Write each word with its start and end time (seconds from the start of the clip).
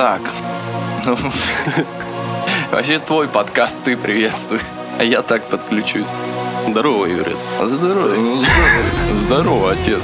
Так. 0.00 0.22
Ну, 1.04 1.14
вообще 2.72 2.98
твой 3.00 3.28
подкаст, 3.28 3.76
ты 3.84 3.98
приветствуй. 3.98 4.60
А 4.98 5.04
я 5.04 5.20
так 5.20 5.42
подключусь. 5.44 6.06
Здорово, 6.66 7.04
Юрий. 7.04 7.36
Здорово. 7.62 8.14
Ну, 8.14 8.36
здорово. 8.36 9.16
Здорово, 9.18 9.72
отец. 9.72 10.00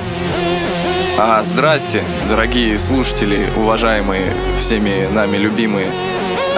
А, 1.16 1.43
здрасте, 1.44 2.04
дорогие 2.29 2.79
слушатели, 2.79 3.48
уважаемые, 3.56 4.34
всеми 4.58 5.08
нами 5.14 5.38
любимые. 5.38 5.90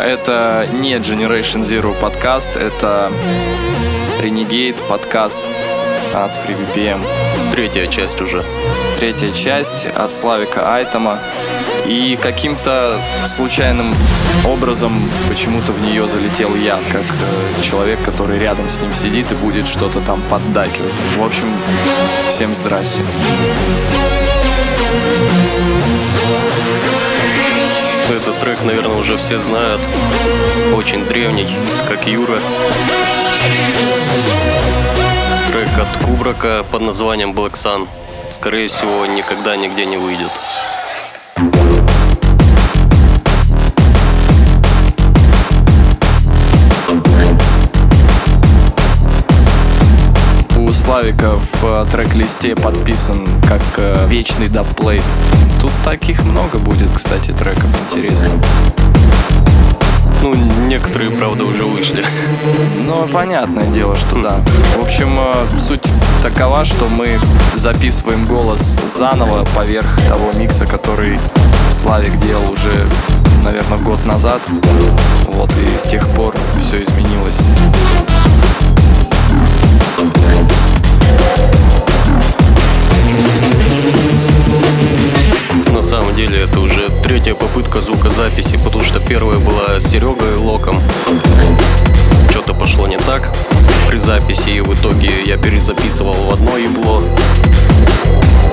Это 0.01 0.69
не 0.73 0.95
Generation 0.95 1.63
Zero 1.63 1.95
подкаст, 2.01 2.57
это 2.57 3.13
Renegade 4.21 4.83
подкаст 4.89 5.39
от 6.13 6.33
FreeVPN. 6.45 6.99
Третья 7.53 7.87
часть 7.87 8.21
уже. 8.21 8.45
Третья 8.99 9.31
часть 9.31 9.87
от 9.87 10.13
Славика 10.13 10.75
Айтома. 10.75 11.21
И 11.89 12.19
каким-то 12.21 13.01
случайным 13.27 13.95
образом 14.45 14.93
почему-то 15.27 15.73
в 15.73 15.81
нее 15.81 16.07
залетел 16.07 16.55
я, 16.55 16.79
как 16.93 17.03
э, 17.03 17.63
человек, 17.63 17.99
который 18.05 18.39
рядом 18.39 18.69
с 18.69 18.79
ним 18.79 18.93
сидит 18.93 19.33
и 19.33 19.35
будет 19.35 19.67
что-то 19.67 20.01
там 20.03 20.21
поддакивать. 20.29 20.93
В 21.17 21.25
общем, 21.25 21.51
всем 22.31 22.55
здрасте. 22.55 23.03
Этот 28.11 28.39
трек, 28.41 28.63
наверное, 28.65 28.99
уже 28.99 29.17
все 29.17 29.39
знают. 29.39 29.81
Очень 30.75 31.07
древний, 31.07 31.49
как 31.89 32.07
Юра. 32.07 32.39
Трек 35.51 35.69
от 35.79 36.05
Кубрака 36.05 36.67
под 36.71 36.83
названием 36.83 37.33
Black 37.33 37.55
Sun. 37.55 37.89
Скорее 38.29 38.69
всего, 38.69 39.07
никогда 39.07 39.57
нигде 39.57 39.87
не 39.87 39.97
выйдет. 39.97 40.33
У 41.39 41.43
Славика 50.73 51.37
в 51.37 51.65
э, 51.65 51.87
трек-листе 51.93 52.57
подписан 52.57 53.25
как 53.47 53.63
э, 53.77 54.07
вечный 54.09 54.49
дабплей. 54.49 55.01
Тут 55.61 55.71
таких 55.85 56.25
много 56.25 56.59
будет, 56.59 56.89
кстати, 56.93 57.31
треков 57.31 57.71
интересно. 57.89 58.31
Ну, 60.23 60.35
некоторые, 60.67 61.11
правда, 61.11 61.45
уже 61.45 61.65
вышли. 61.65 62.05
Ну, 62.77 63.07
понятное 63.13 63.67
дело, 63.67 63.95
что 63.95 64.21
да. 64.21 64.41
В 64.77 64.83
общем, 64.83 65.17
э, 65.19 65.33
суть 65.61 65.83
такова, 66.23 66.65
что 66.65 66.89
мы 66.89 67.19
записываем 67.55 68.27
голос 68.27 68.61
заново 68.97 69.45
поверх 69.55 69.87
того 70.09 70.33
микса, 70.33 70.67
который 70.67 71.21
Славик 71.71 72.19
делал 72.19 72.51
уже, 72.51 72.73
наверное, 73.45 73.79
год 73.79 74.05
назад. 74.07 74.43
Вот, 75.27 75.51
и 75.53 75.87
с 75.87 75.89
тех 75.89 76.07
пор 76.09 76.35
все 76.67 76.83
изменилось. 76.83 77.39
Самом 85.89 86.15
деле, 86.15 86.43
это 86.43 86.61
уже 86.61 86.91
третья 87.03 87.35
попытка 87.35 87.81
звукозаписи, 87.81 88.59
потому 88.59 88.85
что 88.85 89.01
первая 89.01 89.39
была 89.39 89.81
с 89.81 89.87
Серегой 89.87 90.37
Локом. 90.37 90.83
Что-то 92.29 92.53
пошло 92.53 92.87
не 92.87 92.99
так 92.99 93.35
при 93.89 93.97
записи, 93.97 94.51
и 94.51 94.61
в 94.61 94.75
итоге 94.75 95.11
я 95.25 95.39
перезаписывал 95.39 96.13
в 96.13 96.35
одно 96.35 96.59
ебло. 96.59 97.03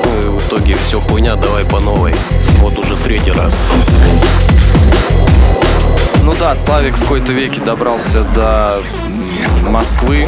Ну 0.05 0.21
и 0.21 0.29
в 0.29 0.47
итоге 0.47 0.77
все 0.87 1.01
хуйня, 1.01 1.35
давай 1.35 1.65
по 1.65 1.81
новой. 1.81 2.15
Вот 2.61 2.79
уже 2.79 2.95
третий 2.95 3.31
раз. 3.31 3.53
Ну 6.23 6.33
да, 6.39 6.55
Славик 6.55 6.95
в 6.95 7.01
какой-то 7.01 7.33
веке 7.33 7.59
добрался 7.59 8.23
до 8.33 8.81
Москвы 9.63 10.27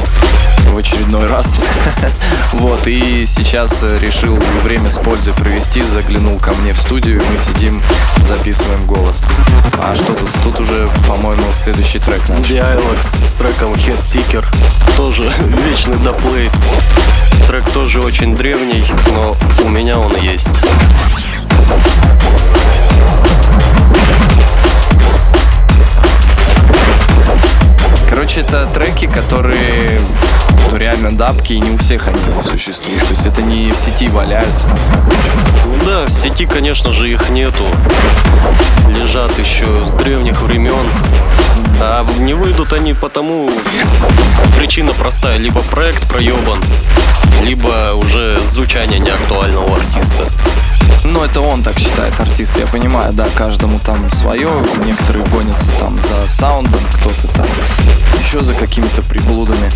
в 0.72 0.78
очередной 0.78 1.28
раз. 1.28 1.48
Вот, 2.54 2.88
и 2.88 3.26
сейчас 3.26 3.84
решил 3.84 4.36
время 4.64 4.90
с 4.90 4.98
пользой 4.98 5.34
провести, 5.34 5.82
заглянул 5.84 6.40
ко 6.40 6.52
мне 6.54 6.74
в 6.74 6.80
студию, 6.80 7.22
мы 7.30 7.38
сидим, 7.38 7.82
записываем 8.26 8.86
голос. 8.86 9.22
А 9.80 9.96
что 9.96 10.14
тут? 10.14 10.30
Тут 10.44 10.60
уже, 10.62 10.88
по-моему, 11.08 11.44
следующий 11.54 12.00
трек. 12.00 12.22
Dialogs 12.30 13.28
с 13.28 13.34
треком 13.34 13.74
Head 13.74 14.00
Seeker. 14.00 14.46
Тоже 14.96 15.24
вечный 15.70 15.98
доплей. 15.98 16.50
Трек 17.48 17.70
тоже 17.72 18.02
очень 18.02 18.36
древний, 18.36 18.86
но 19.14 19.36
у 19.64 19.70
меня 19.70 20.00
он 20.00 20.16
есть. 20.18 20.50
Короче, 28.28 28.42
это 28.42 28.68
треки, 28.74 29.06
которые 29.06 30.02
ну, 30.70 30.76
реально 30.76 31.18
дабки, 31.18 31.54
и 31.54 31.62
не 31.62 31.72
у 31.72 31.78
всех 31.78 32.10
они 32.10 32.20
существуют. 32.52 33.02
То 33.04 33.12
есть 33.12 33.26
это 33.26 33.42
не 33.42 33.72
в 33.72 33.78
сети 33.78 34.10
валяются. 34.10 34.68
Ну 35.66 35.78
да, 35.86 36.06
в 36.06 36.10
сети, 36.10 36.46
конечно 36.46 36.92
же, 36.92 37.10
их 37.10 37.30
нету. 37.30 37.64
Лежат 38.90 39.40
еще 39.40 39.66
с 39.86 39.94
древних 39.94 40.42
времен. 40.42 40.90
А 41.80 42.06
не 42.20 42.34
выйдут 42.34 42.74
они 42.74 42.94
потому... 42.94 43.50
Причина 44.58 44.94
простая. 44.94 45.38
Либо 45.38 45.62
проект 45.62 46.08
проебан, 46.10 46.60
либо 47.44 47.94
уже 47.94 48.40
звучание 48.50 49.00
не 49.00 49.12
актуально 49.12 49.62
у 49.62 49.74
артиста. 49.74 50.28
Ну, 51.04 51.24
это 51.24 51.42
он 51.42 51.64
так 51.64 51.78
считает, 51.78 52.20
артист, 52.20 52.54
я 52.58 52.66
понимаю, 52.68 53.14
да, 53.14 53.28
каждому 53.36 53.80
там 53.80 54.12
свое, 54.12 54.50
некоторые 54.84 55.26
гонятся 55.26 55.70
там 55.80 55.98
за 55.98 56.28
саундом, 56.28 56.82
кто-то 56.94 57.28
там 57.34 57.46
еще 58.20 58.42
за 58.42 58.54
какими-то 58.54 59.02
приблудами. 59.04 59.72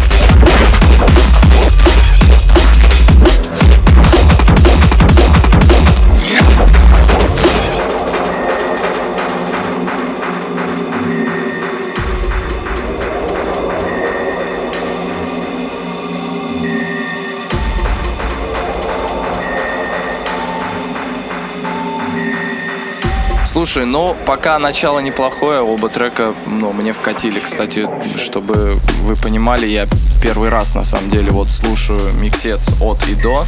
Слушай, 23.51 23.83
ну, 23.85 24.15
пока 24.25 24.57
начало 24.59 24.99
неплохое, 24.99 25.59
оба 25.59 25.89
трека, 25.89 26.33
ну, 26.47 26.71
мне 26.71 26.93
вкатили, 26.93 27.41
кстати, 27.41 27.85
чтобы 28.15 28.77
вы 29.01 29.17
понимали, 29.17 29.65
я 29.65 29.87
первый 30.23 30.47
раз, 30.47 30.73
на 30.73 30.85
самом 30.85 31.09
деле, 31.09 31.31
вот 31.31 31.49
слушаю 31.49 31.99
миксец 32.13 32.69
от 32.79 33.05
и 33.09 33.15
до. 33.15 33.43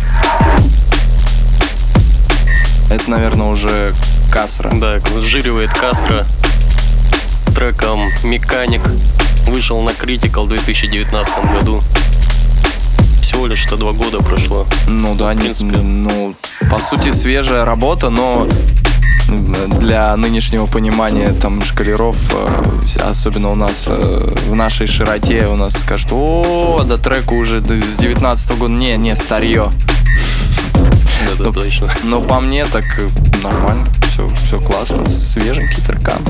Это, 2.89 3.09
наверное, 3.09 3.47
уже 3.47 3.95
Касра. 4.29 4.71
Да, 4.73 4.99
жиривает 5.21 5.71
Кастро 5.73 6.25
с 7.31 7.43
треком 7.53 8.11
«Механик». 8.25 8.81
Вышел 9.47 9.81
на 9.83 9.91
Critical 9.91 10.47
в 10.47 10.49
2019 10.49 11.53
году. 11.53 11.81
Всего 13.21 13.47
лишь 13.47 13.59
что 13.59 13.77
два 13.77 13.93
года 13.93 14.17
прошло. 14.19 14.67
Ну 14.85 15.15
да, 15.15 15.33
не, 15.33 15.39
принципе. 15.39 15.77
ну, 15.77 16.35
по 16.69 16.77
сути, 16.77 17.13
свежая 17.13 17.63
работа, 17.63 18.09
но 18.09 18.49
для 19.79 20.15
нынешнего 20.15 20.65
понимания 20.65 21.33
там 21.33 21.61
шкалеров, 21.61 22.17
э, 22.33 22.99
особенно 23.01 23.51
у 23.51 23.55
нас 23.55 23.85
э, 23.87 24.35
в 24.47 24.55
нашей 24.55 24.87
широте, 24.87 25.47
у 25.47 25.55
нас 25.55 25.73
скажут, 25.73 26.11
о, 26.11 26.83
да 26.85 26.97
треку 26.97 27.35
уже 27.35 27.61
с 27.61 27.97
19 27.97 28.57
года, 28.57 28.73
не, 28.73 28.97
не, 28.97 29.15
старье. 29.15 29.71
Это 31.33 31.43
Ну, 31.43 31.53
точно. 31.53 31.89
Но 32.03 32.21
по 32.21 32.39
мне 32.39 32.65
так 32.65 32.85
э, 32.99 33.09
нормально, 33.43 33.85
все, 34.09 34.29
все 34.35 34.59
классно, 34.59 35.07
свеженький 35.07 35.81
трекан. 35.83 36.21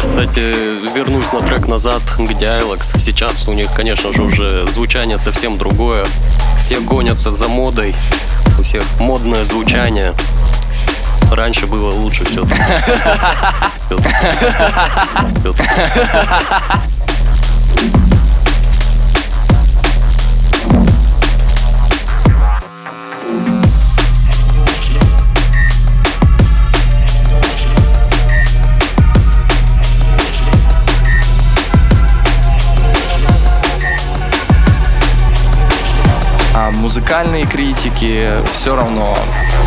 Кстати, 0.00 0.54
вернусь 0.94 1.32
на 1.32 1.40
трек 1.40 1.68
назад 1.68 2.02
к 2.02 2.20
Dialogs. 2.20 2.98
Сейчас 2.98 3.46
у 3.48 3.52
них, 3.52 3.72
конечно 3.74 4.12
же, 4.12 4.22
уже 4.22 4.66
звучание 4.66 5.18
совсем 5.18 5.58
другое. 5.58 6.04
Все 6.58 6.80
гонятся 6.80 7.32
за 7.32 7.48
модой. 7.48 7.94
У 8.58 8.62
всех 8.62 8.82
модное 8.98 9.44
звучание. 9.44 10.14
Раньше 11.30 11.66
было 11.66 11.90
лучше 11.90 12.24
все. 12.24 12.44
музыкальные 36.90 37.46
критики, 37.46 38.30
все 38.52 38.74
равно, 38.74 39.16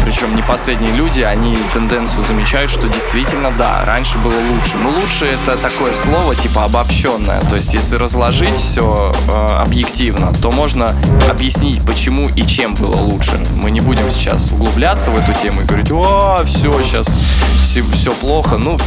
причем 0.03 0.35
не 0.35 0.41
последние 0.41 0.93
люди, 0.93 1.21
они 1.21 1.55
тенденцию 1.71 2.21
замечают, 2.21 2.69
что 2.69 2.89
действительно, 2.89 3.49
да, 3.57 3.85
раньше 3.85 4.17
было 4.17 4.35
лучше. 4.51 4.73
Но 4.83 4.89
лучше 4.89 5.27
это 5.27 5.55
такое 5.55 5.93
слово, 5.93 6.35
типа 6.35 6.65
обобщенное. 6.65 7.39
То 7.43 7.55
есть, 7.55 7.73
если 7.73 7.95
разложить 7.95 8.57
все 8.59 9.13
э, 9.29 9.31
объективно, 9.31 10.33
то 10.41 10.51
можно 10.51 10.93
объяснить, 11.29 11.81
почему 11.85 12.27
и 12.27 12.45
чем 12.45 12.73
было 12.75 12.97
лучше. 12.97 13.41
Мы 13.55 13.71
не 13.71 13.79
будем 13.79 14.11
сейчас 14.11 14.51
углубляться 14.51 15.09
в 15.09 15.17
эту 15.17 15.33
тему 15.33 15.61
и 15.61 15.63
говорить, 15.63 15.91
о, 15.93 16.43
все, 16.43 16.73
сейчас 16.83 17.07
все, 17.07 17.83
все 17.93 18.11
плохо. 18.11 18.57
Ну, 18.57 18.77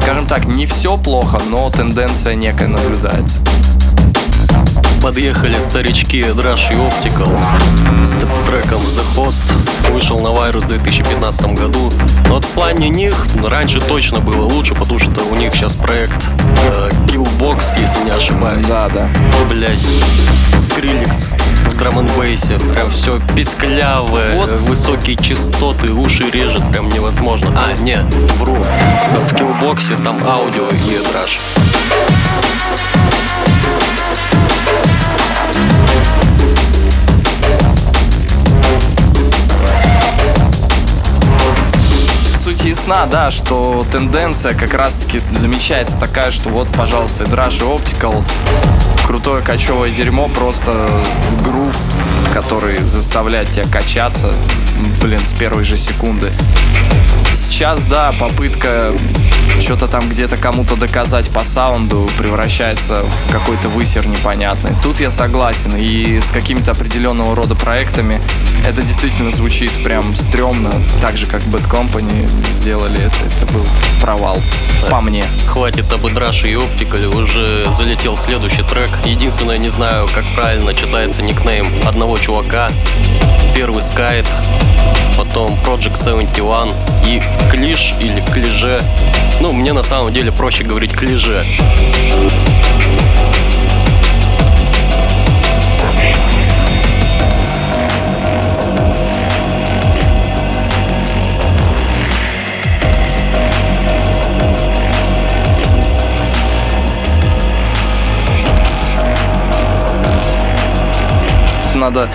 скажем 0.00 0.26
так, 0.26 0.46
не 0.46 0.64
все 0.64 0.96
плохо, 0.96 1.42
но 1.50 1.68
тенденция 1.68 2.36
некая 2.36 2.68
наблюдается 2.68 3.40
подъехали 5.02 5.54
старички 5.60 6.22
Drush 6.22 6.72
и 6.72 6.76
Optical 6.76 7.28
с 8.04 8.10
треком 8.46 8.80
The 8.80 9.04
Host. 9.16 9.42
Вышел 9.92 10.18
на 10.18 10.28
Virus 10.28 10.64
в 10.64 10.68
2015 10.68 11.46
году. 11.54 11.92
Но 12.28 12.34
вот 12.34 12.44
в 12.44 12.48
плане 12.48 12.88
них 12.88 13.26
ну, 13.34 13.48
раньше 13.48 13.80
точно 13.80 14.20
было 14.20 14.44
лучше, 14.46 14.74
потому 14.74 14.98
что 14.98 15.22
у 15.30 15.36
них 15.36 15.54
сейчас 15.54 15.74
проект 15.74 16.28
э, 16.64 16.90
Killbox, 17.06 17.80
если 17.80 18.04
не 18.04 18.10
ошибаюсь. 18.10 18.66
Да, 18.66 18.88
да. 18.88 19.08
Блять, 19.48 19.78
Skrillex 20.68 21.28
в 21.70 21.78
драм 21.78 22.06
бейсе 22.18 22.58
Прям 22.58 22.90
все 22.90 23.20
писклявое, 23.34 24.34
вот. 24.34 24.52
высокие 24.62 25.16
частоты, 25.16 25.92
уши 25.92 26.30
режет 26.30 26.62
прям 26.70 26.88
невозможно. 26.88 27.50
А, 27.56 27.72
нет, 27.82 28.04
вру. 28.38 28.54
В 28.54 29.34
Killbox 29.34 30.02
там 30.04 30.18
аудио 30.26 30.68
и 30.70 30.98
Drush. 30.98 32.95
Ясна, 42.66 43.06
да, 43.06 43.30
что 43.30 43.86
тенденция 43.92 44.54
как 44.54 44.74
раз-таки 44.74 45.20
замечается 45.36 45.98
такая, 45.98 46.30
что 46.30 46.48
вот, 46.48 46.68
пожалуйста, 46.68 47.24
Drash 47.24 47.60
Optical, 47.60 48.24
крутое 49.06 49.42
кочевое 49.42 49.90
дерьмо, 49.90 50.28
просто 50.28 50.88
грув, 51.44 51.76
который 52.32 52.78
заставляет 52.78 53.50
тебя 53.50 53.64
качаться, 53.70 54.32
блин, 55.00 55.20
с 55.24 55.32
первой 55.32 55.64
же 55.64 55.76
секунды. 55.76 56.32
Сейчас, 57.34 57.84
да, 57.84 58.12
попытка 58.18 58.92
что-то 59.60 59.86
там 59.88 60.08
где-то 60.08 60.36
кому-то 60.36 60.76
доказать 60.76 61.30
по 61.30 61.44
саунду 61.44 62.08
превращается 62.18 63.02
в 63.02 63.32
какой-то 63.32 63.68
высер 63.68 64.06
непонятный. 64.06 64.72
Тут 64.82 65.00
я 65.00 65.10
согласен. 65.10 65.74
И 65.76 66.20
с 66.20 66.30
какими-то 66.30 66.72
определенного 66.72 67.34
рода 67.34 67.54
проектами 67.54 68.20
это 68.66 68.82
действительно 68.82 69.30
звучит 69.30 69.72
прям 69.84 70.14
стрёмно. 70.16 70.72
Так 71.00 71.16
же, 71.16 71.26
как 71.26 71.42
Bad 71.42 71.68
Company 71.70 72.28
сделали 72.52 73.00
это. 73.00 73.16
Это 73.24 73.52
был 73.52 73.66
провал. 74.00 74.40
Так, 74.80 74.90
по 74.90 75.00
мне. 75.00 75.24
Хватит 75.46 75.92
об 75.92 76.06
Идраше 76.06 76.50
и 76.50 76.54
Оптикале. 76.54 77.08
Уже 77.08 77.66
залетел 77.72 78.16
следующий 78.16 78.62
трек. 78.62 78.90
Единственное, 79.04 79.58
не 79.58 79.68
знаю, 79.68 80.08
как 80.14 80.24
правильно 80.34 80.74
читается 80.74 81.22
никнейм 81.22 81.66
одного 81.84 82.18
чувака. 82.18 82.70
Первый 83.54 83.82
Скайт, 83.82 84.26
потом 85.16 85.58
Project 85.66 86.02
71 86.02 86.74
и 87.06 87.22
Клиш 87.50 87.94
или 88.00 88.20
Клиже. 88.32 88.82
Ну, 89.40 89.45
мне 89.52 89.72
на 89.72 89.82
самом 89.82 90.12
деле 90.12 90.32
проще 90.32 90.64
говорить 90.64 90.92
Клиже. 90.92 91.42
надо 111.76 112.08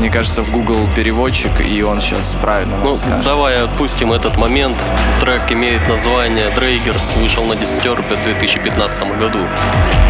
мне 0.00 0.08
кажется, 0.08 0.40
в 0.42 0.50
Google 0.50 0.88
переводчик, 0.96 1.50
и 1.60 1.82
он 1.82 2.00
сейчас 2.00 2.34
правильно 2.40 2.74
Ну, 2.82 2.96
скажет. 2.96 3.22
давай 3.22 3.62
отпустим 3.62 4.14
этот 4.14 4.38
момент. 4.38 4.78
Трек 5.20 5.42
имеет 5.50 5.86
название 5.90 6.48
Дрейгерс, 6.54 7.16
вышел 7.16 7.44
на 7.44 7.54
Дистербе 7.54 8.16
в 8.16 8.24
2015 8.24 9.02
году. 9.18 9.40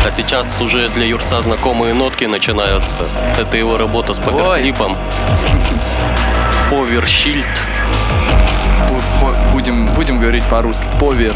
А 0.07 0.11
сейчас 0.13 0.61
уже 0.61 0.89
для 0.91 1.07
Юрца 1.07 1.41
знакомые 1.41 1.93
нотки 1.95 2.25
начинаются. 2.25 2.95
Это 3.37 3.57
его 3.57 3.77
работа 3.79 4.15
с 4.15 4.21
поверклипом. 4.21 4.97
Shield. 6.71 7.45
Будем, 9.53 9.89
будем 9.89 10.21
говорить 10.21 10.45
по-русски. 10.45 10.85
Повер. 11.01 11.35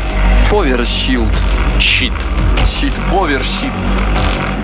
Повер 0.48 0.80
Shield. 0.82 1.32
Щит. 1.80 2.12
Щит. 2.64 2.92
Повер 3.10 3.42
щит. 3.42 3.72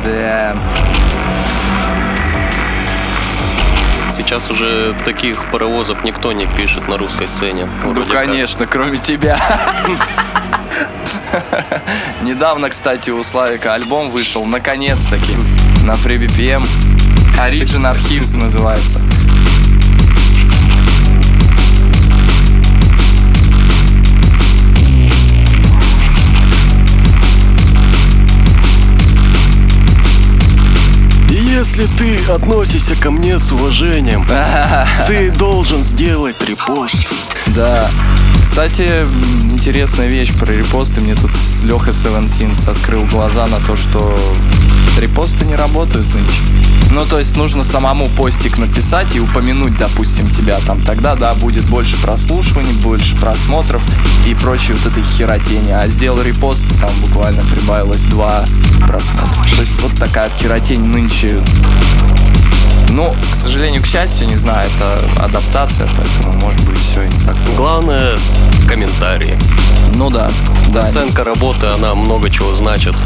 Да. 0.05 0.55
Сейчас 4.11 4.51
уже 4.51 4.95
таких 5.05 5.51
паровозов 5.51 6.03
никто 6.05 6.33
не 6.33 6.47
пишет 6.47 6.89
на 6.89 6.99
русской 6.99 7.29
сцене. 7.29 7.69
Ну, 7.85 8.05
конечно, 8.05 8.67
кроме 8.67 8.99
тебя. 8.99 9.41
Недавно, 12.23 12.71
кстати, 12.71 13.11
у 13.11 13.23
Славика 13.23 13.75
альбом 13.75 14.11
вышел, 14.11 14.45
наконец-таки, 14.45 15.35
на 15.85 15.93
FreeBPM. 15.93 16.67
Origin 17.39 17.95
Archives 17.95 18.37
называется. 18.37 19.01
Если 31.61 31.85
ты 31.85 32.17
относишься 32.33 32.97
ко 32.97 33.11
мне 33.11 33.39
с 33.39 33.53
уважением, 33.53 34.27
ты 35.07 35.31
должен 35.31 35.85
сделать 35.85 36.37
репост. 36.49 37.07
Да. 37.49 37.91
Кстати, 38.43 39.07
интересная 39.43 40.09
вещь 40.09 40.33
про 40.33 40.53
репосты. 40.53 41.03
Мне 41.03 41.15
тут 41.15 41.31
Леха 41.63 41.91
Seven 41.91 42.25
Sins 42.25 42.67
открыл 42.67 43.05
глаза 43.05 43.47
на 43.47 43.61
то, 43.61 43.77
что 43.77 44.19
репосты 44.99 45.45
не 45.45 45.55
работают 45.55 46.07
нынче. 46.15 46.70
Ну, 46.93 47.05
то 47.05 47.19
есть 47.19 47.37
нужно 47.37 47.63
самому 47.63 48.07
постик 48.09 48.59
написать 48.59 49.15
и 49.15 49.21
упомянуть, 49.21 49.77
допустим, 49.79 50.29
тебя 50.29 50.59
там. 50.67 50.83
Тогда, 50.83 51.15
да, 51.15 51.35
будет 51.35 51.65
больше 51.67 51.97
прослушиваний, 52.03 52.73
больше 52.73 53.17
просмотров 53.17 53.83
и 54.27 54.35
прочей 54.35 54.73
вот 54.73 54.87
этой 54.87 55.03
херотени. 55.03 55.71
А 55.71 55.87
сделал 55.89 56.21
репост, 56.21 56.65
там 56.81 56.91
буквально 57.01 57.43
прибавилось 57.45 58.01
два 58.03 58.45
просмотра. 58.87 59.45
То 59.55 59.63
есть 59.63 59.81
вот 59.83 59.95
такая 59.97 60.31
херотень 60.31 60.85
нынче 60.85 61.41
ну, 62.91 63.15
к 63.33 63.37
сожалению, 63.37 63.83
к 63.83 63.87
счастью, 63.87 64.27
не 64.27 64.37
знаю, 64.37 64.69
это 64.69 65.01
адаптация, 65.23 65.89
поэтому 65.97 66.41
может 66.41 66.61
быть 66.65 66.79
все 66.79 67.05
не 67.05 67.21
так. 67.21 67.37
Главное 67.57 68.19
комментарии. 68.69 69.39
Ну 69.95 70.11
да, 70.11 70.29
да. 70.69 70.87
Оценка 70.87 71.23
работы, 71.23 71.67
она 71.67 71.95
много 71.95 72.31
чего 72.31 72.57
значит. 72.57 72.97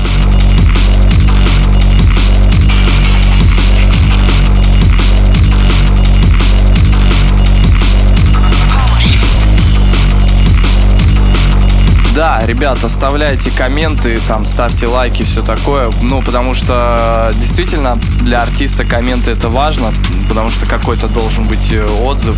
Да, 12.14 12.38
ребят, 12.46 12.78
оставляйте 12.84 13.50
комменты, 13.50 14.20
там, 14.28 14.46
ставьте 14.46 14.86
лайки, 14.86 15.24
все 15.24 15.42
такое. 15.42 15.90
Ну, 16.00 16.22
потому 16.22 16.54
что 16.54 17.32
действительно 17.34 17.98
для 18.20 18.42
артиста 18.42 18.84
комменты 18.84 19.32
это 19.32 19.48
важно, 19.48 19.92
потому 20.28 20.48
что 20.48 20.64
какой-то 20.64 21.08
должен 21.08 21.44
быть 21.48 21.72
э, 21.72 21.84
отзыв. 22.04 22.36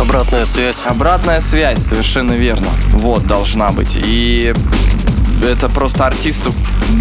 Обратная 0.00 0.46
связь. 0.46 0.84
Обратная 0.86 1.40
связь, 1.42 1.84
совершенно 1.84 2.32
верно. 2.32 2.68
Вот, 2.92 3.26
должна 3.26 3.68
быть. 3.72 3.94
И 3.94 4.54
это 5.42 5.68
просто 5.68 6.06
артисту 6.06 6.52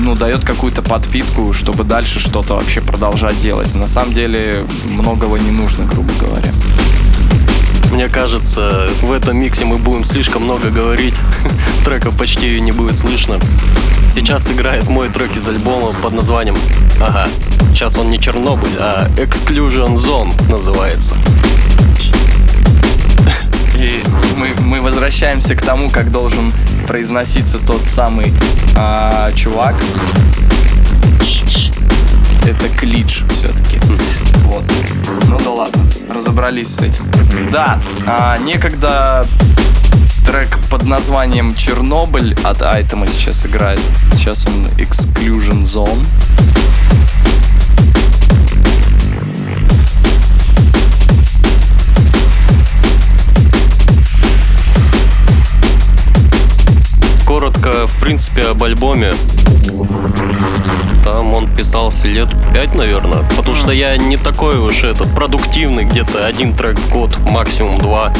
ну, 0.01 0.15
дает 0.15 0.43
какую-то 0.43 0.81
подпитку, 0.81 1.53
чтобы 1.53 1.83
дальше 1.83 2.19
что-то 2.19 2.55
вообще 2.55 2.81
продолжать 2.81 3.39
делать. 3.41 3.73
На 3.75 3.87
самом 3.87 4.13
деле 4.13 4.65
многого 4.87 5.37
не 5.37 5.51
нужно, 5.51 5.85
грубо 5.85 6.11
говоря. 6.19 6.51
Мне 7.91 8.09
кажется, 8.09 8.89
в 9.01 9.11
этом 9.11 9.37
миксе 9.37 9.65
мы 9.65 9.77
будем 9.77 10.03
слишком 10.03 10.43
много 10.43 10.69
говорить. 10.71 11.15
Треков 11.85 12.17
почти 12.17 12.59
не 12.59 12.71
будет 12.71 12.97
слышно. 12.97 13.35
Сейчас 14.09 14.49
играет 14.51 14.89
мой 14.89 15.09
трек 15.09 15.35
из 15.35 15.47
альбома 15.47 15.93
под 16.01 16.13
названием... 16.13 16.55
Ага, 16.99 17.27
сейчас 17.71 17.97
он 17.97 18.09
не 18.09 18.19
Чернобыль, 18.19 18.71
а 18.79 19.07
Exclusion 19.17 19.95
Zone 19.95 20.33
называется. 20.49 21.15
И 23.93 24.03
мы 24.37 24.49
мы, 24.59 24.81
возвращаемся 24.81 25.55
к 25.55 25.61
тому, 25.61 25.87
как 25.87 26.11
должен 26.11 26.51
произноситься 26.87 27.59
тот 27.59 27.81
самый 27.87 28.33
а, 28.75 29.31
чувак. 29.33 29.75
Это 32.43 32.69
клич 32.75 33.23
все-таки. 33.29 33.79
Вот. 34.45 34.63
Ну 35.27 35.37
да 35.43 35.49
ладно, 35.51 35.83
разобрались 36.09 36.75
с 36.75 36.79
этим. 36.79 37.05
Да, 37.51 37.79
а, 38.07 38.37
некогда 38.39 39.27
трек 40.25 40.57
под 40.71 40.83
названием 40.83 41.53
Чернобыль 41.53 42.35
от 42.43 42.63
Айтема 42.63 43.05
сейчас 43.05 43.45
играет. 43.45 43.79
Сейчас 44.13 44.43
он 44.47 44.65
Exclusion 44.77 45.65
Zone. 45.65 46.03
Коротко, 57.33 57.87
в 57.87 57.99
принципе, 57.99 58.43
об 58.43 58.63
альбоме. 58.63 59.11
Там 61.03 61.33
он 61.33 61.51
писался 61.51 62.05
лет 62.05 62.29
пять, 62.53 62.75
наверное. 62.75 63.23
Потому 63.35 63.55
что 63.55 63.71
я 63.71 63.97
не 63.97 64.17
такой 64.17 64.59
уж 64.59 64.83
этот 64.83 65.11
продуктивный, 65.15 65.83
где-то 65.83 66.27
один 66.27 66.55
трек 66.55 66.77
в 66.77 66.91
год, 66.91 67.17
максимум 67.25 67.79
два. 67.79 68.13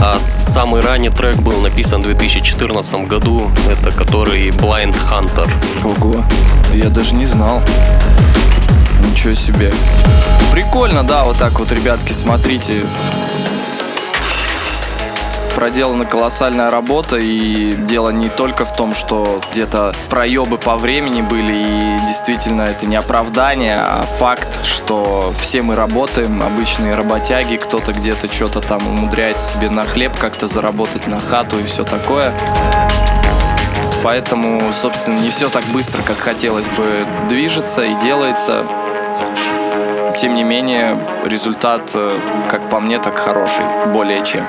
А 0.00 0.16
самый 0.20 0.80
ранний 0.80 1.10
трек 1.10 1.38
был 1.38 1.60
написан 1.60 2.02
в 2.02 2.04
2014 2.04 3.08
году. 3.08 3.50
Это 3.68 3.90
который 3.90 4.50
Blind 4.50 4.96
Hunter. 5.10 5.50
Ого, 5.82 6.24
я 6.72 6.88
даже 6.88 7.14
не 7.14 7.26
знал. 7.26 7.60
Ничего 9.10 9.34
себе. 9.34 9.72
Прикольно, 10.52 11.02
да, 11.02 11.24
вот 11.24 11.36
так 11.36 11.58
вот, 11.58 11.72
ребятки, 11.72 12.12
смотрите 12.12 12.82
проделана 15.62 16.04
колоссальная 16.04 16.70
работа, 16.70 17.18
и 17.18 17.72
дело 17.74 18.10
не 18.10 18.28
только 18.28 18.64
в 18.64 18.76
том, 18.76 18.92
что 18.92 19.40
где-то 19.52 19.94
проебы 20.10 20.58
по 20.58 20.76
времени 20.76 21.22
были, 21.22 21.54
и 21.54 21.98
действительно 22.08 22.62
это 22.62 22.84
не 22.84 22.96
оправдание, 22.96 23.76
а 23.78 24.02
факт, 24.18 24.64
что 24.64 25.32
все 25.40 25.62
мы 25.62 25.76
работаем, 25.76 26.42
обычные 26.42 26.96
работяги, 26.96 27.58
кто-то 27.58 27.92
где-то 27.92 28.26
что-то 28.26 28.60
там 28.60 28.84
умудряется 28.88 29.54
себе 29.54 29.70
на 29.70 29.84
хлеб 29.84 30.10
как-то 30.18 30.48
заработать, 30.48 31.06
на 31.06 31.20
хату 31.20 31.56
и 31.60 31.62
все 31.62 31.84
такое. 31.84 32.32
Поэтому, 34.02 34.60
собственно, 34.72 35.14
не 35.20 35.28
все 35.28 35.48
так 35.48 35.62
быстро, 35.66 36.02
как 36.02 36.18
хотелось 36.18 36.66
бы, 36.70 37.06
движется 37.28 37.84
и 37.84 37.94
делается. 38.02 38.64
Тем 40.18 40.34
не 40.34 40.42
менее, 40.42 40.98
результат, 41.24 41.82
э, 41.94 42.18
как 42.50 42.68
по 42.68 42.80
мне, 42.80 42.98
так 42.98 43.16
хороший, 43.16 43.64
более 43.92 44.24
чем. 44.24 44.44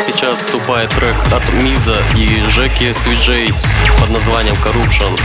Сейчас 0.00 0.38
вступает 0.38 0.90
трек 0.90 1.14
от 1.32 1.52
Миза 1.62 2.02
и 2.16 2.42
Жеки 2.50 2.92
Свиджей 2.92 3.54
под 4.00 4.10
названием 4.10 4.56
Corruption. 4.56 5.16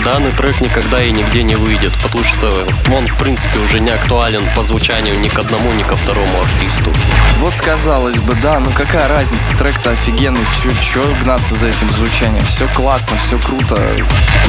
Данный 0.00 0.32
трек 0.32 0.60
никогда 0.60 1.02
и 1.02 1.10
нигде 1.10 1.42
не 1.42 1.54
выйдет, 1.54 1.92
потому 2.02 2.24
что 2.24 2.66
он, 2.92 3.06
в 3.06 3.16
принципе, 3.18 3.58
уже 3.60 3.80
не 3.80 3.90
актуален 3.90 4.42
по 4.56 4.62
звучанию 4.62 5.18
ни 5.20 5.28
к 5.28 5.38
одному, 5.38 5.72
ни 5.72 5.82
ко 5.82 5.96
второму 5.96 6.42
артисту. 6.42 6.92
Вот 7.38 7.54
казалось 7.54 8.18
бы, 8.18 8.34
да, 8.42 8.58
ну 8.58 8.70
какая 8.70 9.08
разница, 9.08 9.46
трек-то 9.58 9.90
офигенный, 9.90 10.44
чё, 10.60 10.70
чё 10.80 11.14
гнаться 11.22 11.54
за 11.54 11.68
этим 11.68 11.90
звучанием, 11.90 12.44
все 12.46 12.66
классно, 12.68 13.16
все 13.26 13.38
круто. 13.38 13.80
И, 13.96 14.02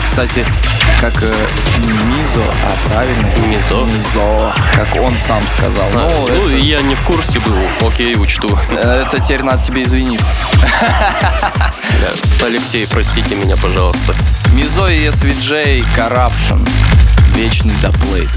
кстати, 0.04 0.46
как 1.00 1.22
э, 1.22 1.32
Мизо, 1.80 2.44
а 2.64 2.88
правильно? 2.88 3.28
Мизо. 3.48 3.86
Мизо, 3.86 4.54
как 4.76 4.96
он 5.02 5.16
сам 5.18 5.42
сказал. 5.48 5.88
А, 5.94 6.16
ну, 6.20 6.28
ну 6.28 6.48
это... 6.48 6.58
я 6.58 6.82
не 6.82 6.96
в 6.96 7.02
курсе 7.02 7.40
был, 7.40 7.58
окей, 7.88 8.16
учту. 8.16 8.58
Это 8.72 9.20
теперь 9.20 9.44
надо 9.44 9.64
тебе 9.64 9.84
извиниться. 9.84 10.32
Алексей, 12.44 12.88
простите 12.88 13.36
меня, 13.36 13.58
пожалуйста. 13.58 14.14
Мизо 14.54 14.88
и 14.88 15.06
SVJ 15.34 15.84
Corruption. 15.98 16.70
Вечный 17.36 17.74
доплейт. 17.82 18.30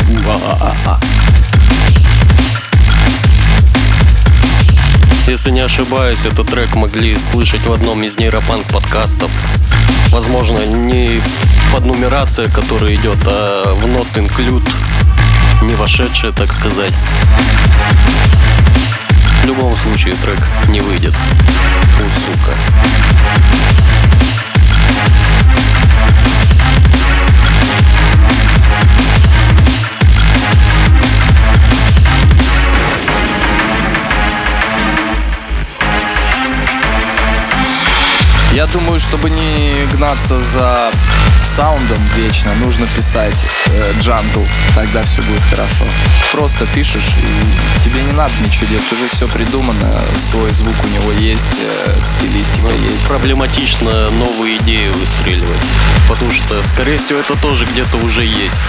Если 5.26 5.50
не 5.50 5.60
ошибаюсь, 5.60 6.24
этот 6.24 6.48
трек 6.48 6.74
могли 6.74 7.18
слышать 7.18 7.60
в 7.66 7.72
одном 7.72 8.02
из 8.02 8.18
нейропанк 8.18 8.64
подкастов. 8.68 9.30
Возможно, 10.08 10.58
не 10.64 11.20
под 11.72 11.84
нумерация, 11.84 12.48
которая 12.48 12.94
идет, 12.94 13.18
а 13.26 13.74
в 13.74 13.84
Not 13.84 14.06
Include, 14.14 14.66
не 15.62 15.74
вошедшая, 15.74 16.32
так 16.32 16.52
сказать. 16.52 16.92
В 19.42 19.46
любом 19.46 19.76
случае 19.76 20.14
трек 20.14 20.40
не 20.68 20.80
выйдет. 20.80 21.14
У, 21.98 22.20
сука. 22.20 22.52
Я 38.56 38.66
думаю, 38.66 38.98
чтобы 38.98 39.28
не 39.28 39.84
гнаться 39.92 40.40
за 40.40 40.90
саундом 41.44 41.98
вечно, 42.16 42.54
нужно 42.54 42.86
писать 42.96 43.36
э, 43.66 43.92
джангл, 44.00 44.46
тогда 44.74 45.02
все 45.02 45.20
будет 45.20 45.42
хорошо. 45.42 45.84
Просто 46.32 46.64
пишешь, 46.74 47.10
и 47.20 47.84
тебе 47.84 48.02
не 48.02 48.12
надо 48.12 48.32
ничего 48.42 48.66
делать, 48.68 48.90
уже 48.90 49.08
все 49.08 49.28
придумано, 49.28 50.00
свой 50.30 50.48
звук 50.52 50.74
у 50.82 50.88
него 50.88 51.12
есть, 51.12 51.44
э, 51.60 51.96
стилистика 52.18 52.68
ну, 52.68 52.70
есть. 52.70 53.04
Проблематично 53.06 54.08
новые 54.12 54.56
идеи 54.56 54.88
выстреливать, 54.88 55.60
потому 56.08 56.32
что, 56.32 56.62
скорее 56.62 56.96
всего, 56.96 57.18
это 57.18 57.36
тоже 57.36 57.66
где-то 57.66 57.98
уже 57.98 58.24
есть. 58.24 58.62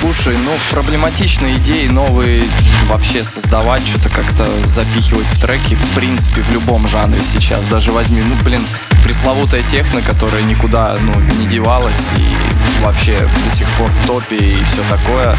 Слушай, 0.00 0.34
ну 0.38 0.52
проблематичные 0.70 1.56
идеи 1.56 1.88
новые 1.88 2.42
вообще 2.86 3.22
создавать, 3.22 3.86
что-то 3.86 4.08
как-то 4.08 4.48
запихивать 4.66 5.26
в 5.26 5.38
треки, 5.42 5.74
в 5.74 5.94
принципе, 5.94 6.40
в 6.40 6.50
любом 6.50 6.88
жанре 6.88 7.20
сейчас. 7.22 7.66
Даже 7.66 7.92
возьми, 7.92 8.22
ну 8.22 8.34
блин, 8.42 8.62
пресловутая 9.04 9.62
техно, 9.62 10.02
которая 10.02 10.42
никуда 10.42 10.96
ну, 11.00 11.12
не 11.38 11.46
девалась 11.46 12.00
и 12.16 12.84
вообще 12.84 13.16
до 13.18 13.54
сих 13.54 13.68
пор 13.70 13.88
в 13.88 14.06
топе 14.06 14.36
и 14.36 14.56
все 14.64 14.82
такое. 14.88 15.36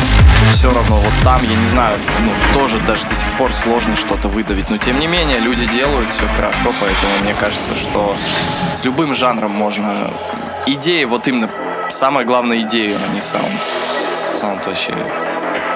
Все 0.53 0.71
равно 0.71 0.97
вот 0.97 1.13
там, 1.23 1.41
я 1.43 1.55
не 1.55 1.67
знаю, 1.67 1.97
ну 2.21 2.31
тоже 2.53 2.79
даже 2.79 3.05
до 3.07 3.15
сих 3.15 3.37
пор 3.37 3.51
сложно 3.51 3.95
что-то 3.95 4.27
выдавить. 4.27 4.69
Но 4.69 4.77
тем 4.77 4.99
не 4.99 5.07
менее, 5.07 5.39
люди 5.39 5.65
делают 5.65 6.09
все 6.13 6.27
хорошо, 6.35 6.73
поэтому 6.79 7.11
мне 7.23 7.33
кажется, 7.33 7.75
что 7.75 8.15
с 8.75 8.83
любым 8.83 9.13
жанром 9.13 9.51
можно... 9.51 9.91
Идея, 10.67 11.07
вот 11.07 11.27
именно, 11.27 11.49
самое 11.89 12.25
главное 12.25 12.61
идею, 12.61 12.97
а 13.03 13.13
не 13.13 13.21
саунд. 13.21 13.59
Саунд 14.37 14.65
вообще, 14.67 14.93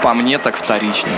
по 0.03 0.13
мне, 0.13 0.37
так 0.37 0.55
вторичный. 0.55 1.11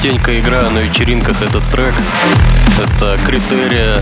Частенько 0.00 0.38
играю 0.38 0.70
на 0.70 0.78
вечеринках 0.78 1.42
этот 1.42 1.64
трек. 1.72 1.92
Это 2.78 3.18
Критерия 3.26 4.00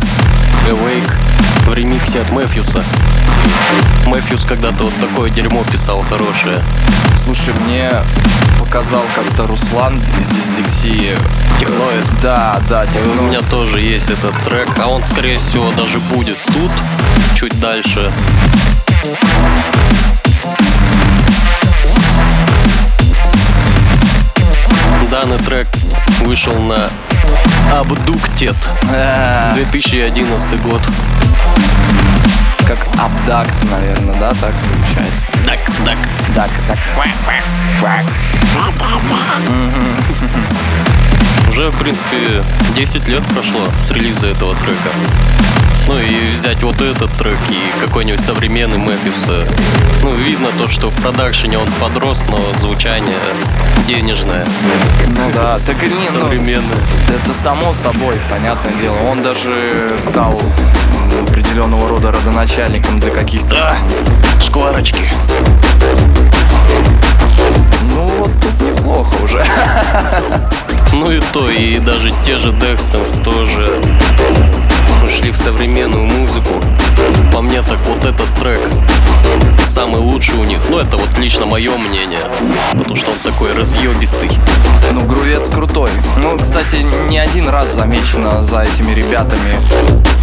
Awake 0.68 1.10
в 1.64 1.72
ремиксе 1.72 2.20
от 2.20 2.30
Мэфьюса. 2.32 2.84
Мэфьюс 4.04 4.44
когда-то 4.44 4.84
вот 4.84 4.92
такое 5.00 5.30
дерьмо 5.30 5.64
писал 5.72 6.02
хорошее. 6.02 6.60
Слушай, 7.24 7.54
мне 7.66 7.90
показал 8.60 9.00
как-то 9.14 9.46
Руслан 9.46 9.98
из 10.20 10.28
дислексии. 10.28 11.16
Техноид? 11.58 12.04
Да, 12.22 12.60
да, 12.68 12.84
техноид. 12.84 13.18
У 13.18 13.22
меня 13.28 13.40
тоже 13.40 13.80
есть 13.80 14.10
этот 14.10 14.38
трек, 14.44 14.68
а 14.78 14.88
он, 14.88 15.02
скорее 15.02 15.38
всего, 15.38 15.72
даже 15.72 15.98
будет 15.98 16.36
тут, 16.52 16.72
чуть 17.36 17.58
дальше. 17.58 18.12
Данный 25.10 25.38
трек 25.38 25.68
вышел 26.22 26.54
на 26.54 26.90
Abducted 27.72 28.56
2011 29.54 30.62
год. 30.62 30.82
Как 32.66 32.78
абдакт, 32.98 33.52
наверное, 33.70 34.14
да, 34.14 34.30
так 34.30 34.52
получается? 34.54 35.26
Дак, 35.46 35.58
дак. 35.84 35.98
Дак, 36.34 36.50
дак. 36.66 36.78
Уже, 41.48 41.70
в 41.70 41.78
принципе, 41.78 42.42
10 42.74 43.08
лет 43.08 43.24
прошло 43.26 43.68
с 43.80 43.90
релиза 43.92 44.26
этого 44.26 44.54
трека. 44.56 44.90
Ну 45.88 45.98
и 46.00 46.30
взять 46.32 46.62
вот 46.64 46.80
этот 46.80 47.12
трек 47.12 47.38
и 47.48 47.84
какой-нибудь 47.84 48.20
современный 48.20 48.78
Мэпписа. 48.78 49.44
Ну, 50.02 50.14
видно 50.14 50.48
то, 50.58 50.68
что 50.68 50.90
в 50.90 50.94
продакшене 51.00 51.58
он 51.58 51.68
подрос, 51.80 52.24
но 52.28 52.38
звучание 52.58 53.14
денежное. 53.86 54.44
Ну 55.06 55.30
да, 55.32 55.58
так 55.64 55.80
и 55.82 55.86
не, 55.86 55.94
ну, 56.12 56.20
Современное. 56.22 56.78
это 57.08 57.32
само 57.32 57.72
собой, 57.72 58.16
понятное 58.28 58.72
дело. 58.80 58.96
Он 59.08 59.22
даже 59.22 59.88
стал 59.98 60.40
определенного 61.28 61.88
рода 61.88 62.10
родоначальником 62.10 62.98
для 62.98 63.10
каких-то... 63.10 63.54
Да, 63.54 63.76
шкварочки. 64.44 65.08
Ну 67.94 68.06
вот 68.18 68.30
тут 68.42 68.60
неплохо 68.60 69.14
уже. 69.22 69.44
Ну 70.92 71.10
и 71.10 71.20
то, 71.32 71.50
и 71.50 71.78
даже 71.78 72.10
те 72.24 72.38
же 72.38 72.52
Dextons 72.52 73.22
тоже 73.22 73.68
ушли 75.04 75.30
в 75.30 75.36
современную 75.36 76.04
музыку. 76.04 76.54
По 77.32 77.40
мне 77.40 77.62
так 77.62 77.78
вот 77.86 78.04
этот 78.04 78.26
трек 78.40 78.60
самый 79.66 80.00
лучший 80.00 80.38
у 80.38 80.44
них. 80.44 80.60
Ну 80.70 80.78
это 80.78 80.96
вот 80.96 81.18
лично 81.18 81.46
мое 81.46 81.76
мнение, 81.76 82.22
потому 82.72 82.96
что 82.96 83.10
он 83.10 83.18
такой 83.24 83.52
разъебистый. 83.52 84.30
Ну, 84.92 85.02
грувец 85.02 85.50
крутой. 85.50 85.90
Ну, 86.16 86.38
кстати, 86.38 86.86
не 87.08 87.18
один 87.18 87.48
раз 87.48 87.74
замечено 87.74 88.42
за 88.42 88.62
этими 88.62 88.92
ребятами 88.92 89.58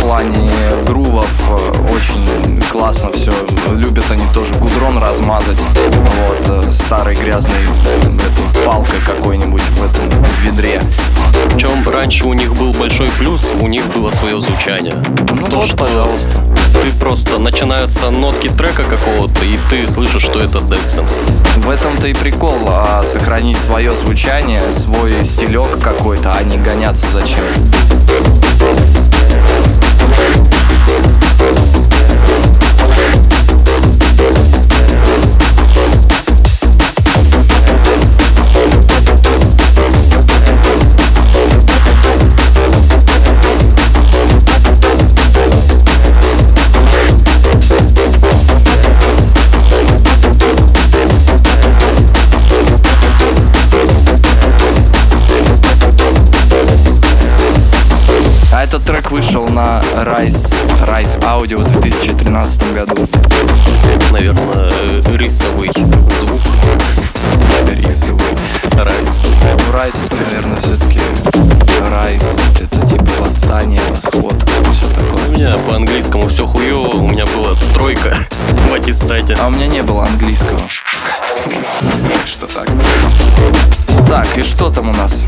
плане 0.03 0.51
грувов. 0.86 1.27
э, 1.50 1.95
Очень 1.95 2.62
классно 2.69 3.10
все. 3.13 3.31
Любят 3.72 4.03
они 4.12 4.25
тоже 4.33 4.53
гудрон 4.55 4.98
размазать. 4.98 5.60
Вот, 5.60 6.65
э, 6.65 6.72
старой 6.72 7.15
грязной 7.15 7.53
э, 7.86 8.07
этой 8.07 8.65
палкой 8.65 9.00
какой-нибудь 9.07 9.62
в 9.62 9.83
этом 9.83 10.03
ведре. 10.41 10.81
Причем 11.45 11.88
раньше 11.89 12.27
у 12.27 12.33
них 12.33 12.53
был 12.55 12.74
большой 12.74 13.10
плюс, 13.17 13.50
у 13.62 13.67
них 13.67 13.86
было 13.93 14.12
свое 14.12 14.41
звучание. 14.41 14.95
Ну 15.39 15.48
То, 15.48 15.55
вот, 15.57 15.67
что 15.67 15.77
пожалуйста. 15.77 16.41
Ты 16.81 16.91
просто 17.00 17.38
начинаются 17.38 18.10
нотки 18.10 18.50
трека 18.50 18.83
какого-то, 18.83 19.45
и 19.45 19.57
ты 19.69 19.88
слышишь, 19.88 20.24
что 20.24 20.39
это 20.39 20.57
Dextons. 20.57 21.13
В 21.57 21.69
этом-то 21.69 22.07
и 22.07 22.13
прикол, 22.13 22.57
а 22.67 23.05
сохранить 23.05 23.57
свое 23.57 23.95
звучание, 23.95 24.62
свой 24.74 25.24
стилек 25.24 25.79
какой-то, 25.81 26.33
а 26.33 26.43
не 26.43 26.57
гоняться 26.57 27.05
зачем. 27.13 27.43
А 28.60 29.83
Thank 30.15 31.17
you. 31.17 31.23
Этот 58.74 58.88
трек 58.88 59.12
вышел 59.12 59.48
на 59.50 59.84
Rise, 59.98 60.51
Rise 60.82 61.20
Audio 61.22 61.58
в 61.58 61.82
2013 61.82 62.74
году. 62.74 62.96
Наверное, 64.12 64.42
э, 64.56 65.01
рисовый 65.15 65.70
звук. 66.20 66.42
Рисовый. 67.68 68.20
Райс. 68.75 69.20
Ну, 69.44 69.77
Rise 69.77 70.06
это, 70.08 70.15
наверное, 70.15 70.58
все-таки 70.60 71.00
Rise. 71.82 72.25
Это 72.62 72.88
типа 72.88 73.06
восстание, 73.20 73.82
восход, 73.92 74.44
все 74.72 74.88
У 74.88 74.89
такое. 74.89 75.27
меня 75.38 75.56
по 75.70 75.75
английскому 75.75 76.27
все 76.27 76.48
хуево, 76.48 76.88
у 76.98 77.08
меня 77.08 77.27
была 77.27 77.53
тройка 77.75 78.15
в 78.72 78.74
аттестате. 78.74 79.38
А 79.39 79.50
у 79.50 79.51
меня 79.51 79.68
не 79.68 79.84
было 79.84 80.03
английского. 80.08 80.62
Что 82.25 82.48
так? 82.48 82.68
Так, 84.08 84.38
и 84.38 84.44
что 84.44 84.70
там 84.70 84.90
у 84.90 84.94
нас? 84.94 85.24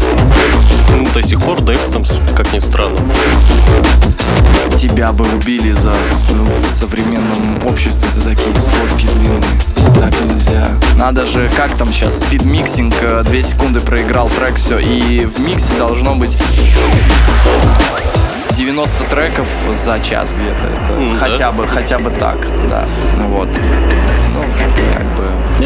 Ну, 0.91 1.05
до 1.13 1.21
сих 1.23 1.39
пор 1.41 1.59
Dextons, 1.59 2.19
как 2.35 2.51
ни 2.53 2.59
странно. 2.59 2.97
Тебя 4.77 5.11
бы 5.11 5.25
убили 5.33 5.73
за 5.73 5.93
ну, 6.31 6.43
в 6.45 6.75
современном 6.75 7.65
обществе 7.67 8.07
за 8.09 8.21
такие 8.21 8.53
стопки 8.55 9.07
длинные. 9.19 9.41
Так 9.95 10.13
нельзя. 10.21 10.67
Надо 10.97 11.25
же, 11.25 11.49
как 11.55 11.75
там 11.77 11.91
сейчас, 11.91 12.19
speed 12.19 12.50
mixing, 12.50 12.93
э, 13.01 13.23
две 13.23 13.41
секунды 13.43 13.79
проиграл 13.79 14.29
трек, 14.29 14.55
все. 14.55 14.79
И 14.79 15.25
в 15.25 15.39
миксе 15.39 15.73
должно 15.77 16.15
быть 16.15 16.37
90 18.51 19.03
треков 19.05 19.47
за 19.73 19.99
час 19.99 20.33
где-то. 20.37 20.67
Это 20.67 21.01
М, 21.01 21.13
да? 21.13 21.19
хотя 21.19 21.51
бы, 21.51 21.67
хотя 21.67 21.99
бы 21.99 22.09
так, 22.11 22.37
да. 22.69 22.85
Ну 23.17 23.27
Вот. 23.27 23.49
Ну. 24.33 24.43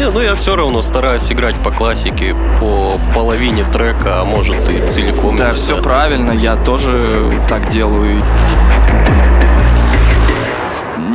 Не, 0.00 0.08
ну 0.08 0.22
я 0.22 0.34
все 0.34 0.56
равно 0.56 0.80
стараюсь 0.80 1.30
играть 1.30 1.56
по 1.56 1.70
классике, 1.70 2.34
по 2.58 2.98
половине 3.14 3.64
трека, 3.64 4.22
а 4.22 4.24
может 4.24 4.66
и 4.70 4.80
целиком. 4.88 5.36
Да, 5.36 5.52
все 5.52 5.76
правильно, 5.82 6.32
я 6.32 6.56
тоже 6.56 7.30
так 7.50 7.68
делаю. 7.68 8.22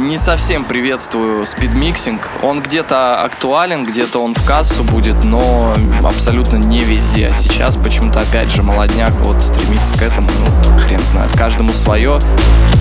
Не 0.05 0.19
совсем 0.19 0.65
приветствую 0.65 1.47
speed 1.47 1.78
mixing. 1.78 2.21
Он 2.43 2.61
где-то 2.61 3.23
актуален, 3.23 3.87
где-то 3.87 4.19
он 4.19 4.35
в 4.35 4.45
кассу 4.45 4.83
будет, 4.83 5.23
но 5.23 5.73
абсолютно 6.03 6.57
не 6.57 6.83
везде. 6.83 7.29
А 7.29 7.33
сейчас 7.33 7.75
почему-то 7.75 8.19
опять 8.19 8.51
же 8.51 8.61
молодняк 8.61 9.11
вот 9.21 9.41
стремится 9.41 9.97
к 9.97 10.03
этому, 10.03 10.29
ну, 10.29 10.79
хрен 10.79 10.99
знает. 10.99 11.31
Каждому 11.35 11.73
свое, 11.73 12.19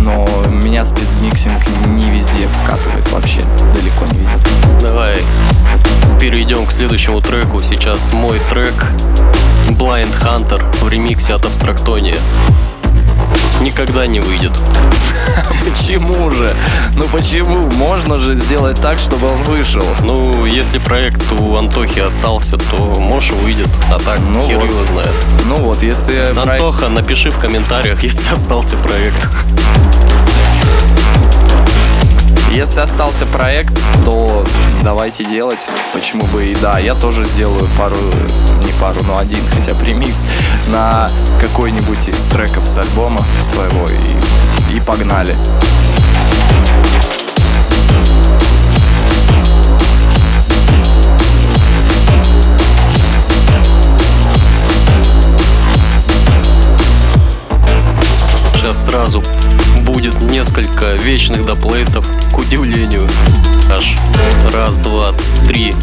но 0.00 0.28
меня 0.50 0.84
speed 0.84 1.22
mixing 1.22 1.66
не 1.86 2.10
везде 2.10 2.46
вкатывает 2.62 3.10
вообще, 3.10 3.40
далеко 3.72 4.04
не 4.12 4.18
везде. 4.18 4.38
Давай 4.82 5.16
перейдем 6.20 6.66
к 6.66 6.72
следующему 6.72 7.22
треку. 7.22 7.58
Сейчас 7.60 8.12
мой 8.12 8.38
трек 8.50 8.74
Blind 9.70 10.12
Hunter 10.22 10.62
в 10.82 10.88
ремиксе 10.90 11.32
от 11.32 11.46
Абстрактония. 11.46 12.16
Никогда 13.64 14.06
не 14.06 14.20
выйдет. 14.20 14.52
Почему 15.64 16.30
же? 16.30 16.54
Ну 16.96 17.06
почему? 17.06 17.70
Можно 17.70 18.18
же 18.20 18.34
сделать 18.34 18.78
так, 18.80 18.98
чтобы 18.98 19.26
он 19.32 19.42
вышел. 19.44 19.82
Ну, 20.02 20.44
если 20.44 20.76
проект 20.78 21.22
у 21.32 21.56
Антохи 21.56 22.00
остался, 22.00 22.58
то 22.58 22.76
может 22.98 23.32
выйдет. 23.36 23.68
А 23.90 23.98
так, 23.98 24.20
Ну 24.20 24.46
хер 24.46 24.58
вот. 24.60 24.68
его 24.70 24.84
знает. 24.86 25.12
Ну 25.46 25.56
вот, 25.56 25.82
если... 25.82 26.32
проект- 26.34 26.38
Антоха, 26.62 26.88
напиши 26.90 27.30
в 27.30 27.38
комментариях, 27.38 28.02
если 28.02 28.28
остался 28.32 28.76
проект. 28.76 29.26
Если 32.54 32.78
остался 32.78 33.26
проект, 33.26 33.76
то 34.04 34.44
давайте 34.84 35.24
делать. 35.24 35.66
Почему 35.92 36.24
бы 36.26 36.52
и 36.52 36.54
да. 36.54 36.78
Я 36.78 36.94
тоже 36.94 37.24
сделаю 37.24 37.68
пару, 37.76 37.96
не 38.64 38.70
пару, 38.80 39.02
но 39.02 39.18
один 39.18 39.40
хотя 39.52 39.74
бы 39.74 39.84
ремикс 39.84 40.24
на 40.68 41.10
какой-нибудь 41.40 42.06
из 42.06 42.22
треков 42.26 42.64
с 42.64 42.78
альбома 42.78 43.24
с 43.42 43.48
твоего 43.48 43.88
и, 43.88 44.76
и 44.76 44.80
погнали. 44.80 45.36
Сразу 58.72 59.22
будет 60.04 60.20
несколько 60.30 60.94
вечных 60.96 61.46
доплейтов, 61.46 62.06
к 62.32 62.38
удивлению. 62.38 63.08
Аж 63.70 63.96
раз, 64.52 64.78
два, 64.78 65.14
три 65.48 65.74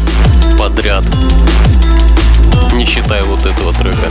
подряд. 0.58 1.04
Не 2.72 2.84
считая 2.84 3.24
вот 3.24 3.44
этого 3.44 3.72
трека. 3.72 4.08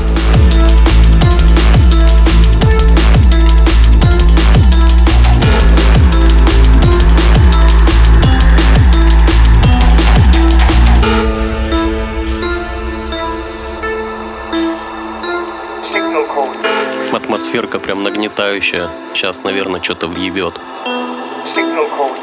Атмосферка 17.32 17.80
прям 17.80 18.04
нагнетающая. 18.04 18.90
Сейчас, 19.14 19.46
наверное, 19.46 19.82
что-то 19.82 20.08
въебет. 20.08 20.54
Signal 21.46 21.88
code. 21.98 22.20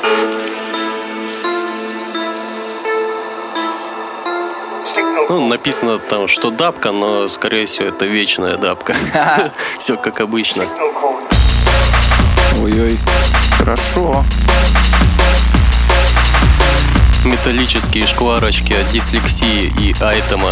Signal 4.85 5.27
Ну, 5.31 5.49
написано 5.49 5.99
там, 5.99 6.29
что 6.29 6.51
дабка, 6.51 6.93
но, 6.93 7.27
скорее 7.29 7.65
всего, 7.65 7.89
это 7.89 8.05
вечная 8.05 8.59
дабка. 8.59 8.95
Все 9.79 9.97
как 9.97 10.21
обычно. 10.21 10.67
Ой-ой, 12.63 12.99
хорошо. 13.57 14.23
Металлические 17.25 18.07
шкварочки 18.07 18.75
от 18.75 18.87
дислексии 18.89 19.73
и 19.81 19.95
айтема. 20.03 20.51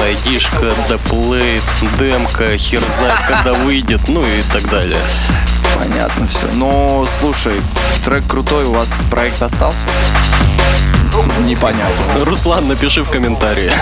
Айдишка, 0.00 0.72
деплейт, 0.88 1.62
демка, 1.98 2.56
хер 2.58 2.82
знает, 2.98 3.20
когда 3.26 3.52
выйдет, 3.52 4.08
ну 4.08 4.22
и 4.22 4.42
так 4.52 4.68
далее. 4.68 4.98
Понятно 5.78 6.26
все. 6.26 6.46
Ну, 6.54 7.06
слушай, 7.20 7.60
трек 8.04 8.26
крутой, 8.26 8.64
у 8.64 8.72
вас 8.72 8.88
проект 9.10 9.42
остался? 9.42 9.78
Непонятно. 11.46 12.24
Руслан, 12.24 12.66
напиши 12.68 13.02
в 13.04 13.10
комментарии. 13.10 13.72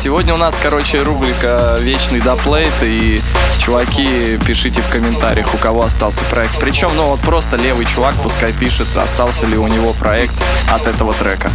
Сегодня 0.00 0.34
у 0.34 0.36
нас, 0.36 0.54
короче, 0.62 1.02
рубрика 1.02 1.76
«Вечный 1.80 2.20
доплейт», 2.20 2.72
и, 2.82 3.20
чуваки, 3.58 4.38
пишите 4.46 4.80
в 4.80 4.88
комментариях, 4.88 5.52
у 5.54 5.58
кого 5.58 5.84
остался 5.84 6.20
проект. 6.30 6.58
Причем, 6.60 6.90
ну, 6.96 7.06
вот 7.06 7.20
просто 7.20 7.56
левый 7.56 7.86
чувак 7.86 8.14
пускай 8.22 8.52
пишет, 8.52 8.86
остался 8.96 9.46
ли 9.46 9.56
у 9.56 9.66
него 9.66 9.92
проект 9.92 10.34
от 10.70 10.86
этого 10.86 11.12
трека. 11.12 11.50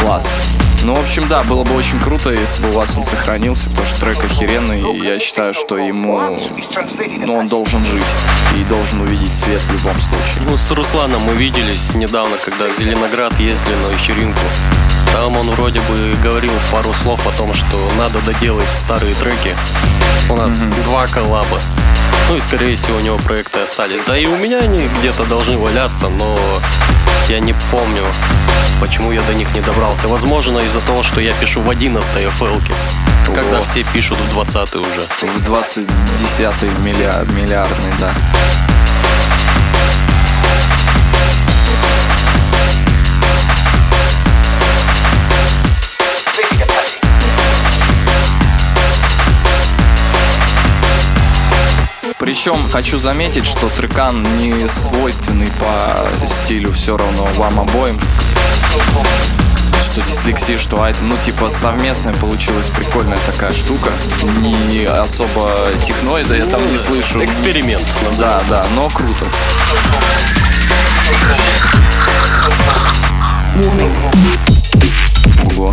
Класс. 0.00 0.26
Ну, 0.84 0.94
в 0.94 1.00
общем, 1.00 1.26
да, 1.28 1.42
было 1.42 1.64
бы 1.64 1.74
очень 1.74 1.98
круто, 2.00 2.30
если 2.30 2.62
бы 2.62 2.68
у 2.70 2.72
вас 2.72 2.96
он 2.96 3.04
сохранился, 3.04 3.68
потому 3.70 3.86
что 3.86 4.00
трек 4.00 4.24
охеренный, 4.24 4.96
и 4.96 5.04
я 5.04 5.18
считаю, 5.18 5.52
что 5.54 5.78
ему, 5.78 6.38
ну, 7.18 7.34
он 7.34 7.48
должен 7.48 7.80
жить 7.84 8.04
и 8.54 8.64
должен 8.64 9.00
увидеть 9.00 9.34
свет 9.36 9.60
в 9.62 9.72
любом 9.72 10.00
случае. 10.00 10.42
Ну, 10.48 10.56
с 10.56 10.70
Русланом 10.70 11.22
мы 11.22 11.32
виделись 11.32 11.94
недавно, 11.94 12.36
когда 12.36 12.68
в 12.68 12.78
Зеленоград 12.78 13.32
ездили 13.38 13.74
на 13.84 13.92
вечеринку. 13.94 14.40
Там 15.12 15.36
он 15.36 15.50
вроде 15.50 15.80
бы 15.80 16.14
говорил 16.22 16.52
пару 16.70 16.92
слов 16.94 17.26
о 17.26 17.30
том, 17.36 17.54
что 17.54 17.90
надо 17.98 18.20
доделать 18.20 18.68
старые 18.78 19.14
треки. 19.14 19.54
У 20.30 20.36
нас 20.36 20.54
два 20.84 21.06
коллаба. 21.06 21.60
Ну 22.28 22.36
и, 22.36 22.40
скорее 22.40 22.76
всего, 22.76 22.98
у 22.98 23.00
него 23.00 23.16
проекты 23.18 23.60
остались. 23.60 24.00
Да 24.06 24.18
и 24.18 24.26
у 24.26 24.36
меня 24.36 24.58
они 24.58 24.88
где-то 24.98 25.24
должны 25.24 25.56
валяться, 25.56 26.08
но 26.08 26.36
я 27.28 27.40
не 27.40 27.54
помню, 27.70 28.04
почему 28.80 29.10
я 29.10 29.20
до 29.22 29.34
них 29.34 29.52
не 29.54 29.60
добрался. 29.60 30.06
Возможно, 30.08 30.60
из-за 30.60 30.80
того, 30.80 31.02
что 31.02 31.20
я 31.20 31.32
пишу 31.32 31.60
в 31.60 31.70
11 31.70 32.22
FL, 32.22 32.62
когда 33.34 33.60
все 33.60 33.84
пишут 33.92 34.18
в 34.18 34.30
20 34.30 34.76
уже. 34.76 35.02
В 35.22 35.44
20 35.44 35.86
десятый 36.18 36.70
миллиард, 36.84 37.28
миллиардный, 37.32 37.92
да. 37.98 38.10
Причем 52.26 52.56
хочу 52.72 52.98
заметить, 52.98 53.46
что 53.46 53.68
трекан 53.68 54.20
не 54.40 54.68
свойственный 54.68 55.46
по 55.46 55.96
стилю 56.26 56.72
все 56.72 56.96
равно 56.96 57.24
вам 57.36 57.60
обоим. 57.60 58.00
Что 59.84 60.02
дислексия, 60.02 60.58
что 60.58 60.82
Item, 60.82 61.08
ну 61.08 61.16
типа 61.24 61.48
совместная 61.48 62.14
получилась 62.14 62.66
прикольная 62.66 63.16
такая 63.26 63.52
штука. 63.52 63.92
Не 64.40 64.86
особо 64.86 65.56
техноида 65.86 66.34
я 66.34 66.44
там 66.46 66.60
не 66.72 66.76
слышу. 66.76 67.24
Эксперимент. 67.24 67.86
Да, 68.18 68.42
да, 68.50 68.66
но 68.74 68.90
круто. 68.90 69.24
Ого. 75.54 75.72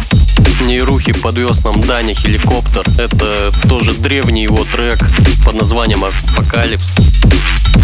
Нейрухи 0.62 1.14
подвез 1.14 1.64
нам 1.64 1.82
Даня 1.82 2.14
Хеликоптер. 2.14 2.86
Это 2.98 3.52
тоже 3.68 3.94
древний 3.94 4.44
его 4.44 4.64
трек 4.64 5.00
под 5.46 5.56
названием 5.56 6.04
Apocalypse. 6.04 6.96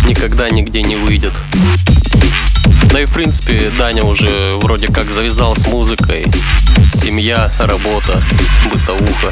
Никогда 0.06 0.50
нигде 0.50 0.82
не 0.82 0.96
выйдет. 0.96 1.34
Да 2.92 3.02
и 3.02 3.06
в 3.06 3.14
принципе 3.14 3.72
Даня 3.78 4.04
уже 4.04 4.54
вроде 4.56 4.88
как 4.88 5.12
завязал 5.12 5.56
с 5.56 5.68
музыкой. 5.68 6.26
Семья, 6.94 7.52
работа, 7.60 8.24
бытовуха. 8.72 9.32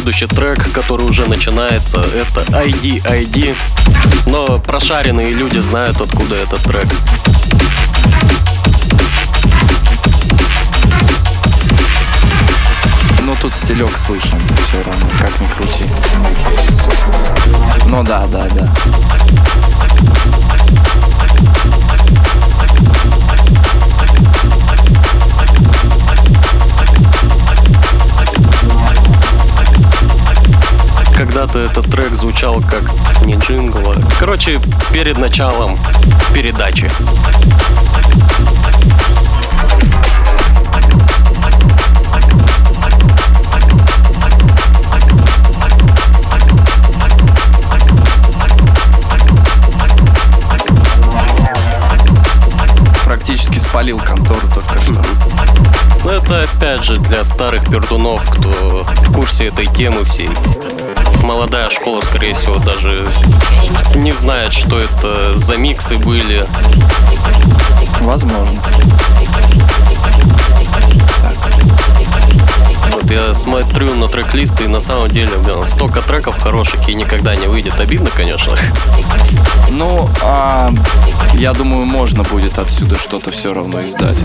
Следующий 0.00 0.28
трек, 0.28 0.72
который 0.72 1.04
уже 1.04 1.26
начинается, 1.28 2.00
это 2.00 2.40
ID 2.52 3.04
ID. 3.04 3.54
Но 4.24 4.58
прошаренные 4.58 5.30
люди 5.30 5.58
знают, 5.58 6.00
откуда 6.00 6.36
этот 6.36 6.62
трек. 6.62 6.86
Ну 13.26 13.36
тут 13.42 13.54
стилек 13.54 13.90
слышен, 13.98 14.40
все 14.66 14.82
равно, 14.82 15.06
как 15.20 15.38
ни 15.38 15.46
крути. 15.48 15.84
Ну 17.84 18.02
да, 18.02 18.26
да, 18.28 18.48
да. 18.54 18.72
Когда-то 31.20 31.58
этот 31.58 31.84
трек 31.90 32.14
звучал 32.14 32.62
как 32.62 32.82
не 33.26 33.34
джингл, 33.34 33.90
а... 33.90 33.94
Короче, 34.18 34.58
перед 34.90 35.18
началом 35.18 35.78
передачи. 36.32 36.90
Практически 53.04 53.58
спалил 53.58 53.98
контору 53.98 54.40
только 54.54 54.80
что. 54.80 54.94
Но 56.02 56.12
это 56.12 56.44
опять 56.44 56.82
же 56.82 56.96
для 56.96 57.22
старых 57.24 57.68
пердунов, 57.68 58.22
кто 58.30 58.86
в 59.04 59.12
курсе 59.12 59.48
этой 59.48 59.66
темы 59.66 60.02
всей. 60.04 60.30
Молодая 61.22 61.70
школа, 61.70 62.00
скорее 62.00 62.34
всего, 62.34 62.56
даже 62.56 63.06
не 63.94 64.12
знает, 64.12 64.52
что 64.52 64.78
это 64.78 65.36
за 65.36 65.56
миксы 65.56 65.96
были. 65.96 66.46
Возможно. 68.00 68.60
Вот 72.92 73.10
я 73.10 73.34
смотрю 73.34 73.94
на 73.94 74.08
трек-листы, 74.08 74.64
и 74.64 74.68
на 74.68 74.80
самом 74.80 75.08
деле, 75.08 75.30
блин, 75.44 75.64
столько 75.66 76.00
треков 76.00 76.38
хороших 76.38 76.88
и 76.88 76.94
никогда 76.94 77.36
не 77.36 77.46
выйдет. 77.46 77.78
Обидно, 77.78 78.10
конечно. 78.10 78.54
Ну, 79.70 80.08
а, 80.22 80.70
я 81.34 81.52
думаю, 81.52 81.84
можно 81.84 82.22
будет 82.24 82.58
отсюда 82.58 82.98
что-то 82.98 83.30
все 83.30 83.52
равно 83.52 83.84
издать. 83.84 84.18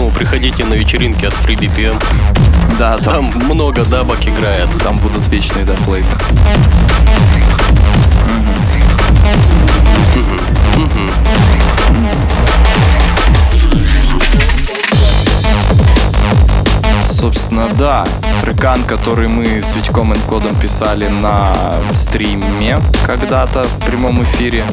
Поэтому 0.00 0.18
приходите 0.18 0.64
на 0.64 0.72
вечеринки 0.72 1.26
от 1.26 1.34
FreeBPM. 1.34 2.02
Да, 2.78 2.96
там, 2.96 3.30
Там 3.30 3.44
много 3.50 3.84
дабок 3.84 4.26
играет. 4.26 4.66
там 4.82 4.96
будут 4.96 5.28
вечные 5.28 5.66
доплейты. 5.66 6.08
Собственно, 17.04 17.68
да, 17.78 18.06
трекан, 18.40 18.82
который 18.84 19.28
мы 19.28 19.60
с 19.60 19.76
Витьком 19.76 20.14
Энкодом 20.14 20.56
писали 20.56 21.08
на 21.08 21.74
стриме 21.94 22.78
когда-то 23.06 23.64
в 23.64 23.84
прямом 23.84 24.22
эфире. 24.22 24.64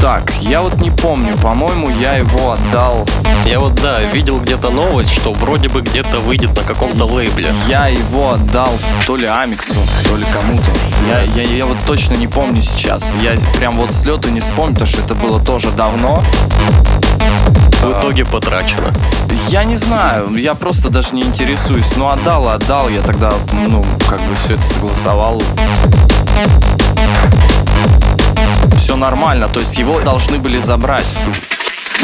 Так, 0.00 0.32
я 0.40 0.60
вот 0.60 0.76
не 0.80 0.90
помню, 0.90 1.36
по-моему, 1.38 1.88
я 1.88 2.14
его 2.14 2.52
отдал 2.52 3.06
Я 3.46 3.60
вот, 3.60 3.74
да, 3.76 4.00
видел 4.12 4.38
где-то 4.38 4.70
новость, 4.70 5.10
что 5.10 5.32
вроде 5.32 5.68
бы 5.68 5.80
где-то 5.80 6.20
выйдет 6.20 6.54
на 6.56 6.62
каком-то 6.62 7.06
лейбле. 7.06 7.52
Я 7.66 7.88
его 7.88 8.32
отдал 8.32 8.68
то 9.06 9.16
ли 9.16 9.26
Амиксу, 9.26 9.74
то 10.08 10.16
ли 10.16 10.26
кому-то. 10.32 10.70
Я, 11.08 11.22
я, 11.22 11.42
я 11.42 11.64
вот 11.64 11.78
точно 11.86 12.14
не 12.14 12.26
помню 12.26 12.60
сейчас. 12.62 13.06
Я 13.22 13.36
прям 13.56 13.76
вот 13.76 13.92
с 13.92 14.04
лету 14.04 14.28
не 14.28 14.40
вспомню, 14.40 14.74
потому 14.74 14.86
что 14.86 15.00
это 15.00 15.14
было 15.14 15.40
тоже 15.40 15.70
давно. 15.70 16.22
В 17.80 17.90
итоге 17.90 18.24
потрачено. 18.24 18.92
Я 19.48 19.64
не 19.64 19.76
знаю, 19.76 20.34
я 20.36 20.54
просто 20.54 20.90
даже 20.90 21.14
не 21.14 21.22
интересуюсь. 21.22 21.86
Ну, 21.96 22.08
отдал, 22.08 22.48
отдал. 22.48 22.88
Я 22.88 23.00
тогда, 23.00 23.32
ну, 23.52 23.84
как 24.08 24.20
бы 24.20 24.34
все 24.44 24.54
это 24.54 24.62
согласовал. 24.62 25.42
Все 28.86 28.94
нормально, 28.94 29.48
то 29.48 29.58
есть 29.58 29.76
его 29.78 30.00
должны 30.00 30.38
были 30.38 30.60
забрать. 30.60 31.06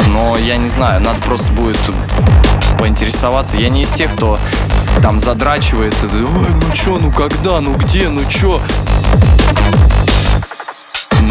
Но 0.09 0.37
я 0.37 0.57
не 0.57 0.67
знаю, 0.67 0.99
надо 0.99 1.17
просто 1.21 1.47
будет 1.53 1.79
поинтересоваться. 2.77 3.55
Я 3.55 3.69
не 3.69 3.83
из 3.83 3.89
тех, 3.91 4.13
кто 4.13 4.37
там 5.01 5.21
задрачивает, 5.21 5.95
ой, 6.03 6.09
ну 6.11 6.73
чё, 6.73 6.97
ну 6.99 7.09
когда, 7.09 7.61
ну 7.61 7.73
где, 7.73 8.09
ну 8.09 8.19
чё. 8.25 8.59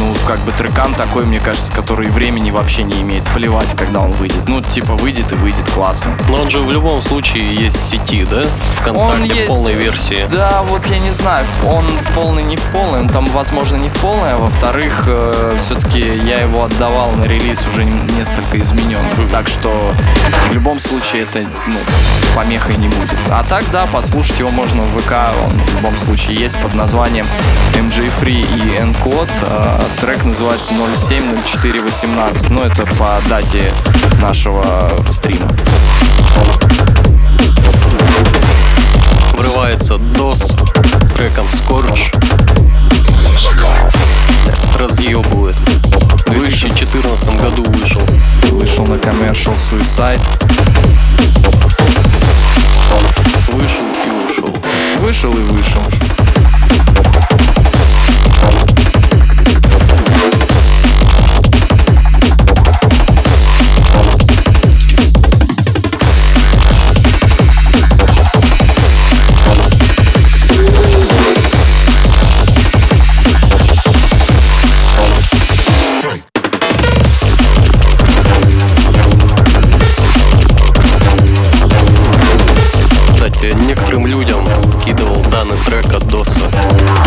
Ну, 0.03 0.17
как 0.27 0.41
бы 0.41 0.51
трекан 0.51 0.93
такой, 0.95 1.25
мне 1.25 1.39
кажется, 1.39 1.71
который 1.71 2.09
времени 2.09 2.51
вообще 2.51 2.83
не 2.83 3.01
имеет. 3.03 3.23
Плевать, 3.33 3.69
когда 3.79 4.01
он 4.01 4.11
выйдет. 4.11 4.49
Ну, 4.49 4.61
типа, 4.61 4.95
выйдет 4.95 5.31
и 5.31 5.37
выйдет 5.37 5.65
классно. 5.77 6.11
Но 6.29 6.43
он 6.43 6.51
же 6.51 6.59
в 6.59 6.73
любом 6.73 7.01
случае 7.03 7.55
есть 7.55 7.77
в 7.77 7.89
сети, 7.89 8.25
да? 8.25 8.41
Он 8.41 8.47
Вконтакте 8.97 9.29
есть. 9.29 9.47
полной 9.47 9.75
версии. 9.75 10.27
Да, 10.29 10.65
вот 10.65 10.85
я 10.87 10.99
не 10.99 11.13
знаю, 11.13 11.47
он 11.65 11.87
в 11.87 12.15
полный, 12.15 12.43
не 12.43 12.57
в 12.57 12.63
полный, 12.73 13.01
он 13.01 13.09
там, 13.09 13.27
возможно, 13.27 13.77
не 13.77 13.91
в 13.91 13.95
полный, 13.95 14.33
а 14.33 14.39
во-вторых, 14.39 15.09
все-таки 15.65 16.01
я 16.01 16.41
его 16.41 16.65
отдавал 16.65 17.13
на 17.13 17.25
релиз 17.25 17.61
уже 17.69 17.85
несколько 17.85 18.59
изменен. 18.59 19.05
Так 19.31 19.47
что 19.47 19.93
в 20.51 20.53
любом 20.53 20.81
случае 20.81 21.23
это, 21.23 21.45
ну, 21.69 21.77
помехой 22.35 22.77
не 22.77 22.89
будет. 22.89 23.19
А 23.31 23.45
так, 23.45 23.65
да, 23.71 23.87
послушать 23.87 24.41
его 24.41 24.51
можно 24.51 24.83
в 24.83 25.01
ВК, 25.01 25.13
он 25.45 25.51
в 25.53 25.77
любом 25.77 25.97
случае 26.05 26.39
есть 26.39 26.57
под 26.57 26.75
названием 26.75 27.27
MJ 27.75 28.11
Free 28.21 28.43
и 28.43 28.77
N-Code. 28.81 29.31
Э, 29.43 29.81
Трек 30.01 30.25
называется 30.25 30.73
070418, 30.75 32.51
ну, 32.51 32.63
это 32.63 32.85
по 32.97 33.21
дате 33.29 33.73
нашего 34.21 34.97
стрима. 35.11 35.49
Врывается 39.33 39.95
DOS 39.95 41.09
с 41.09 41.13
треком 41.13 41.47
Scorch. 41.47 42.15
Разъебывает. 44.79 45.57
В 46.27 46.31
2014 46.31 47.41
году 47.41 47.65
вышел. 47.65 48.03
Вышел 48.51 48.87
на 48.87 48.95
Commercial 48.95 49.55
Suicide. 49.71 50.21
Вышел 53.53 53.85
и 54.07 54.33
ушел. 54.33 54.57
Вышел 54.99 55.33
и 55.33 55.43
вышел. 55.43 55.83
Трек 85.65 85.95
от 85.95 86.07
Доса. 86.09 86.41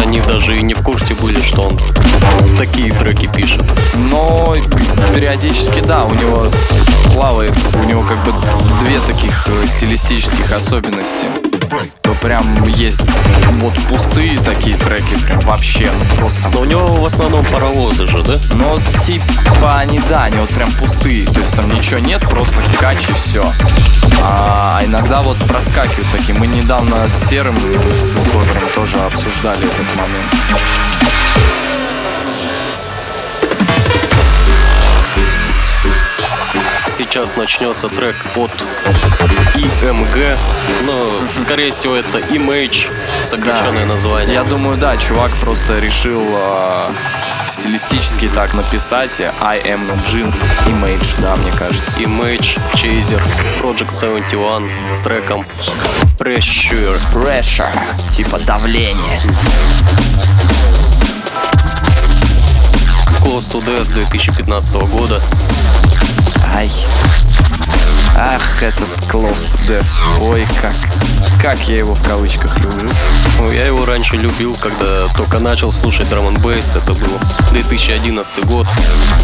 Они 0.04 0.22
даже 0.22 0.58
и 0.58 0.62
не 0.62 0.74
в 0.74 0.84
курсе 0.84 1.14
были, 1.16 1.42
что 1.42 1.64
он 1.64 1.80
такие 2.58 2.92
треки 2.92 3.28
пишет. 3.28 3.64
Но 4.10 4.56
периодически, 5.14 5.82
да, 5.82 6.06
у 6.06 6.14
него 6.14 6.48
плавает, 7.14 7.54
у 7.82 7.88
него 7.88 8.02
как 8.02 8.18
бы 8.26 8.32
две 8.82 9.00
таких 9.02 9.48
э, 9.48 9.68
стилистических 9.68 10.52
особенности. 10.52 11.26
Прям 12.26 12.64
есть 12.64 13.02
вот 13.60 13.76
пустые 13.88 14.40
такие 14.40 14.76
треки, 14.76 15.14
прям 15.26 15.40
вообще, 15.42 15.92
ну 15.94 16.18
просто. 16.18 16.42
Но 16.52 16.62
у 16.62 16.66
него 16.66 16.80
в 16.88 17.06
основном 17.06 17.46
паровозы 17.46 18.08
же, 18.08 18.24
да? 18.24 18.40
Но 18.56 18.80
типа 19.04 19.78
они, 19.78 20.02
да, 20.10 20.24
они 20.24 20.40
вот 20.40 20.50
прям 20.50 20.72
пустые, 20.72 21.28
то 21.28 21.40
есть 21.40 21.56
там 21.56 21.70
ничего 21.70 22.00
нет, 22.00 22.22
просто 22.28 22.56
кач 22.80 23.10
и 23.10 23.14
все. 23.14 23.54
А 24.24 24.82
иногда 24.84 25.22
вот 25.22 25.38
проскакивают 25.38 26.08
такие. 26.12 26.34
Мы 26.34 26.48
недавно 26.48 27.08
с 27.08 27.30
Серым, 27.30 27.56
с 27.56 28.10
Стилсовером 28.10 28.70
тоже 28.74 28.98
обсуждали 28.98 29.64
этот 29.64 29.96
момент. 29.96 30.26
Сейчас 36.98 37.36
начнется 37.36 37.90
трек 37.90 38.16
от 38.38 38.52
IMG, 39.54 40.38
но, 40.86 41.10
скорее 41.38 41.72
всего, 41.72 41.94
это 41.94 42.20
Image, 42.20 42.88
сокращенное 43.26 43.86
название. 43.86 44.34
Я 44.34 44.44
думаю, 44.46 44.78
да, 44.78 44.96
чувак 44.96 45.30
просто 45.42 45.80
решил 45.80 46.24
э, 46.26 46.92
стилистически 47.52 48.30
так 48.30 48.54
написать. 48.54 49.20
I 49.20 49.60
am 49.66 49.82
Jin 50.06 50.34
Image, 50.68 51.22
да, 51.22 51.36
мне 51.36 51.52
кажется. 51.52 52.00
Image 52.00 52.58
Chaser 52.76 53.22
Project 53.62 53.94
71 53.94 54.96
с 54.96 55.00
треком 55.00 55.46
Pressure. 56.18 56.98
Pressure, 57.14 57.68
типа 58.16 58.40
давление. 58.40 59.20
Close 63.22 63.52
to 63.52 63.62
Death 63.66 63.92
2015 63.94 64.74
года. 64.76 65.22
Ай. 66.56 66.72
Ах, 68.16 68.64
этот 68.64 68.88
to 69.12 69.36
Death. 69.68 70.22
Ой, 70.22 70.48
как. 70.62 71.05
Как 71.42 71.60
я 71.68 71.78
его 71.78 71.96
в 71.96 72.04
кавычках 72.04 72.58
люблю. 72.60 72.90
Ну, 73.40 73.52
я 73.52 73.66
его 73.66 73.86
раньше 73.86 74.16
любил, 74.18 74.56
когда 74.60 75.08
только 75.16 75.40
начал 75.40 75.72
слушать 75.72 76.10
драм 76.10 76.28
н 76.28 76.38
бейс. 76.38 76.76
Это 76.76 76.94
был 76.94 77.20
2011 77.52 78.46
год. 78.46 78.68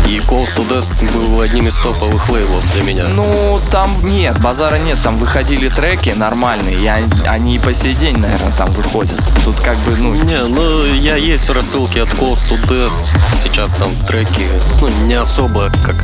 И 0.07 0.19
Close 0.19 0.55
to 0.55 0.67
Death 0.69 1.11
был 1.13 1.41
одним 1.41 1.67
из 1.67 1.75
топовых 1.75 2.29
лейблов 2.29 2.63
для 2.73 2.83
меня. 2.83 3.07
Ну, 3.07 3.59
там 3.71 3.91
нет, 4.03 4.39
базара 4.39 4.77
нет, 4.77 4.99
там 5.01 5.17
выходили 5.17 5.69
треки 5.69 6.09
нормальные, 6.09 6.77
и 6.77 6.87
они, 7.25 7.55
и 7.55 7.59
по 7.59 7.73
сей 7.73 7.93
день, 7.93 8.17
наверное, 8.17 8.51
там 8.51 8.71
выходят. 8.71 9.19
Тут 9.43 9.59
как 9.59 9.77
бы, 9.79 9.95
ну, 9.97 10.13
Не, 10.13 10.43
ну 10.43 10.85
я 10.85 11.15
есть 11.15 11.49
в 11.49 11.53
рассылке 11.53 12.01
от 12.01 12.09
Close 12.09 12.39
to 12.49 12.61
Death. 12.67 13.15
Сейчас 13.41 13.75
там 13.75 13.91
треки, 14.07 14.47
ну, 14.81 14.89
не 15.05 15.15
особо, 15.15 15.71
как 15.83 15.95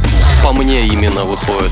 по 0.44 0.54
мне 0.54 0.88
именно 0.88 1.24
выходят. 1.24 1.72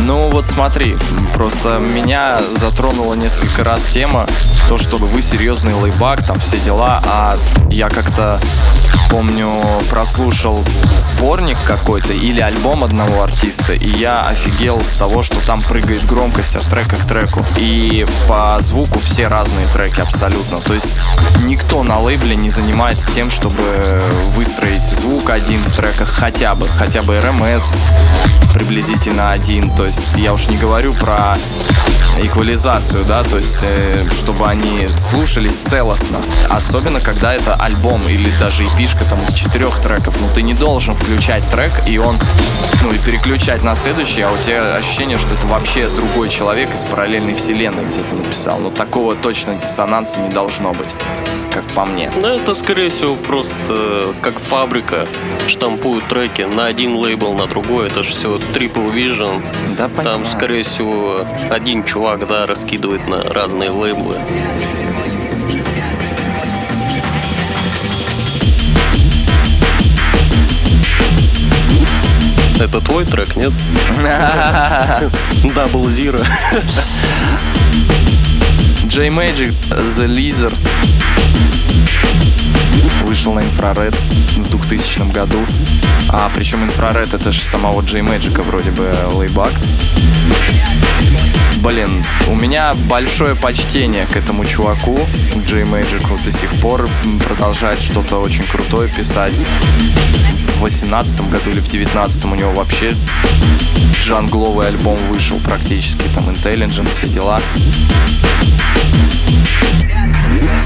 Ну 0.00 0.28
вот 0.30 0.46
смотри, 0.46 0.96
просто 1.34 1.78
меня 1.78 2.40
затронула 2.56 3.14
несколько 3.14 3.64
раз 3.64 3.84
тема, 3.86 4.26
то, 4.68 4.78
что 4.78 4.96
вы 4.98 5.22
серьезный 5.22 5.74
лейбак, 5.74 6.26
там 6.26 6.38
все 6.38 6.58
дела, 6.58 7.02
а 7.04 7.36
я 7.70 7.88
как-то 7.88 8.40
помню, 9.10 9.52
прослушал 9.88 10.64
сборник 10.98 11.56
какой-то 11.64 12.12
или 12.12 12.40
альбом 12.40 12.84
одного 12.84 13.22
артиста, 13.22 13.72
и 13.72 13.88
я 13.88 14.22
офигел 14.22 14.80
с 14.80 14.94
того, 14.94 15.22
что 15.22 15.44
там 15.46 15.62
прыгает 15.62 16.04
громкость 16.06 16.56
от 16.56 16.64
трека 16.64 16.96
к 16.96 17.06
треку. 17.06 17.44
И 17.56 18.06
по 18.28 18.56
звуку 18.60 18.98
все 18.98 19.28
разные 19.28 19.66
треки 19.68 20.00
абсолютно. 20.00 20.58
То 20.60 20.74
есть 20.74 20.88
никто 21.40 21.82
на 21.82 21.98
лейбле 22.00 22.36
не 22.36 22.50
занимается 22.50 23.10
тем, 23.12 23.30
чтобы 23.30 24.02
выстроить 24.34 24.86
звук 24.86 25.30
один 25.30 25.60
в 25.62 25.74
треках 25.74 26.08
хотя 26.08 26.54
бы, 26.54 26.68
хотя 26.68 27.02
бы 27.02 27.20
РМС 27.20 27.72
приблизительно 28.52 29.32
один. 29.32 29.70
То 29.70 29.86
есть 29.86 30.00
я 30.16 30.32
уж 30.32 30.48
не 30.48 30.56
говорю 30.56 30.92
про 30.92 31.36
эквализацию, 32.18 33.04
да, 33.04 33.24
то 33.24 33.38
есть 33.38 33.58
э, 33.62 34.04
чтобы 34.12 34.48
они 34.48 34.88
слушались 34.92 35.56
целостно. 35.56 36.18
Особенно, 36.48 37.00
когда 37.00 37.34
это 37.34 37.54
альбом 37.54 38.08
или 38.08 38.30
даже 38.38 38.64
эпишка 38.84 39.04
там 39.06 39.18
из 39.24 39.32
четырех 39.32 39.80
треков. 39.80 40.14
Ну, 40.20 40.28
ты 40.34 40.42
не 40.42 40.52
должен 40.52 40.92
включать 40.92 41.42
трек, 41.50 41.72
и 41.88 41.96
он, 41.96 42.16
ну, 42.82 42.92
и 42.92 42.98
переключать 42.98 43.62
на 43.62 43.74
следующий, 43.76 44.20
а 44.20 44.30
у 44.30 44.36
тебя 44.36 44.76
ощущение, 44.76 45.16
что 45.16 45.32
это 45.32 45.46
вообще 45.46 45.88
другой 45.88 46.28
человек 46.28 46.68
из 46.74 46.84
параллельной 46.84 47.34
вселенной 47.34 47.84
где-то 47.84 48.14
написал. 48.14 48.58
Ну, 48.58 48.70
такого 48.70 49.14
точно 49.14 49.54
диссонанса 49.54 50.20
не 50.20 50.28
должно 50.28 50.74
быть, 50.74 50.94
как 51.50 51.64
по 51.68 51.86
мне. 51.86 52.10
Ну, 52.20 52.28
это, 52.28 52.54
скорее 52.54 52.90
всего, 52.90 53.16
просто 53.16 53.54
э, 53.68 54.12
как 54.20 54.38
фабрика 54.38 55.06
штампуют 55.46 56.06
треки 56.08 56.42
на 56.42 56.66
один 56.66 56.94
лейбл, 56.94 57.32
на 57.32 57.46
другой. 57.46 57.86
Это 57.86 58.02
же 58.02 58.10
все 58.10 58.36
Triple 58.36 58.92
Vision. 58.92 59.42
Да, 59.78 59.88
Там, 60.02 60.26
скорее 60.26 60.62
всего, 60.62 61.26
один 61.50 61.84
чувак, 61.84 62.28
да, 62.28 62.46
раскидывает 62.46 63.08
на 63.08 63.22
разные 63.22 63.70
лейблы. 63.70 64.18
Это 72.64 72.80
твой 72.80 73.04
трек, 73.04 73.36
нет? 73.36 73.52
Double 75.54 75.84
Zero. 75.84 76.24
J 78.84 79.08
Magic 79.08 79.52
The 79.68 80.06
Lizard 80.06 80.56
вышел 83.04 83.34
на 83.34 83.40
инфраред 83.40 83.94
в 83.94 84.50
2000 84.50 85.12
году. 85.12 85.44
А 86.08 86.30
причем 86.34 86.64
инфраред 86.64 87.12
это 87.12 87.32
же 87.32 87.42
самого 87.42 87.82
J 87.82 87.98
Magic 87.98 88.40
вроде 88.42 88.70
бы 88.70 88.90
лейбак. 89.12 89.52
Блин, 91.64 92.04
у 92.28 92.34
меня 92.34 92.74
большое 92.90 93.34
почтение 93.34 94.04
к 94.04 94.16
этому 94.16 94.44
чуваку, 94.44 94.98
к 95.32 95.46
Джей 95.46 95.64
Мэджику, 95.64 96.18
до 96.22 96.30
сих 96.30 96.50
пор 96.60 96.86
продолжает 97.26 97.80
что-то 97.80 98.18
очень 98.18 98.44
крутое 98.44 98.86
писать. 98.86 99.32
В 100.58 100.60
18 100.60 101.22
году 101.30 101.48
или 101.48 101.60
в 101.60 101.68
19 101.68 102.26
у 102.26 102.34
него 102.34 102.52
вообще 102.52 102.94
джангловый 104.02 104.68
альбом 104.68 104.98
вышел 105.08 105.38
практически, 105.38 106.02
там 106.14 106.28
Intelligent, 106.28 106.86
все 106.90 107.08
дела. 107.08 107.40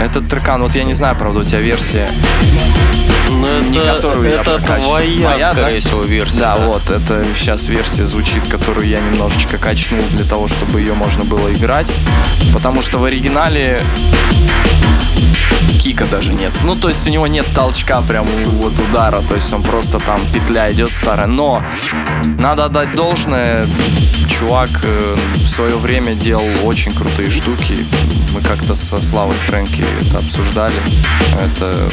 Этот 0.00 0.28
трекан, 0.28 0.62
вот 0.62 0.74
я 0.74 0.84
не 0.84 0.94
знаю, 0.94 1.16
правда, 1.16 1.40
у 1.40 1.44
тебя 1.44 1.60
версия 1.60 2.08
Ну, 3.30 3.60
не 3.62 3.78
это, 3.78 3.96
которую 3.96 4.28
я 4.30 4.40
это 4.40 4.58
прокачиваю. 4.58 4.82
твоя, 4.84 5.28
Моя, 5.30 5.52
да? 5.54 5.62
скорее 5.62 5.80
всего, 5.80 6.02
версия. 6.02 6.38
Да, 6.38 6.56
вот, 6.56 6.90
это 6.90 7.24
сейчас 7.36 7.66
версия 7.66 8.06
звучит, 8.06 8.42
которую 8.48 8.86
я 8.86 9.00
немножечко 9.00 9.58
качнул 9.58 10.02
для 10.12 10.24
того, 10.24 10.48
чтобы 10.48 10.80
ее 10.80 10.94
можно 10.94 11.24
было 11.24 11.52
играть. 11.52 11.88
Потому 12.52 12.80
что 12.82 12.98
в 12.98 13.04
оригинале 13.04 13.80
кика 15.80 16.04
даже 16.06 16.32
нет. 16.32 16.52
Ну, 16.64 16.74
то 16.74 16.88
есть 16.88 17.06
у 17.06 17.10
него 17.10 17.26
нет 17.26 17.46
толчка 17.54 18.00
прям 18.02 18.26
вот 18.46 18.72
удара, 18.90 19.22
то 19.28 19.34
есть 19.34 19.52
он 19.52 19.62
просто 19.62 19.98
там 20.00 20.20
петля 20.32 20.72
идет 20.72 20.92
старая. 20.92 21.26
Но 21.26 21.62
надо 22.38 22.64
отдать 22.64 22.94
должное, 22.94 23.66
чувак 24.28 24.70
э, 24.82 25.16
в 25.36 25.48
свое 25.48 25.76
время 25.76 26.14
делал 26.14 26.44
очень 26.64 26.92
крутые 26.92 27.30
штуки. 27.30 27.86
Мы 28.38 28.44
как-то 28.44 28.76
со 28.76 29.00
Славой 29.00 29.34
Фрэнки 29.34 29.84
это 30.00 30.18
обсуждали. 30.18 30.76
Это 31.42 31.90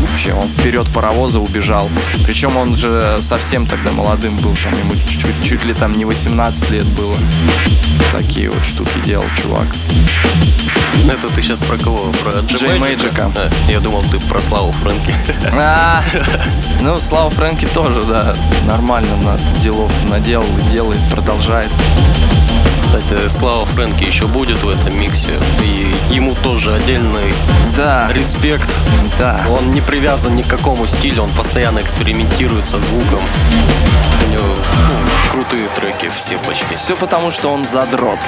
вообще 0.00 0.32
он 0.32 0.48
вперед 0.48 0.86
паровоза 0.94 1.40
убежал. 1.40 1.90
Причем 2.24 2.56
он 2.56 2.74
же 2.74 3.18
совсем 3.20 3.66
тогда 3.66 3.92
молодым 3.92 4.34
был, 4.38 4.54
там 4.64 4.72
ему 4.78 4.94
чуть, 5.06 5.44
чуть 5.44 5.62
ли 5.66 5.74
там 5.74 5.92
не 5.92 6.06
18 6.06 6.70
лет 6.70 6.86
было. 6.86 7.14
Такие 8.12 8.48
вот 8.48 8.64
штуки 8.64 8.98
делал 9.04 9.26
чувак. 9.42 9.66
Это 11.06 11.28
ты 11.28 11.42
сейчас 11.42 11.62
про 11.62 11.76
кого? 11.76 12.10
Про 12.22 12.40
Джей? 12.40 12.78
Мэджика. 12.78 13.30
А, 13.36 13.50
я 13.70 13.80
думал, 13.80 14.02
ты 14.10 14.18
про 14.20 14.40
Славу 14.40 14.72
Фрэнки. 14.72 15.14
А, 15.52 16.02
ну, 16.80 16.98
Слава 16.98 17.28
Фрэнки 17.28 17.66
тоже, 17.66 18.02
да, 18.04 18.34
нормально 18.66 19.14
на 19.16 19.38
делов 19.60 19.92
наделал, 20.08 20.46
делает, 20.70 21.00
продолжает. 21.10 21.68
Кстати, 22.92 23.26
Слава 23.30 23.64
Фрэнки 23.64 24.04
еще 24.04 24.26
будет 24.26 24.62
в 24.62 24.68
этом 24.68 25.00
миксе. 25.00 25.32
И 25.62 25.94
ему 26.10 26.34
тоже 26.42 26.74
отдельный 26.74 27.32
Да, 27.74 28.12
респект. 28.12 28.68
да. 29.18 29.40
Он 29.48 29.70
не 29.70 29.80
привязан 29.80 30.36
ни 30.36 30.42
к 30.42 30.46
какому 30.46 30.86
стилю, 30.86 31.22
он 31.22 31.30
постоянно 31.30 31.78
экспериментирует 31.78 32.66
со 32.66 32.78
звуком. 32.78 33.20
У 34.26 34.30
него 34.30 34.44
ну, 34.44 35.30
крутые 35.30 35.68
треки 35.74 36.10
все 36.14 36.36
почти. 36.36 36.74
Все 36.74 36.94
потому, 36.94 37.30
что 37.30 37.50
он 37.50 37.64
задрот. 37.64 38.18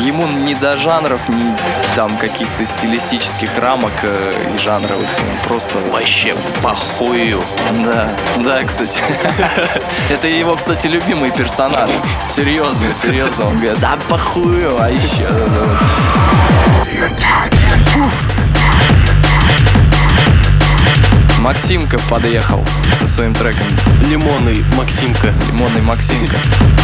Ему 0.00 0.26
не 0.26 0.54
до 0.54 0.76
жанров, 0.76 1.26
ни 1.28 1.56
там 1.96 2.14
каких-то 2.18 2.66
стилистических 2.66 3.48
рамок 3.58 3.92
э, 4.02 4.34
и 4.54 4.58
жанровых. 4.58 5.08
Он 5.20 5.48
просто... 5.48 5.78
Вообще 5.90 6.34
похую. 6.62 7.42
Да, 7.82 8.10
да, 8.36 8.62
кстати. 8.62 9.02
Это 10.10 10.28
его, 10.28 10.54
кстати, 10.56 10.86
любимый 10.86 11.30
персонаж. 11.30 11.88
Серьезно, 12.28 12.92
серьезно. 12.92 13.15
Он 13.22 13.56
говорит, 13.56 13.80
да 13.80 13.96
похую, 14.10 14.78
а 14.78 14.90
еще... 14.90 15.26
Максимка 21.38 21.98
подъехал 22.10 22.62
со 23.00 23.08
своим 23.08 23.32
треком 23.32 23.66
Лимонный 24.10 24.62
Максимка. 24.76 25.32
Лимонный 25.50 25.80
Максимка. 25.80 26.36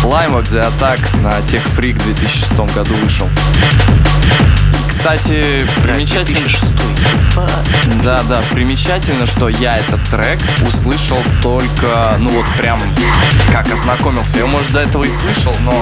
Лаймак 0.04 0.44
The 0.44 0.66
Attack 0.70 1.00
на 1.22 1.38
Tech 1.40 1.62
Freak 1.76 1.98
в 1.98 2.04
2006 2.04 2.52
году 2.74 2.94
вышел. 3.02 3.28
Кстати, 5.02 5.66
примечательно... 5.82 6.46
2006. 6.46 6.62
Да, 8.04 8.22
да, 8.28 8.40
примечательно, 8.52 9.26
что 9.26 9.48
я 9.48 9.78
этот 9.78 10.00
трек 10.04 10.38
услышал 10.68 11.18
только, 11.42 12.14
ну 12.20 12.30
вот 12.30 12.46
прям 12.56 12.78
как 13.50 13.66
ознакомился. 13.72 14.38
Я, 14.38 14.46
может, 14.46 14.70
до 14.70 14.78
этого 14.78 15.02
и 15.02 15.10
слышал, 15.10 15.56
но 15.62 15.74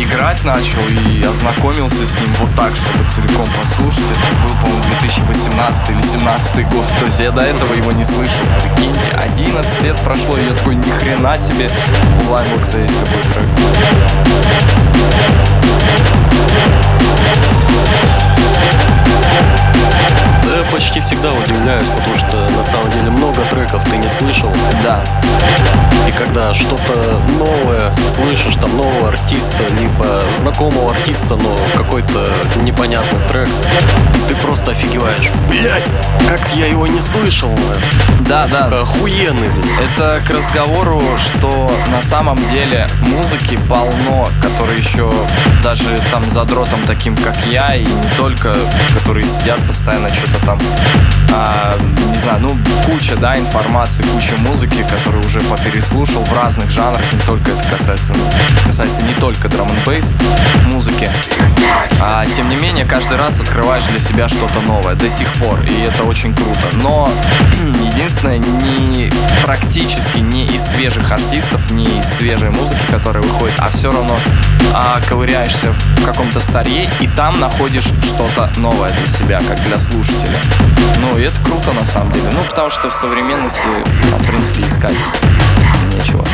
играть 0.00 0.42
начал 0.44 0.80
и 0.88 1.22
ознакомился 1.24 2.06
с 2.06 2.18
ним 2.18 2.30
вот 2.40 2.48
так, 2.56 2.74
чтобы 2.74 3.04
целиком 3.14 3.46
послушать. 3.48 4.10
Это 4.10 4.36
был, 4.42 4.54
по-моему, 4.62 4.82
2018 5.02 5.90
или 5.90 5.96
2017 5.96 6.68
год. 6.70 6.86
То 7.00 7.04
есть 7.04 7.20
я 7.20 7.30
до 7.30 7.42
этого 7.42 7.74
его 7.74 7.92
не 7.92 8.04
слышал. 8.06 8.46
Прикиньте, 8.62 9.10
11 9.36 9.82
лет 9.82 9.96
прошло, 10.00 10.38
и 10.38 10.44
я 10.44 10.54
такой, 10.54 10.76
ни 10.76 10.90
хрена 10.90 11.36
себе, 11.36 11.70
у 12.26 12.32
Лаймбокса 12.32 12.78
есть 12.78 12.98
такой 12.98 13.22
трек. 13.34 13.44
Почти 20.70 21.00
всегда 21.00 21.32
удивляюсь, 21.32 21.86
потому 21.96 22.18
что 22.18 22.48
на 22.56 22.64
самом 22.64 22.90
деле 22.90 23.10
много 23.10 23.42
треков 23.50 23.82
ты 23.88 23.96
не 23.96 24.08
слышал. 24.08 24.50
Да, 24.82 25.00
И 26.06 26.12
когда 26.12 26.52
что-то 26.54 27.20
новое 27.38 27.92
слышишь, 28.14 28.56
там 28.60 28.76
нового 28.76 29.08
артиста, 29.08 29.62
либо 29.78 30.22
знакомого 30.38 30.90
артиста, 30.90 31.36
но 31.36 31.56
какой-то 31.76 32.28
непонятный 32.62 33.18
трек, 33.28 33.48
и 33.48 34.28
ты 34.28 34.34
просто 34.36 34.72
офигеваешь. 34.72 35.30
Блять, 35.48 35.84
как 36.28 36.40
я 36.54 36.66
его 36.66 36.86
не 36.86 37.00
слышал, 37.00 37.50
да, 38.20 38.46
да. 38.50 38.66
охуенный. 38.66 39.48
Это 39.82 40.20
к 40.26 40.30
разговору, 40.30 41.02
что 41.16 41.70
на 41.88 42.02
самом 42.02 42.38
деле 42.48 42.86
музыки 43.02 43.58
полно, 43.68 44.28
которые 44.42 44.78
еще 44.78 45.10
даже 45.62 45.98
там 46.12 46.28
задротом 46.30 46.80
таким, 46.86 47.16
как 47.16 47.36
я, 47.46 47.74
и 47.74 47.84
не 47.84 48.10
только, 48.16 48.56
которые 48.94 49.26
сидят 49.26 49.58
постоянно 49.66 50.08
что-то 50.08 50.44
там, 50.46 50.57
а, 51.32 51.76
не 52.12 52.18
знаю, 52.18 52.40
ну 52.40 52.56
куча, 52.84 53.16
да, 53.16 53.38
информации, 53.38 54.02
куча 54.02 54.36
музыки, 54.38 54.84
которую 54.90 55.24
уже 55.24 55.40
попереслушал 55.40 56.24
в 56.24 56.32
разных 56.32 56.70
жанрах, 56.70 57.02
не 57.12 57.20
только 57.20 57.50
это 57.50 57.62
касается, 57.76 58.14
касается 58.66 59.02
не 59.02 59.14
только 59.14 59.48
драм 59.48 59.68
н 59.68 59.76
бейс 59.86 60.12
музыки, 60.66 61.10
а 62.00 62.24
тем 62.36 62.48
не 62.48 62.56
менее 62.56 62.84
каждый 62.86 63.18
раз 63.18 63.38
открываешь 63.38 63.84
для 63.84 63.98
себя 63.98 64.28
что-то 64.28 64.60
новое 64.66 64.94
до 64.94 65.08
сих 65.08 65.30
пор, 65.34 65.60
и 65.62 65.82
это 65.82 66.04
очень 66.04 66.34
круто. 66.34 66.60
Но 66.82 67.10
единственное, 67.92 68.38
не 68.38 69.10
практически 69.42 70.18
не 70.18 70.46
из 70.46 70.62
свежих 70.62 71.10
артистов, 71.12 71.70
не 71.70 71.84
из 71.84 72.06
свежей 72.16 72.50
музыки, 72.50 72.80
которая 72.90 73.22
выходит, 73.22 73.54
а 73.58 73.70
все 73.70 73.90
равно 73.90 74.16
а, 74.74 75.00
ковыряешься 75.08 75.72
в 75.72 76.04
каком-то 76.04 76.40
старье 76.40 76.88
и 77.00 77.08
там 77.08 77.38
находишь 77.38 77.90
что-то 78.02 78.50
новое 78.56 78.90
для 78.90 79.06
себя, 79.06 79.40
как 79.46 79.62
для 79.64 79.78
слушателя. 79.78 80.38
Ну, 81.00 81.18
и 81.18 81.22
это 81.22 81.36
круто 81.44 81.72
на 81.72 81.84
самом 81.84 82.12
деле. 82.12 82.28
Ну, 82.32 82.40
потому 82.48 82.70
что 82.70 82.90
в 82.90 82.94
современности, 82.94 83.68
там, 84.10 84.20
в 84.20 84.26
принципе, 84.26 84.66
искать 84.66 84.96
нечего. 85.94 86.24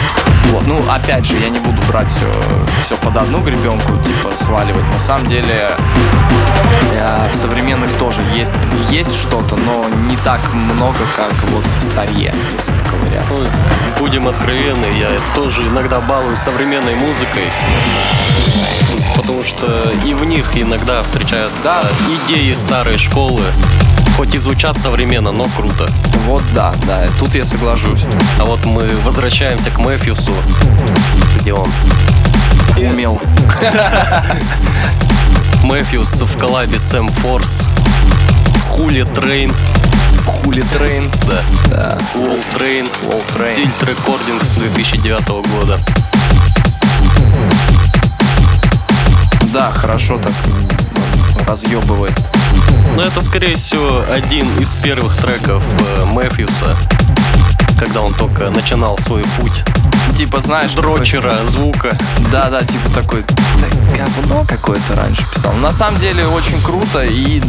Вот, 0.50 0.66
ну, 0.66 0.80
опять 0.88 1.26
же, 1.26 1.38
я 1.38 1.48
не 1.48 1.58
буду 1.58 1.80
брать 1.88 2.10
все, 2.10 2.30
все 2.82 2.96
под 2.96 3.16
одну 3.16 3.38
гребенку, 3.40 3.92
типа, 3.98 4.30
сваливать. 4.36 4.84
На 4.92 5.00
самом 5.00 5.26
деле, 5.26 5.70
я 6.94 7.28
в 7.32 7.36
современных 7.36 7.90
тоже 7.98 8.20
есть, 8.34 8.52
есть 8.90 9.14
что-то, 9.14 9.56
но 9.56 9.86
не 10.08 10.16
так 10.18 10.40
много, 10.52 10.98
как 11.16 11.32
вот 11.50 11.64
в 11.64 11.82
старье, 11.82 12.34
если 12.56 12.72
поковыряться. 12.84 13.40
Ой, 13.40 13.48
Будем 13.98 14.28
откровенны, 14.28 14.86
я 14.98 15.08
тоже 15.34 15.62
иногда 15.62 16.00
балуюсь 16.00 16.38
современной 16.38 16.94
музыкой. 16.94 17.50
Потому 19.16 19.42
что 19.42 19.90
и 20.04 20.14
в 20.14 20.24
них 20.24 20.56
иногда 20.56 21.02
встречаются 21.02 21.64
Да. 21.64 21.82
идеи 22.26 22.52
старой 22.52 22.98
школы. 22.98 23.44
Хоть 24.16 24.34
и 24.34 24.38
звучат 24.38 24.78
современно, 24.78 25.32
но 25.32 25.48
круто. 25.56 25.90
Вот 26.26 26.42
да, 26.54 26.72
да, 26.86 27.08
тут 27.18 27.34
я 27.34 27.44
соглашусь. 27.44 28.04
А 28.38 28.44
вот 28.44 28.64
мы 28.64 28.86
возвращаемся 29.04 29.70
к 29.70 29.78
Mefjus'у, 29.78 30.32
где 31.40 31.52
он. 31.52 31.68
Умел. 32.76 33.20
Mefjus 35.64 36.22
в 36.22 36.38
коллабе 36.38 36.78
с 36.78 36.90
M-Force. 36.90 37.62
Хули 38.68 39.02
Train. 39.02 39.52
Хули 40.26 40.62
Train. 40.62 41.10
Да. 41.26 41.42
Да. 41.66 41.98
Wall 42.14 42.38
Train. 42.54 42.88
Wall 43.02 43.22
Train. 43.34 43.54
Tilt 43.54 43.82
Recordings 43.82 44.50
2009 44.50 45.28
года. 45.48 45.80
Да, 49.52 49.70
хорошо 49.72 50.18
так 50.18 50.32
разъебывает. 51.46 52.14
Но 52.96 53.02
это, 53.02 53.20
скорее 53.20 53.56
всего, 53.56 54.04
один 54.10 54.48
из 54.58 54.74
первых 54.76 55.16
треков 55.16 55.62
э, 55.98 56.04
Mefjus'а, 56.04 56.76
когда 57.78 58.02
он 58.02 58.14
только 58.14 58.50
начинал 58.50 58.98
свой 58.98 59.24
путь 59.40 59.64
Типа, 60.16 60.40
знаешь, 60.40 60.72
такой- 60.72 60.96
дрочера, 60.96 61.44
звука. 61.44 61.96
Да, 62.30 62.48
да, 62.48 62.60
типа 62.60 62.88
такой, 62.94 63.24
говно 63.96 64.44
какое-то 64.46 64.94
раньше 64.94 65.26
писал. 65.34 65.52
На 65.54 65.72
самом 65.72 65.98
деле 65.98 66.26
очень 66.26 66.60
круто 66.62 67.02
и 67.04 67.42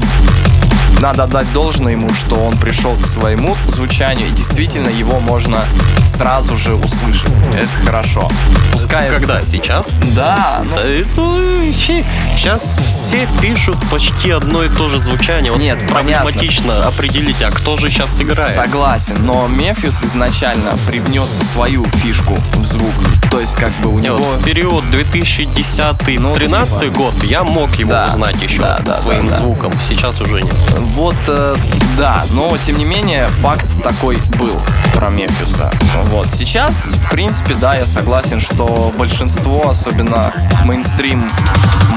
надо 1.06 1.26
отдать 1.26 1.54
должное 1.54 1.92
ему, 1.92 2.12
что 2.16 2.36
он 2.36 2.58
пришел 2.58 2.96
к 2.96 3.06
своему 3.06 3.56
звучанию, 3.68 4.28
и 4.28 4.32
действительно 4.32 4.90
его 4.90 5.20
можно 5.20 5.64
сразу 6.08 6.58
же 6.58 6.74
услышать. 6.74 7.30
Это 7.56 7.70
хорошо. 7.86 8.28
Пускай... 8.74 9.10
Когда? 9.12 9.44
Сейчас? 9.44 9.92
Да, 10.16 10.64
ну, 10.68 10.82
это 10.82 11.72
сейчас 11.74 12.78
все 12.88 13.28
пишут 13.40 13.78
почти 13.92 14.32
одно 14.32 14.64
и 14.64 14.70
то 14.70 14.90
же 14.90 14.98
звучание. 14.98 15.52
Вот 15.52 15.62
Нет, 15.62 15.78
проблематично 15.88 16.88
определить, 16.88 17.42
а 17.44 17.52
кто 17.52 17.78
же 17.78 17.90
сейчас 17.92 18.20
играет. 18.20 18.56
Согласен, 18.56 19.24
но 19.26 19.48
Мефьюс 19.48 20.04
изначально 20.04 20.72
привнес 20.88 21.30
свою 21.30 21.86
фишку 22.04 22.36
в 22.56 22.66
звук. 22.66 22.94
То 23.30 23.40
есть, 23.40 23.56
как 23.56 23.72
бы 23.84 23.90
у 23.94 24.00
Не, 24.00 24.08
него... 24.08 24.18
вот 24.18 24.40
в 24.42 24.44
период 24.44 24.84
2010-2013 24.86 26.20
Ну, 26.20 26.36
типа. 26.80 26.94
год 26.98 27.24
я 27.24 27.44
мог 27.44 27.76
его 27.76 27.92
Да, 27.92 28.08
узнать 28.08 28.42
еще 28.42 28.62
да, 28.62 28.80
да, 28.84 28.98
своим 28.98 29.28
да, 29.28 29.34
да. 29.36 29.38
звуком. 29.38 29.72
Сейчас 29.88 30.20
уже 30.22 30.42
нет. 30.42 30.56
Вот, 30.96 31.16
э, 31.28 31.56
да, 31.98 32.24
но 32.32 32.58
тем 32.58 32.78
не 32.78 32.86
менее 32.86 33.28
факт 33.42 33.68
такой 33.84 34.18
был 34.40 34.58
про 34.96 35.10
Мефьюса. 35.10 35.70
Вот, 36.06 36.32
сейчас, 36.32 36.94
в 36.94 37.12
принципе, 37.12 37.54
да, 37.56 37.76
я 37.76 37.86
согласен, 37.86 38.40
что 38.40 38.94
большинство, 38.98 39.70
особенно 39.70 40.32
мейнстрим 40.64 41.22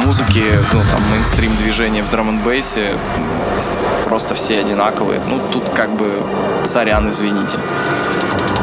музыки, 0.05 0.44
ну, 0.72 0.80
там, 0.80 1.11
мейнстрим 1.12 1.57
движения 1.59 2.03
в 2.03 2.11
драм 2.11 2.28
н 2.28 2.40
просто 4.05 4.34
все 4.34 4.59
одинаковые. 4.59 5.20
Ну, 5.24 5.40
тут 5.53 5.68
как 5.70 5.94
бы 5.94 6.20
сорян, 6.64 7.09
извините. 7.09 7.59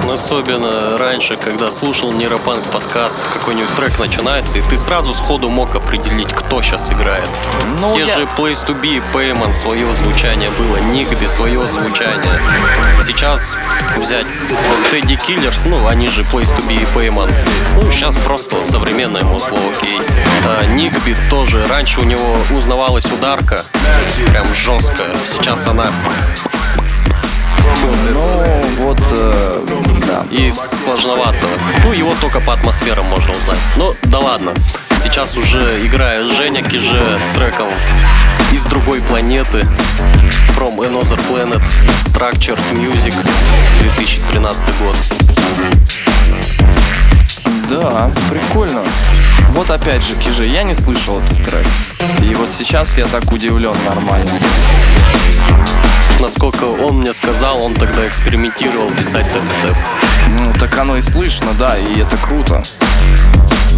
Но 0.04 0.14
особенно 0.14 0.98
раньше, 1.00 1.36
когда 1.36 1.72
слушал 1.72 2.12
Нейропанк 2.14 2.64
подкаст, 2.68 3.24
какой-нибудь 3.34 3.74
трек 3.76 3.98
начинается, 3.98 4.58
и 4.58 4.62
ты 4.62 4.78
сразу 4.78 5.14
сходу 5.16 5.50
мог 5.50 5.76
определить, 5.76 6.32
кто 6.32 6.62
сейчас 6.62 6.92
играет. 6.92 7.28
Ну, 7.80 7.94
Те 7.96 8.02
я- 8.06 8.14
же 8.16 8.28
Place 8.38 8.64
to 8.68 8.80
Be 8.80 8.98
и 8.98 9.02
Payman 9.14 9.52
свое 9.52 9.92
звучание 9.96 10.52
было, 10.52 10.78
Нигби 10.78 11.26
свое 11.26 11.68
звучание. 11.68 12.40
Сейчас 13.02 13.56
взять 13.98 14.28
Teddy 14.92 15.18
Killers, 15.18 15.68
ну, 15.68 15.88
они 15.88 16.10
же 16.10 16.22
Place 16.22 16.56
to 16.56 16.64
Be 16.68 16.76
и 16.84 16.86
Payman. 16.96 17.34
Ну, 17.82 17.90
сейчас 17.92 18.16
просто 18.18 18.64
современное 18.70 19.24
мусло, 19.24 19.58
окей. 19.76 20.00
А, 20.46 20.66
Нигби 20.66 21.16
тоже, 21.32 21.66
раньше 21.68 22.02
у 22.02 22.04
него 22.04 22.38
узнавалась 22.56 23.06
ударка, 23.06 23.60
прям 24.30 24.46
жесткая. 24.54 25.16
Сейчас 25.26 25.66
она 25.66 25.88
Ну, 28.14 28.66
вот, 28.80 29.00
э, 29.12 29.62
да. 30.08 30.24
и 30.32 30.52
сложновато. 30.52 31.46
Ну, 31.84 31.92
его 31.92 32.14
только 32.22 32.40
по 32.42 32.54
атмосферам 32.54 33.06
можно 33.06 33.32
узнать. 33.32 33.60
Ну, 33.76 33.96
да 34.04 34.20
ладно. 34.20 34.54
Сейчас 35.04 35.38
уже 35.38 35.86
играет 35.86 36.32
Женя 36.32 36.64
Киже 36.64 37.02
с 37.20 37.36
треком 37.36 37.68
из 38.52 38.64
другой 38.64 39.02
планеты. 39.02 39.68
From 40.58 40.78
Another 40.78 41.20
Planet. 41.30 41.62
Structured 42.06 42.60
Music. 42.74 43.14
2013 43.82 44.66
год. 44.80 44.96
Да, 47.70 48.12
прикольно. 48.30 48.82
Вот 49.50 49.70
опять 49.70 50.04
же, 50.04 50.16
Кижи, 50.16 50.46
я 50.46 50.64
не 50.64 50.74
слышал 50.74 51.20
этот 51.20 51.44
трек. 51.46 51.66
И 52.22 52.36
вот 52.36 52.50
сейчас 52.52 52.98
я 52.98 53.06
так 53.06 53.32
удивлен 53.32 53.76
нормально. 53.88 54.32
Насколько 56.20 56.66
он 56.66 57.00
мне 57.00 57.14
сказал, 57.14 57.62
он 57.62 57.74
тогда 57.74 58.08
экспериментировал 58.08 58.90
писать 58.92 59.26
текстеп. 59.32 59.76
Ну, 60.40 60.54
так 60.60 60.78
оно 60.78 60.98
и 60.98 61.02
слышно, 61.02 61.54
да, 61.60 61.78
и 61.78 62.00
это 62.00 62.18
круто. 62.18 62.64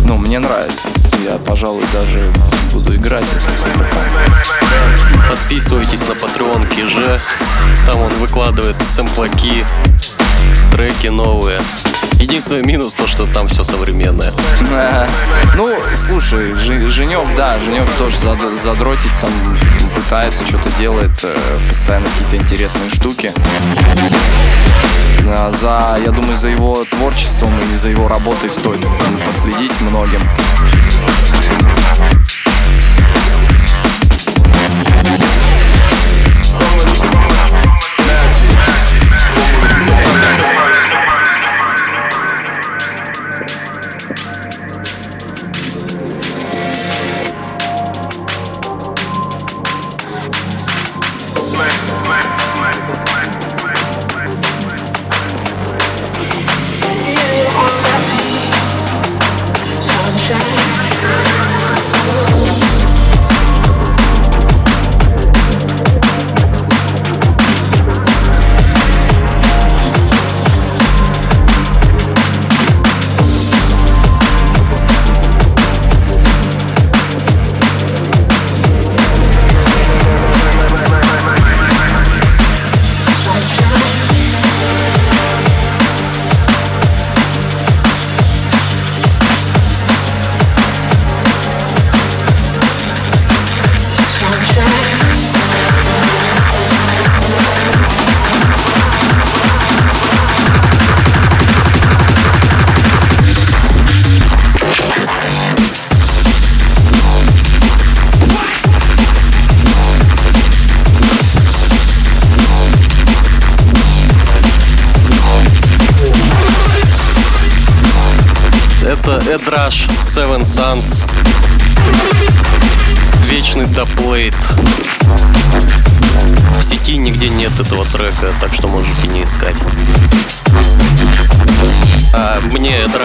Ну, 0.03 0.18
мне 0.18 0.39
нравится. 0.39 0.88
Я, 1.26 1.38
пожалуй, 1.38 1.84
даже 1.91 2.20
буду 2.72 2.95
играть 2.95 3.26
трек. 3.26 3.86
Подписывайтесь 5.30 6.07
на 6.07 6.13
Patreon 6.13 6.74
Киже. 6.74 7.22
Там 7.86 7.99
он 7.99 8.13
выкладывает 8.15 8.76
сэмплаки, 8.95 9.65
треки 10.72 11.07
новые. 11.07 11.61
Единственный 12.20 12.63
минус 12.63 12.93
то, 12.93 13.05
что 13.07 13.26
там 13.28 13.47
все 13.47 13.63
современное. 13.63 14.34
Э, 14.72 15.07
Ну, 15.55 15.78
слушай, 15.95 16.53
Женек, 16.55 17.28
да, 17.36 17.59
Женек 17.59 17.88
тоже 17.97 18.18
зад- 18.18 18.57
задротить 18.61 19.11
там 19.22 19.32
пытается, 19.95 20.45
что-то 20.45 20.70
делает, 20.80 21.11
э, 21.24 21.36
постоянно 21.70 22.07
какие-то 22.09 22.38
интересные 22.43 22.89
штуки. 22.89 23.32
За, 25.59 25.97
я 26.03 26.11
думаю, 26.11 26.38
за 26.38 26.47
его 26.47 26.86
творчеством 26.86 27.53
и 27.74 27.76
за 27.76 27.89
его 27.89 28.07
работой 28.07 28.49
стоит 28.49 28.80
последить 29.26 29.80
многим. 29.82 30.22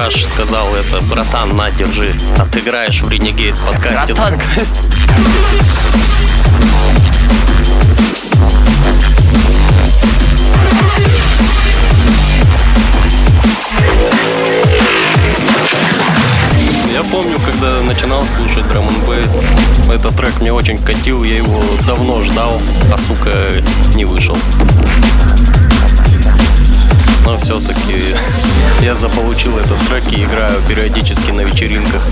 Эдраш 0.03 0.25
сказал 0.25 0.75
это, 0.75 1.01
братан, 1.03 1.57
на, 1.57 1.71
держи. 1.71 2.13
Отыграешь 2.37 3.03
в 3.03 3.09
Renegades 3.09 3.65
подкасте. 3.65 4.15
Братан! 4.15 4.41
Я 16.93 17.03
помню, 17.05 17.39
когда 17.47 17.81
начинал 17.83 18.27
слушать 18.37 18.67
драм 18.73 18.89
бейс, 19.07 19.45
этот 19.89 20.17
трек 20.17 20.41
мне 20.41 20.53
очень 20.53 20.79
катил, 20.79 21.23
я 21.23 21.37
его 21.37 21.63
давно 21.87 22.25
ждал, 22.25 22.61
а 22.93 22.99
сука 23.07 23.63
не 23.95 24.05
вышел. 24.05 24.37
Но 27.25 27.39
все-таки 27.39 28.15
я 28.81 28.95
заполучил 28.95 29.57
этот 29.59 29.79
трек 29.87 30.03
и 30.13 30.25
играю 30.25 30.61
периодически 30.69 31.31
на 31.31 31.43
вечеринках. 31.43 32.03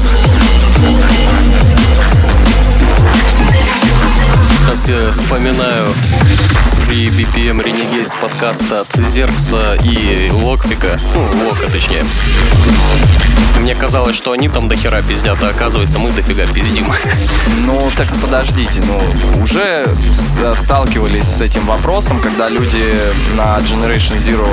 Сейчас 4.66 4.88
я 4.88 5.11
вспоминаю 5.12 5.92
Free 6.86 7.09
BPM 7.09 7.62
Renegades 7.62 8.12
подкаст 8.20 8.72
от 8.72 8.88
Зеркса 8.96 9.76
и 9.84 10.30
Локпика. 10.32 10.98
Ну, 11.14 11.48
Лока 11.48 11.70
точнее. 11.70 12.05
Мне 13.61 13.74
казалось, 13.74 14.16
что 14.16 14.32
они 14.32 14.48
там 14.48 14.68
дохера 14.68 15.03
пиздят, 15.03 15.42
а 15.44 15.48
оказывается 15.48 15.98
мы 15.98 16.11
дофига 16.11 16.46
пиздим. 16.46 16.86
Ну, 17.66 17.90
так 17.96 18.09
подождите, 18.20 18.82
ну, 18.86 18.98
уже 19.42 19.86
сталкивались 20.71 21.25
с 21.25 21.41
этим 21.41 21.66
вопросом, 21.66 22.21
когда 22.21 22.49
люди 22.49 22.85
на 23.35 23.59
Generation 23.59 24.18
Zero 24.18 24.47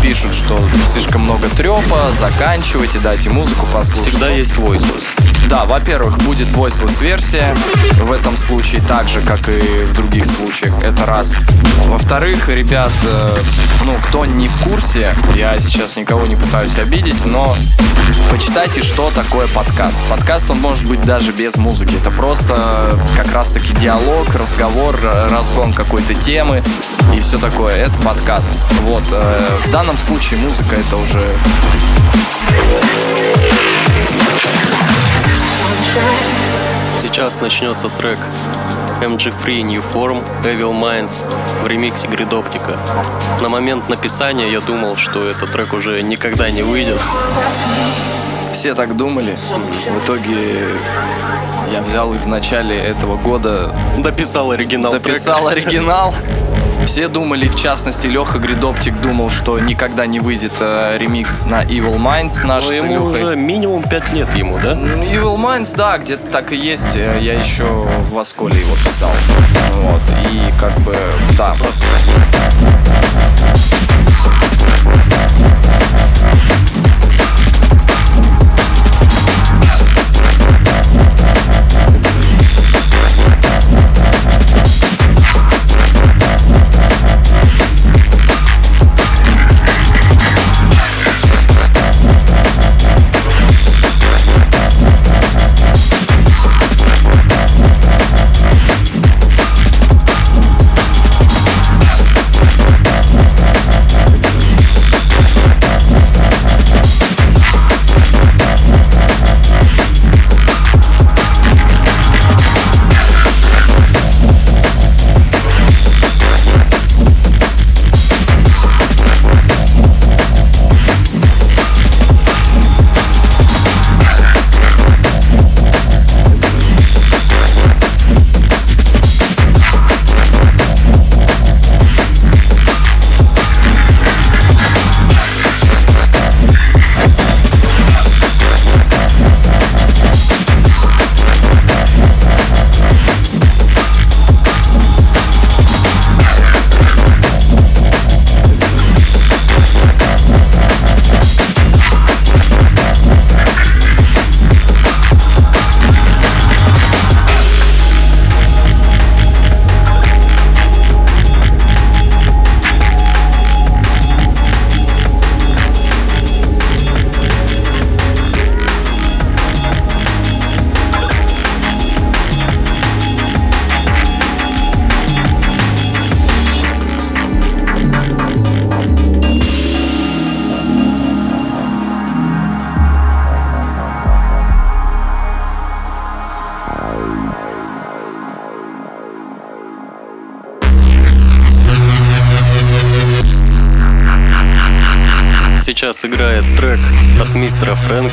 пишут, 0.00 0.32
что 0.32 0.58
слишком 0.88 1.20
много 1.20 1.50
трепа, 1.50 2.10
заканчивайте, 2.18 2.98
дайте 2.98 3.28
музыку 3.28 3.66
послушать. 3.66 4.08
Всегда 4.08 4.30
есть 4.30 4.54
voiceless. 4.54 5.31
Да, 5.48 5.64
во-первых, 5.66 6.16
будет 6.18 6.48
voiceless 6.48 7.00
версия 7.02 7.54
в 7.98 8.10
этом 8.12 8.36
случае, 8.38 8.80
так 8.82 9.08
же, 9.08 9.20
как 9.20 9.48
и 9.48 9.60
в 9.84 9.92
других 9.94 10.24
случаях. 10.26 10.74
Это 10.82 11.04
раз. 11.04 11.34
Во-вторых, 11.86 12.48
ребят, 12.48 12.92
э, 13.04 13.38
ну, 13.84 13.94
кто 14.08 14.24
не 14.24 14.48
в 14.48 14.56
курсе, 14.62 15.14
я 15.34 15.58
сейчас 15.58 15.96
никого 15.96 16.24
не 16.26 16.36
пытаюсь 16.36 16.78
обидеть, 16.78 17.24
но 17.26 17.54
почитайте, 18.30 18.82
что 18.82 19.10
такое 19.10 19.46
подкаст. 19.48 19.98
Подкаст, 20.08 20.50
он 20.50 20.58
может 20.60 20.88
быть 20.88 21.02
даже 21.02 21.32
без 21.32 21.56
музыки. 21.56 21.94
Это 22.00 22.10
просто 22.10 22.98
как 23.16 23.30
раз-таки 23.32 23.74
диалог, 23.74 24.26
разговор, 24.34 24.98
разгон 25.30 25.74
какой-то 25.74 26.14
темы 26.14 26.62
и 27.14 27.20
все 27.20 27.38
такое. 27.38 27.76
Это 27.76 27.94
подкаст. 28.02 28.50
Вот. 28.82 29.04
э, 29.10 29.56
В 29.66 29.70
данном 29.70 29.98
случае 29.98 30.40
музыка 30.40 30.76
это 30.76 30.96
уже 30.96 31.28
Сейчас 37.00 37.40
начнется 37.40 37.88
трек 37.88 38.18
MG 39.00 39.32
Free 39.44 39.62
New 39.62 39.82
Form 39.92 40.22
Evil 40.44 40.72
Minds 40.72 41.12
в 41.62 41.66
ремиксе 41.66 42.06
Гридоптика. 42.06 42.78
На 43.40 43.48
момент 43.48 43.88
написания 43.88 44.50
я 44.50 44.60
думал, 44.60 44.96
что 44.96 45.26
этот 45.26 45.50
трек 45.52 45.72
уже 45.72 46.00
никогда 46.02 46.50
не 46.50 46.62
выйдет. 46.62 47.00
все 48.52 48.74
так 48.74 48.96
думали. 48.96 49.36
В 49.36 50.04
итоге 50.04 50.66
я 51.70 51.82
взял 51.82 52.12
и 52.14 52.18
в 52.18 52.26
начале 52.26 52.76
этого 52.76 53.16
года 53.16 53.74
Дописал 53.98 54.52
оригинал 54.52 54.92
дописал 54.92 55.48
трека. 55.50 55.68
оригинал. 55.68 56.14
Все 56.86 57.08
думали, 57.08 57.48
в 57.48 57.56
частности, 57.56 58.06
Леха 58.06 58.38
Гридоптик 58.38 59.00
думал, 59.00 59.30
что 59.30 59.58
никогда 59.58 60.04
не 60.06 60.20
выйдет 60.20 60.52
э, 60.60 60.96
ремикс 60.98 61.44
на 61.46 61.62
Evil 61.64 61.96
Minds 61.96 62.44
наш 62.44 62.64
Но 62.64 62.70
с 62.70 62.74
ему 62.74 62.94
Илюхой. 62.94 63.22
уже 63.24 63.36
минимум 63.36 63.82
5 63.82 64.12
лет 64.12 64.34
ему, 64.34 64.58
да? 64.58 64.74
Ну, 64.74 65.02
Evil 65.02 65.36
Minds, 65.36 65.74
да, 65.76 65.96
где-то 65.98 66.30
так 66.30 66.52
и 66.52 66.56
есть. 66.56 66.94
Э, 66.94 67.18
Я 67.20 67.34
еще 67.34 67.64
в 67.64 68.18
Осколе 68.18 68.58
его 68.60 68.74
писал. 68.84 69.10
Вот. 69.74 70.02
И 70.32 70.42
как 70.60 70.74
бы, 70.80 70.94
да. 71.38 71.54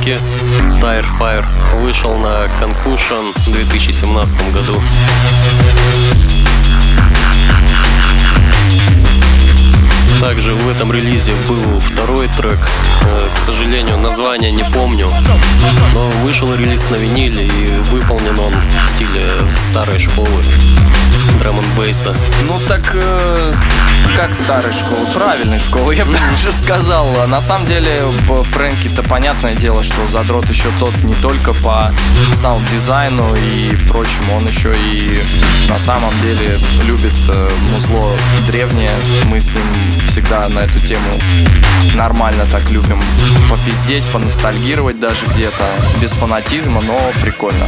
Мистера 0.09 0.38
даже 26.49 26.63
сказал. 26.63 27.07
На 27.27 27.41
самом 27.41 27.67
деле, 27.67 28.03
Фрэнки-то 28.53 29.03
понятное 29.03 29.55
дело, 29.55 29.83
что 29.83 30.07
задрот 30.07 30.47
еще 30.49 30.69
тот 30.79 30.95
не 31.03 31.13
только 31.15 31.53
по 31.53 31.91
саунд-дизайну 32.33 33.35
и 33.35 33.75
прочему, 33.87 34.37
он 34.37 34.47
еще 34.47 34.73
и 34.73 35.23
на 35.67 35.77
самом 35.79 36.13
деле 36.21 36.57
любит 36.85 37.13
э, 37.29 37.49
музло 37.71 38.11
древнее. 38.47 38.91
Мы 39.25 39.39
с 39.39 39.51
ним 39.51 39.63
всегда 40.07 40.47
на 40.49 40.59
эту 40.59 40.79
тему 40.79 41.11
нормально 41.95 42.45
так 42.51 42.69
любим 42.69 43.01
попиздеть, 43.49 44.05
поностальгировать 44.05 44.99
даже 44.99 45.25
где-то, 45.33 45.65
без 46.01 46.11
фанатизма, 46.11 46.81
но 46.81 47.11
прикольно. 47.21 47.65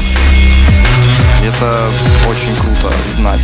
Это 1.43 1.89
очень 2.29 2.55
круто 2.55 2.93
знать. 3.09 3.41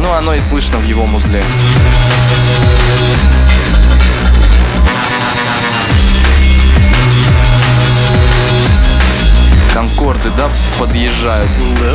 Ну, 0.00 0.12
оно 0.12 0.34
и 0.34 0.40
слышно 0.40 0.78
в 0.78 0.84
его 0.84 1.06
музле. 1.06 1.42
Конкорды, 9.76 10.30
да, 10.38 10.48
подъезжают. 10.78 11.50
Да? 11.82 11.92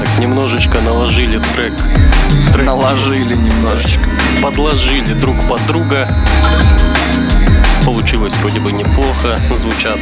Так, 0.00 0.18
немножечко 0.18 0.82
наложили 0.82 1.38
трек. 1.54 1.72
трек 2.52 2.66
Наложили 2.66 3.34
немножечко. 3.34 4.04
подложили 4.42 5.14
друг 5.14 5.36
под 5.48 5.66
друга. 5.66 6.06
Получилось 7.86 8.34
вроде 8.42 8.60
бы 8.60 8.70
неплохо, 8.70 9.38
звучат. 9.56 9.98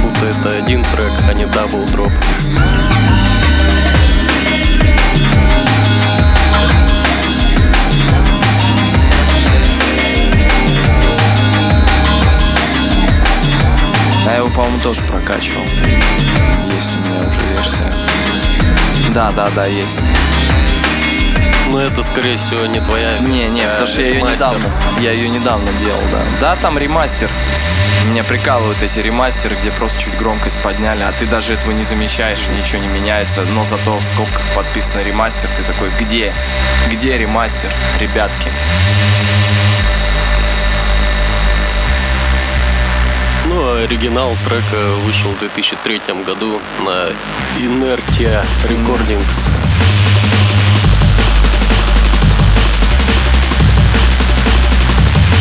Будто 0.00 0.26
это 0.26 0.56
один 0.62 0.84
трек, 0.84 1.10
а 1.28 1.32
не 1.34 1.46
double 1.46 1.84
drop. 1.86 2.12
Его, 14.50 14.54
по-моему, 14.54 14.80
тоже 14.80 15.02
прокачивал. 15.02 15.62
Есть 15.62 16.90
у 16.94 17.08
меня 17.08 17.28
уже 17.28 17.40
версия. 17.54 17.92
Да, 19.12 19.30
да, 19.32 19.48
да, 19.54 19.66
есть. 19.66 19.96
Но 21.70 21.80
это, 21.80 22.02
скорее 22.02 22.36
всего, 22.36 22.66
не 22.66 22.80
твоя 22.80 23.18
Не, 23.20 23.42
версия, 23.42 23.54
не, 23.54 23.62
потому 23.62 23.86
что 23.86 24.02
я 24.02 24.08
ее 24.08 24.22
недавно, 24.22 24.70
я 25.00 25.12
ее 25.12 25.28
недавно 25.28 25.70
делал, 25.80 26.00
да. 26.10 26.22
Да, 26.40 26.56
там 26.56 26.78
ремастер. 26.78 27.30
Меня 28.06 28.24
прикалывают 28.24 28.82
эти 28.82 28.98
ремастеры, 28.98 29.56
где 29.60 29.70
просто 29.70 30.00
чуть 30.00 30.16
громкость 30.16 30.56
подняли, 30.62 31.02
а 31.02 31.12
ты 31.12 31.26
даже 31.26 31.52
этого 31.52 31.70
не 31.70 31.84
замечаешь, 31.84 32.40
ничего 32.58 32.80
не 32.80 32.88
меняется, 32.88 33.42
но 33.42 33.64
зато 33.64 33.96
в 33.98 34.02
скобках 34.02 34.42
подписано 34.54 35.02
ремастер, 35.02 35.48
ты 35.56 35.62
такой, 35.62 35.90
где? 36.00 36.32
Где 36.90 37.18
ремастер, 37.18 37.70
ребятки? 38.00 38.50
Оригинал 43.76 44.36
трека 44.44 44.76
вышел 45.04 45.30
в 45.30 45.38
2003 45.38 46.00
году 46.26 46.60
на 46.84 47.10
Inertia 47.58 48.44
Recordings. 48.64 49.48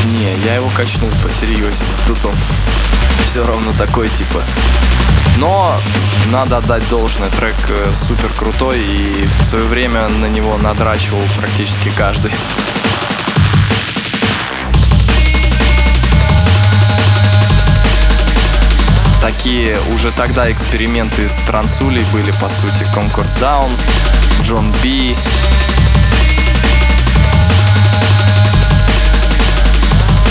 Не, 0.05 0.35
я 0.45 0.55
его 0.55 0.69
качнул 0.69 1.09
посерьезнее. 1.23 1.73
Тут 2.07 2.23
он 2.25 2.33
все 3.25 3.45
равно 3.45 3.73
такой 3.77 4.09
типа. 4.09 4.41
Но 5.37 5.79
надо 6.31 6.57
отдать 6.57 6.87
должное, 6.89 7.29
трек 7.29 7.55
э, 7.69 7.93
супер 7.93 8.29
крутой 8.37 8.79
и 8.79 9.27
в 9.39 9.43
свое 9.43 9.65
время 9.65 10.07
на 10.07 10.25
него 10.25 10.57
надрачивал 10.57 11.21
практически 11.37 11.89
каждый. 11.97 12.31
Такие 19.29 19.77
уже 19.93 20.09
тогда 20.09 20.51
эксперименты 20.51 21.29
с 21.29 21.33
трансулей 21.45 22.03
были, 22.11 22.31
по 22.41 22.49
сути, 22.49 22.83
Concord 22.95 23.29
Down, 23.39 23.71
Джон 24.41 24.73
Би, 24.81 25.15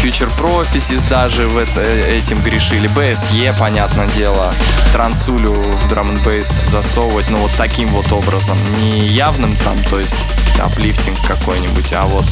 Future 0.03 0.33
Prophecies 0.37 1.09
даже 1.09 1.47
в 1.47 1.59
это, 1.59 1.81
этим 1.81 2.43
грешили. 2.43 2.91
BSE, 2.91 3.57
понятное 3.57 4.09
дело. 4.09 4.53
Трансулю 4.93 5.53
в 5.53 5.89
драм 5.89 6.13
бейс 6.25 6.49
засовывать, 6.49 7.31
ну 7.31 7.37
вот 7.39 7.53
таким 7.57 7.91
вот 7.91 8.11
образом. 8.11 8.59
Не 8.81 9.07
явным 9.07 9.55
там, 9.59 9.79
то 9.85 10.01
есть 10.01 10.35
аплифтинг 10.59 11.25
какой-нибудь, 11.25 11.93
а 11.93 12.03
вот 12.03 12.25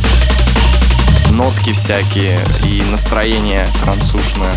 нотки 1.30 1.72
всякие 1.72 2.40
и 2.64 2.82
настроение 2.90 3.68
трансушное. 3.84 4.52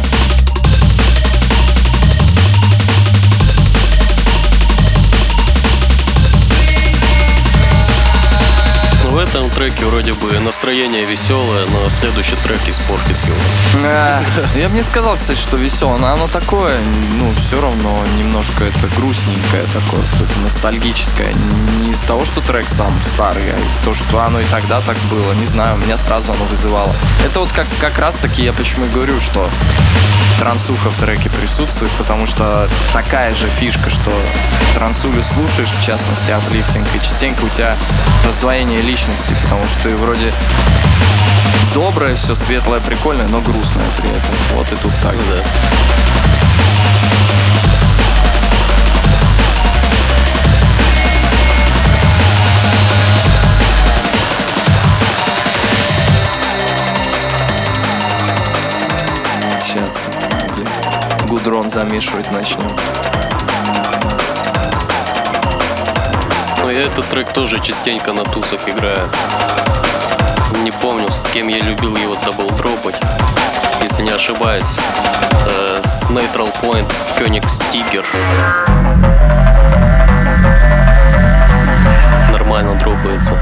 В 9.09 9.17
этом 9.17 9.49
треке 9.49 9.85
вроде 9.85 10.13
бы 10.13 10.37
настроение 10.39 11.03
веселое, 11.03 11.65
но 11.65 11.89
следующий 11.89 12.35
трек 12.35 12.59
испортит 12.67 13.17
его. 13.25 13.37
А, 13.83 14.21
Я 14.55 14.69
бы 14.69 14.75
не 14.75 14.83
сказал, 14.83 15.15
кстати, 15.15 15.37
что 15.37 15.57
веселое, 15.57 15.97
но 15.97 16.13
оно 16.13 16.27
такое, 16.27 16.77
ну, 17.17 17.33
все 17.33 17.59
равно 17.59 18.03
немножко 18.19 18.65
это 18.65 18.87
грустненькое 18.95 19.63
такое, 19.73 20.03
ностальгическое. 20.43 21.33
Не 21.81 21.89
из-за 21.89 22.05
того, 22.05 22.23
что 22.23 22.41
трек 22.41 22.69
сам 22.69 22.91
старый, 23.03 23.51
а 23.51 23.55
из-за 23.57 23.83
того, 23.83 23.95
что 23.95 24.19
оно 24.19 24.41
и 24.41 24.45
тогда 24.45 24.79
так 24.81 24.97
было. 25.09 25.33
Не 25.33 25.47
знаю, 25.47 25.77
меня 25.77 25.97
сразу 25.97 26.31
оно 26.31 26.45
вызывало. 26.45 26.95
Это 27.25 27.39
вот 27.39 27.49
как, 27.51 27.65
как 27.81 27.97
раз 27.97 28.15
таки 28.17 28.43
я 28.43 28.53
почему 28.53 28.85
и 28.85 28.89
говорю, 28.89 29.19
что 29.19 29.49
трансуха 30.39 30.89
в 30.89 30.95
треке 30.95 31.29
присутствует, 31.29 31.91
потому 31.97 32.25
что 32.25 32.69
такая 32.93 33.35
же 33.35 33.47
фишка, 33.47 33.89
что 33.89 34.11
трансулю 34.73 35.21
слушаешь, 35.21 35.71
в 35.71 35.83
частности, 35.83 36.31
аплифтинг, 36.31 36.87
и 36.95 36.99
частенько 36.99 37.43
у 37.43 37.49
тебя 37.49 37.75
раздвоение 38.25 38.81
личности, 38.81 38.99
потому 39.49 39.67
что 39.67 39.83
ты 39.83 39.95
вроде 39.95 40.31
доброе, 41.73 42.15
все 42.15 42.35
светлое, 42.35 42.79
прикольное, 42.79 43.27
но 43.27 43.41
грустное 43.41 43.85
при 43.97 44.09
этом. 44.09 44.35
Вот 44.53 44.71
и 44.71 44.75
тут 44.75 44.91
так. 45.01 45.15
Да. 45.15 45.43
Сейчас, 59.65 59.97
гудрон 61.27 61.69
замешивать 61.69 62.31
начнем. 62.31 63.08
Этот 66.77 67.07
трек 67.09 67.31
тоже 67.33 67.59
частенько 67.59 68.13
на 68.13 68.23
тусах 68.23 68.67
играю. 68.67 69.07
Не 70.63 70.71
помню, 70.71 71.09
с 71.09 71.23
кем 71.31 71.47
я 71.47 71.59
любил 71.59 71.95
его 71.95 72.15
даблдропать. 72.25 72.95
Если 73.81 74.03
не 74.03 74.11
ошибаюсь, 74.11 74.77
э, 75.47 75.81
с 75.83 76.03
Neutral 76.09 76.53
Point 76.61 76.91
Koenig 77.17 77.45
Stiger. 77.45 78.05
Нормально 82.31 82.75
дропается. 82.75 83.33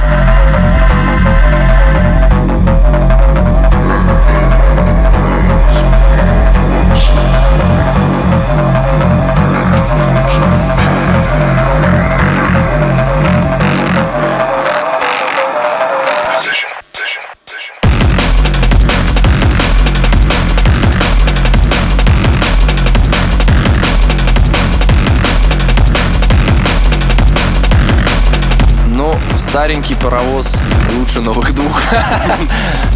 Старенький 29.68 29.95
паровоз 29.95 30.55
лучше 30.97 31.20
новых 31.20 31.53
двух. 31.53 31.82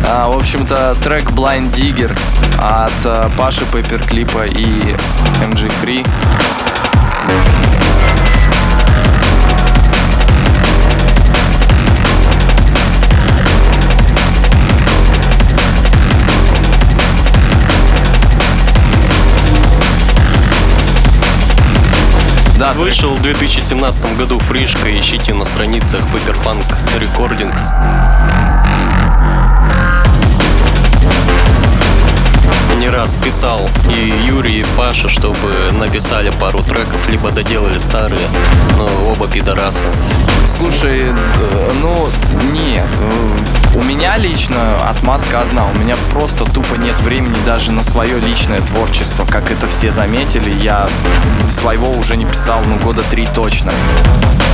А, 0.08 0.30
В 0.30 0.38
общем-то, 0.38 0.96
трек 1.04 1.30
Blind 1.32 1.70
Digger 1.74 2.18
от 2.58 2.94
э, 3.04 3.30
Паши 3.38 3.66
Пейперклипа 3.66 4.46
и 4.46 4.96
MG 5.42 5.70
Free. 5.82 6.08
Да, 22.62 22.74
Вышел 22.74 23.16
в 23.16 23.22
2017 23.24 24.16
году 24.16 24.38
фришка, 24.38 24.92
ищите 24.92 25.34
на 25.34 25.46
страницах 25.46 26.00
Paperfunk 26.14 26.64
Recordings. 26.96 27.60
Не 32.78 32.88
раз 32.90 33.16
писал 33.16 33.68
и 33.90 34.14
Юрий, 34.28 34.60
и 34.60 34.66
Паша, 34.78 35.10
чтобы 35.10 35.72
написали 35.72 36.32
пару 36.40 36.62
треков, 36.62 37.10
либо 37.10 37.32
доделали 37.32 37.80
старые, 37.80 38.28
но 38.78 39.12
оба 39.12 39.28
пидорасы. 39.28 39.84
Слушай, 40.46 41.08
э, 41.10 41.72
ну 41.82 42.10
нет. 42.54 42.86
У 43.74 43.82
меня 43.82 44.18
лично 44.18 44.78
отмазка 44.90 45.42
одна. 45.42 45.66
У 45.66 45.78
меня 45.78 45.96
просто 46.12 46.44
тупо 46.44 46.76
нет 46.76 47.00
времени 47.00 47.38
даже 47.46 47.72
на 47.72 47.84
свое 47.84 48.20
личное 48.20 48.60
творчество. 48.60 49.26
Как 49.26 49.50
это 49.50 49.68
все 49.68 49.92
заметили, 49.92 50.52
я 50.62 50.90
своего 51.50 51.90
уже 51.92 52.18
не 52.18 52.26
писал, 52.26 52.62
ну, 52.66 52.76
года 52.80 53.02
три 53.10 53.28
точно. 53.34 53.72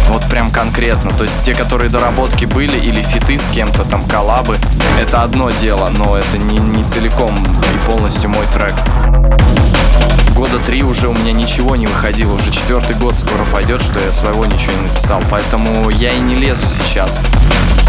Вот 0.10 0.24
прям 0.30 0.52
конкретно. 0.52 1.12
То 1.12 1.24
есть 1.24 1.36
те, 1.44 1.56
которые 1.56 1.90
доработки 1.90 2.46
были 2.46 2.78
или 2.78 3.02
фиты 3.02 3.38
с 3.38 3.48
кем-то, 3.52 3.86
там, 3.86 4.08
коллабы, 4.08 4.58
это 5.02 5.24
одно 5.24 5.50
дело, 5.50 5.90
но 5.98 6.16
это 6.16 6.38
не, 6.38 6.60
не 6.60 6.84
целиком 6.84 7.36
и 7.36 7.88
полностью 7.88 8.30
мой 8.30 8.46
трек. 8.54 8.76
Года 10.38 10.60
три 10.60 10.84
уже 10.84 11.08
у 11.08 11.14
меня 11.14 11.34
ничего 11.34 11.76
не 11.76 11.88
выходило. 11.88 12.36
Уже 12.36 12.52
четвертый 12.52 12.96
год 12.96 13.18
скоро 13.18 13.44
пойдет, 13.46 13.82
что 13.82 14.00
я 14.00 14.14
своего 14.14 14.46
ничего 14.46 14.74
не 14.74 14.82
написал. 14.84 15.20
Поэтому 15.32 15.90
я 15.90 16.12
и 16.12 16.20
не 16.20 16.36
лезу 16.36 16.64
сейчас. 16.68 17.22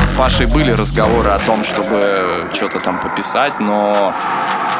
С 0.02 0.10
Пашей 0.12 0.46
были 0.46 0.70
разговоры 0.70 1.28
о 1.28 1.38
том, 1.40 1.62
чтобы 1.62 2.48
что-то 2.54 2.80
там 2.80 3.00
пописать, 3.00 3.60
но 3.60 4.14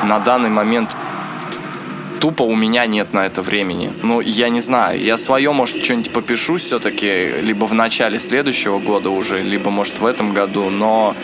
на 0.03 0.19
данный 0.19 0.49
момент 0.49 0.97
тупо 2.21 2.43
у 2.43 2.55
меня 2.55 2.87
нет 2.87 3.13
на 3.13 3.27
это 3.27 3.43
времени. 3.43 3.93
Ну, 4.03 4.21
я 4.21 4.49
не 4.49 4.61
знаю. 4.61 5.01
Я 5.01 5.19
свое, 5.19 5.53
может, 5.53 5.85
что-нибудь 5.85 6.11
попишу 6.11 6.57
все-таки, 6.57 7.31
либо 7.43 7.65
в 7.67 7.75
начале 7.75 8.19
следующего 8.19 8.79
года 8.79 9.11
уже, 9.11 9.43
либо, 9.43 9.71
может, 9.71 9.99
в 9.99 10.07
этом 10.07 10.33
году, 10.35 10.71
но 10.71 11.15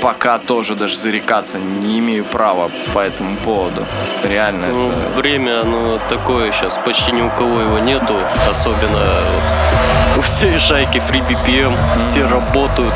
пока 0.00 0.38
тоже 0.38 0.74
даже 0.74 0.96
зарекаться 0.96 1.58
не 1.58 1.98
имею 1.98 2.24
права 2.24 2.70
по 2.92 3.00
этому 3.00 3.36
поводу. 3.36 3.84
Реально 4.22 4.68
Ну, 4.68 4.88
это... 4.88 4.98
время, 5.16 5.60
оно 5.60 5.98
такое 6.08 6.52
сейчас, 6.52 6.78
почти 6.78 7.12
ни 7.12 7.22
у 7.22 7.30
кого 7.30 7.60
его 7.60 7.78
нету, 7.78 8.14
особенно 8.48 9.22
вот 9.34 10.18
у 10.18 10.22
всей 10.22 10.58
шайки 10.58 10.98
Free 10.98 11.22
BPM, 11.28 11.72
все 12.00 12.26
работают, 12.26 12.94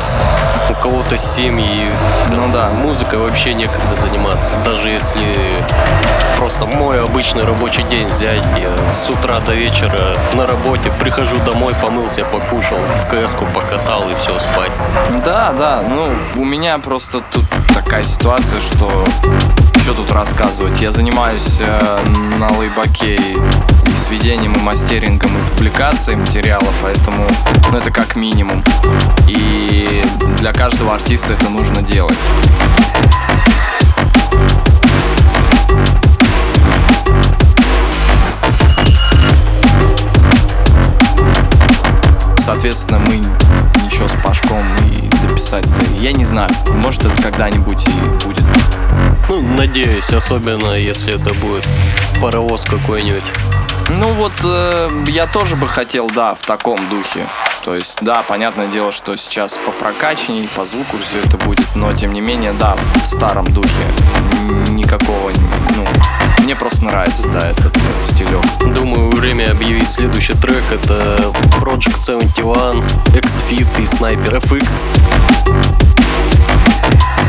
кого-то 0.83 1.17
семьи, 1.17 1.89
Ну 2.29 2.51
да. 2.51 2.67
музыкой 2.67 3.17
вообще 3.17 3.53
некогда 3.53 3.95
заниматься, 4.01 4.51
даже 4.65 4.89
если 4.89 5.63
просто 6.37 6.65
мой 6.65 7.01
обычный 7.01 7.45
рабочий 7.45 7.83
день 7.83 8.07
взять, 8.07 8.45
я 8.57 8.69
с 8.91 9.09
утра 9.09 9.39
до 9.39 9.53
вечера 9.53 10.13
на 10.33 10.45
работе, 10.45 10.91
прихожу 10.99 11.37
домой, 11.45 11.73
помылся, 11.81 12.25
покушал, 12.25 12.79
в 13.01 13.07
КС-ку 13.07 13.45
покатал 13.53 14.09
и 14.09 14.15
все, 14.15 14.37
спать. 14.37 14.71
Да, 15.23 15.53
да, 15.57 15.83
ну, 15.87 16.09
у 16.35 16.43
меня 16.43 16.77
просто 16.79 17.21
тут 17.31 17.45
такая 17.73 18.03
ситуация, 18.03 18.59
что 18.59 19.05
что 19.83 19.93
тут 19.93 20.11
рассказывать? 20.13 20.79
Я 20.81 20.93
занимаюсь 20.93 21.57
э, 21.59 21.97
на 22.37 22.47
лейбаке 22.57 23.15
и, 23.15 23.35
сведением, 23.97 24.53
и 24.53 24.59
мастерингом, 24.59 25.37
и 25.37 25.41
публикацией 25.41 26.15
материала, 26.15 26.69
поэтому, 26.81 27.27
ну, 27.69 27.77
это 27.77 27.91
как 27.91 28.15
минимум. 28.15 28.63
И 29.27 30.01
для 30.37 30.53
каждого 30.53 30.93
артиста 30.93 31.33
это 31.33 31.49
нужно 31.49 31.81
делать. 31.81 32.17
Соответственно, 42.45 42.99
мы 42.99 43.17
ничего 43.83 44.07
с 44.07 44.13
Пашком 44.23 44.63
и 44.85 45.12
дописать 45.27 45.65
я 45.97 46.11
не 46.11 46.25
знаю. 46.25 46.49
Может, 46.73 47.05
это 47.05 47.21
когда-нибудь 47.21 47.87
и 47.87 48.25
будет. 48.25 48.43
Ну, 49.29 49.41
надеюсь, 49.41 50.11
особенно 50.11 50.73
если 50.73 51.15
это 51.15 51.33
будет 51.35 51.65
паровоз 52.21 52.65
какой-нибудь. 52.65 53.23
Ну 53.89 54.11
вот, 54.13 54.33
э, 54.43 54.89
я 55.07 55.27
тоже 55.27 55.55
бы 55.55 55.67
хотел, 55.67 56.09
да, 56.09 56.35
в 56.35 56.45
таком 56.45 56.77
духе. 56.89 57.25
То 57.63 57.75
есть, 57.75 57.97
да, 58.01 58.23
понятное 58.27 58.67
дело, 58.67 58.91
что 58.91 59.15
сейчас 59.15 59.57
по 59.57 59.71
прокачанию, 59.71 60.47
по 60.55 60.65
звуку 60.65 60.97
все 60.97 61.19
это 61.19 61.37
будет, 61.37 61.75
но 61.75 61.93
тем 61.93 62.13
не 62.13 62.19
менее, 62.19 62.53
да, 62.53 62.75
в 62.75 63.07
старом 63.07 63.45
духе 63.45 63.69
никакого, 64.69 65.31
ну, 65.75 65.85
мне 66.43 66.55
просто 66.55 66.83
нравится, 66.83 67.27
да, 67.29 67.49
этот 67.49 67.73
стилек. 68.05 68.43
Думаю, 68.75 69.09
время 69.11 69.49
объявить 69.51 69.89
следующий 69.89 70.33
трек. 70.33 70.63
Это 70.71 71.33
Project 71.59 72.01
71, 72.01 72.83
X-Fit 73.15 73.81
и 73.81 73.85
Sniper 73.85 74.41
FX. 74.41 74.71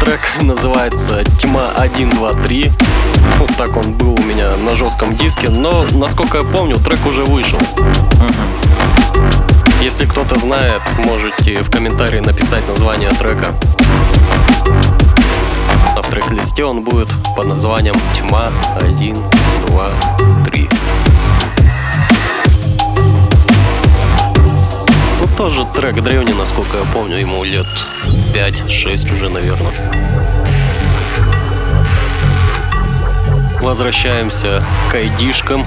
Трек 0.01 0.21
называется 0.43 1.23
Тьма 1.39 1.71
1, 1.77 2.11
2, 2.11 2.33
3. 2.33 2.73
Вот 3.39 3.57
так 3.57 3.77
он 3.77 3.93
был 3.93 4.15
у 4.15 4.23
меня 4.23 4.57
на 4.57 4.75
жестком 4.75 5.15
диске. 5.17 5.49
Но, 5.49 5.87
насколько 5.93 6.39
я 6.39 6.45
помню, 6.45 6.77
трек 6.77 7.07
уже 7.07 7.23
вышел. 7.23 7.59
Если 9.81 10.07
кто-то 10.07 10.39
знает, 10.39 10.83
можете 10.99 11.63
в 11.63 11.71
комментарии 11.71 12.21
написать 12.21 12.67
название 12.69 13.11
трека. 13.11 13.55
Трек-листе 16.15 16.65
он 16.65 16.83
будет 16.83 17.09
под 17.35 17.47
названием 17.47 17.97
Тьма 18.17 18.53
1, 18.77 19.17
2, 19.67 19.89
3. 20.45 20.69
Ну, 25.21 25.29
тоже 25.37 25.67
трек 25.75 26.01
древний, 26.01 26.33
насколько 26.35 26.77
я 26.79 26.85
помню, 26.93 27.17
ему 27.17 27.43
лет 27.43 27.67
5-6 28.33 29.13
уже, 29.13 29.29
наверное. 29.29 29.73
Возвращаемся 33.61 34.63
к 34.93 34.95
айдишкам. 34.95 35.67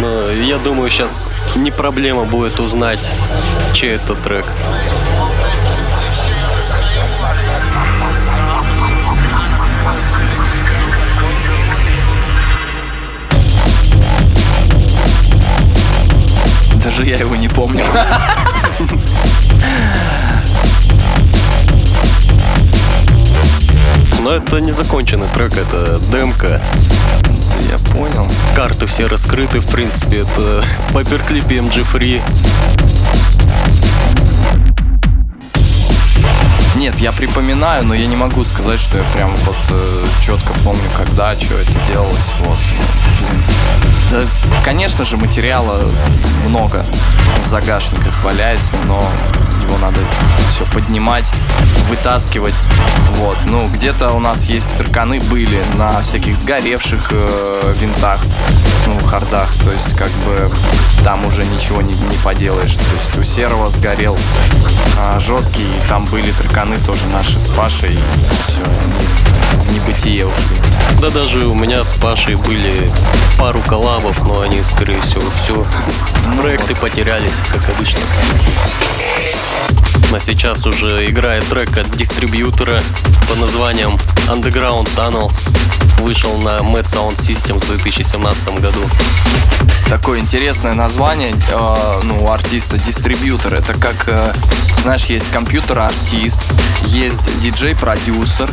Но 0.00 0.30
я 0.30 0.58
думаю, 0.58 0.88
сейчас 0.88 1.32
не 1.56 1.72
проблема 1.72 2.26
будет 2.26 2.60
узнать, 2.60 3.00
чей 3.74 3.96
это 3.96 4.14
трек. 4.14 4.44
Даже 17.00 17.12
я 17.12 17.18
его 17.18 17.34
не 17.34 17.48
помню. 17.48 17.82
Но 24.22 24.32
это 24.32 24.60
не 24.60 24.72
законченный 24.72 25.26
трек, 25.28 25.56
это 25.56 25.98
демка. 26.12 26.60
Я 27.70 27.78
понял. 27.94 28.28
Карты 28.54 28.84
все 28.86 29.06
раскрыты, 29.06 29.60
в 29.60 29.66
принципе, 29.68 30.18
это 30.18 30.62
паперклипе 30.92 31.56
MG 31.56 31.86
Free. 31.90 32.22
Нет, 36.76 36.98
я 36.98 37.12
припоминаю, 37.12 37.86
но 37.86 37.94
я 37.94 38.06
не 38.06 38.16
могу 38.16 38.44
сказать, 38.44 38.78
что 38.78 38.98
я 38.98 39.04
прям 39.14 39.34
вот 39.46 39.56
э, 39.70 40.04
четко 40.20 40.52
помню, 40.64 40.90
когда, 40.94 41.34
что 41.34 41.54
это 41.54 41.72
делалось. 41.88 42.34
Вот. 42.40 42.58
Блин. 43.18 43.42
Да, 44.10 44.24
конечно 44.64 45.04
же, 45.04 45.16
материала 45.16 45.88
много 46.44 46.84
в 47.44 47.46
загашниках 47.46 48.24
валяется, 48.24 48.74
но 48.86 49.06
его 49.70 49.78
надо 49.78 50.00
все 50.52 50.64
поднимать, 50.66 51.30
вытаскивать. 51.88 52.54
Вот. 53.12 53.36
Ну, 53.44 53.66
где-то 53.66 54.12
у 54.12 54.18
нас 54.18 54.44
есть 54.44 54.76
тарканы 54.76 55.20
были 55.20 55.64
на 55.76 56.00
всяких 56.00 56.36
сгоревших 56.36 57.08
э, 57.12 57.74
винтах, 57.78 58.20
ну, 58.86 58.98
хардах. 59.06 59.48
То 59.64 59.72
есть, 59.72 59.96
как 59.96 60.10
бы 60.24 60.50
там 61.04 61.24
уже 61.24 61.44
ничего 61.44 61.82
не, 61.82 61.94
не 61.94 62.16
поделаешь. 62.24 62.74
То 62.74 62.80
есть 62.80 63.18
у 63.18 63.24
серого 63.24 63.70
сгорел 63.70 64.16
а, 64.98 65.18
жесткий, 65.20 65.62
и 65.62 65.88
там 65.88 66.04
были 66.06 66.30
тарканы 66.32 66.76
тоже 66.78 67.06
наши 67.12 67.40
с 67.40 67.50
Пашей. 67.50 67.98
Все, 68.46 68.62
они 68.64 69.64
в 69.64 69.72
небытие 69.72 70.26
ушли. 70.26 70.56
Да 71.00 71.10
даже 71.10 71.46
у 71.46 71.54
меня 71.54 71.84
с 71.84 71.94
Пашей 71.94 72.34
были 72.34 72.90
пару 73.38 73.60
коллабов, 73.60 74.20
но 74.26 74.40
они, 74.42 74.60
скорее 74.62 75.00
всего, 75.00 75.22
все. 75.42 75.64
Проекты 76.40 76.74
потерялись, 76.74 77.32
как 77.50 77.68
обычно. 77.70 78.00
А 80.12 80.18
сейчас 80.18 80.66
уже 80.66 81.08
играет 81.08 81.44
трек 81.44 81.78
от 81.78 81.88
дистрибьютора 81.96 82.82
под 83.28 83.38
названием 83.38 83.96
Underground 84.26 84.88
Tunnels. 84.96 85.48
Вышел 86.00 86.36
на 86.38 86.58
Mad 86.58 86.84
Sound 86.86 87.16
Systems 87.16 87.64
в 87.64 87.68
2017 87.68 88.60
году. 88.60 88.80
Такое 89.88 90.18
интересное 90.18 90.74
название, 90.74 91.32
э, 91.32 92.00
ну, 92.02 92.28
артиста 92.28 92.76
дистрибьютор. 92.76 93.54
Это 93.54 93.74
как, 93.74 94.08
э, 94.08 94.34
знаешь, 94.82 95.04
есть 95.04 95.30
компьютер-артист, 95.30 96.40
есть 96.86 97.40
диджей-продюсер. 97.40 98.50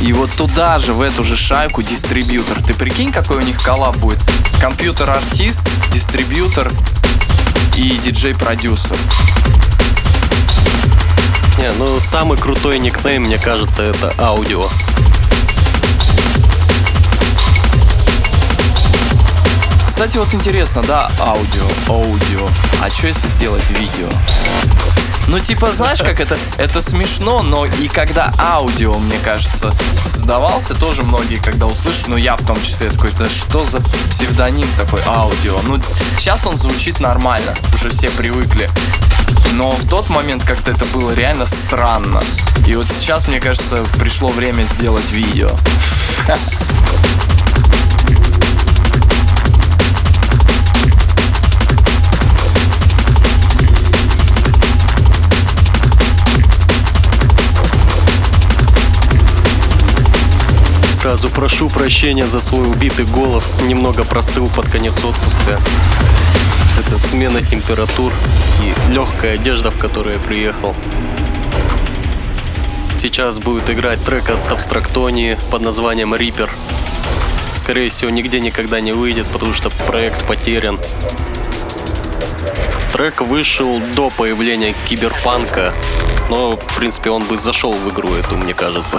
И 0.00 0.12
вот 0.12 0.32
туда 0.32 0.80
же, 0.80 0.92
в 0.92 1.02
эту 1.02 1.22
же 1.22 1.36
шайку 1.36 1.82
дистрибьютор. 1.82 2.62
Ты 2.64 2.74
прикинь, 2.74 3.12
какой 3.12 3.36
у 3.36 3.42
них 3.42 3.62
коллаб 3.62 3.96
будет? 3.98 4.18
Компьютер-артист, 4.60 5.62
дистрибьютор 5.92 6.72
и 7.76 7.96
диджей-продюсер. 8.04 8.96
Не, 11.58 11.70
ну 11.78 12.00
самый 12.00 12.38
крутой 12.38 12.78
никнейм, 12.78 13.22
мне 13.24 13.38
кажется, 13.38 13.82
это 13.82 14.12
аудио. 14.18 14.68
Кстати, 19.86 20.16
вот 20.16 20.32
интересно, 20.32 20.82
да, 20.82 21.10
аудио, 21.18 21.68
аудио. 21.88 22.48
А 22.80 22.88
что 22.88 23.08
если 23.08 23.26
сделать 23.26 23.68
видео? 23.70 24.08
Ну, 25.26 25.38
типа, 25.38 25.70
знаешь, 25.72 26.00
как 26.00 26.18
это? 26.20 26.38
Это 26.56 26.80
смешно, 26.80 27.42
но 27.42 27.66
и 27.66 27.86
когда 27.86 28.32
аудио, 28.38 28.94
мне 28.94 29.18
кажется, 29.22 29.72
создавался, 30.02 30.74
тоже 30.74 31.02
многие, 31.02 31.36
когда 31.36 31.66
услышат, 31.66 32.08
ну, 32.08 32.16
я 32.16 32.36
в 32.36 32.46
том 32.46 32.60
числе 32.62 32.90
такой, 32.90 33.10
да 33.12 33.28
что 33.28 33.64
за 33.64 33.80
псевдоним 34.10 34.66
такой 34.76 35.02
аудио? 35.06 35.60
Ну, 35.64 35.78
сейчас 36.16 36.46
он 36.46 36.56
звучит 36.56 36.98
нормально, 36.98 37.54
уже 37.74 37.90
все 37.90 38.10
привыкли. 38.10 38.68
Но 39.52 39.70
в 39.70 39.86
тот 39.88 40.08
момент 40.10 40.44
как-то 40.44 40.70
это 40.70 40.84
было 40.86 41.12
реально 41.12 41.46
странно. 41.46 42.22
И 42.66 42.74
вот 42.74 42.86
сейчас, 42.86 43.28
мне 43.28 43.40
кажется, 43.40 43.84
пришло 43.98 44.28
время 44.28 44.62
сделать 44.62 45.10
видео. 45.10 45.50
Сразу 61.00 61.30
прошу 61.30 61.68
прощения 61.68 62.26
за 62.26 62.40
свой 62.40 62.68
убитый 62.68 63.06
голос, 63.06 63.58
немного 63.62 64.04
простыл 64.04 64.48
под 64.48 64.70
конец 64.70 64.94
отпуска. 65.02 65.58
Это 66.78 66.98
смена 66.98 67.42
температур 67.42 68.12
и 68.62 68.92
легкая 68.92 69.34
одежда, 69.34 69.70
в 69.70 69.78
которой 69.78 70.14
я 70.14 70.20
приехал. 70.20 70.74
Сейчас 72.98 73.38
будет 73.38 73.70
играть 73.70 74.02
трек 74.04 74.30
от 74.30 74.52
Абстрактонии 74.52 75.38
под 75.50 75.62
названием 75.62 76.14
Reaper. 76.14 76.50
Скорее 77.56 77.88
всего, 77.88 78.10
нигде 78.10 78.40
никогда 78.40 78.80
не 78.80 78.92
выйдет, 78.92 79.26
потому 79.26 79.54
что 79.54 79.70
проект 79.86 80.26
потерян. 80.26 80.78
Трек 82.92 83.22
вышел 83.22 83.80
до 83.94 84.10
появления 84.10 84.74
киберпанка, 84.86 85.72
но, 86.28 86.56
в 86.56 86.76
принципе, 86.76 87.10
он 87.10 87.22
бы 87.24 87.38
зашел 87.38 87.72
в 87.72 87.88
игру 87.88 88.12
эту, 88.14 88.36
мне 88.36 88.52
кажется. 88.52 88.98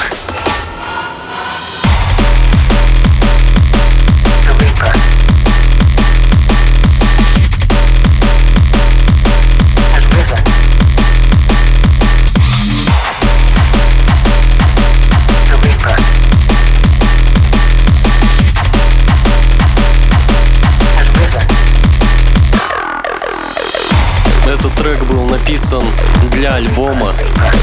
Для 26.41 26.55
альбома, 26.55 27.13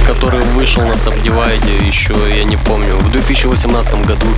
который 0.07 0.39
вышел 0.39 0.85
на 0.85 0.93
Subdivide 0.93 1.85
еще, 1.85 2.15
я 2.33 2.45
не 2.45 2.57
помню, 2.57 2.97
в 2.97 3.11
2018 3.11 4.07
году, 4.07 4.29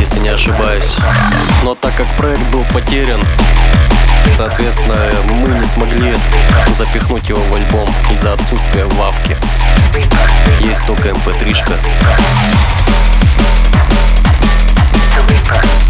если 0.00 0.18
не 0.20 0.30
ошибаюсь. 0.30 0.96
Но 1.62 1.74
так 1.74 1.94
как 1.94 2.06
проект 2.16 2.40
был 2.44 2.64
потерян, 2.72 3.20
соответственно, 4.38 5.10
мы 5.28 5.58
не 5.58 5.66
смогли 5.66 6.16
запихнуть 6.72 7.28
его 7.28 7.42
в 7.50 7.54
альбом 7.56 7.86
из-за 8.10 8.32
отсутствия 8.32 8.86
вавки. 8.86 9.36
Есть 10.60 10.86
только 10.86 11.10
эм 11.10 11.16
mp3-шка. 11.16 11.74
the 15.48 15.85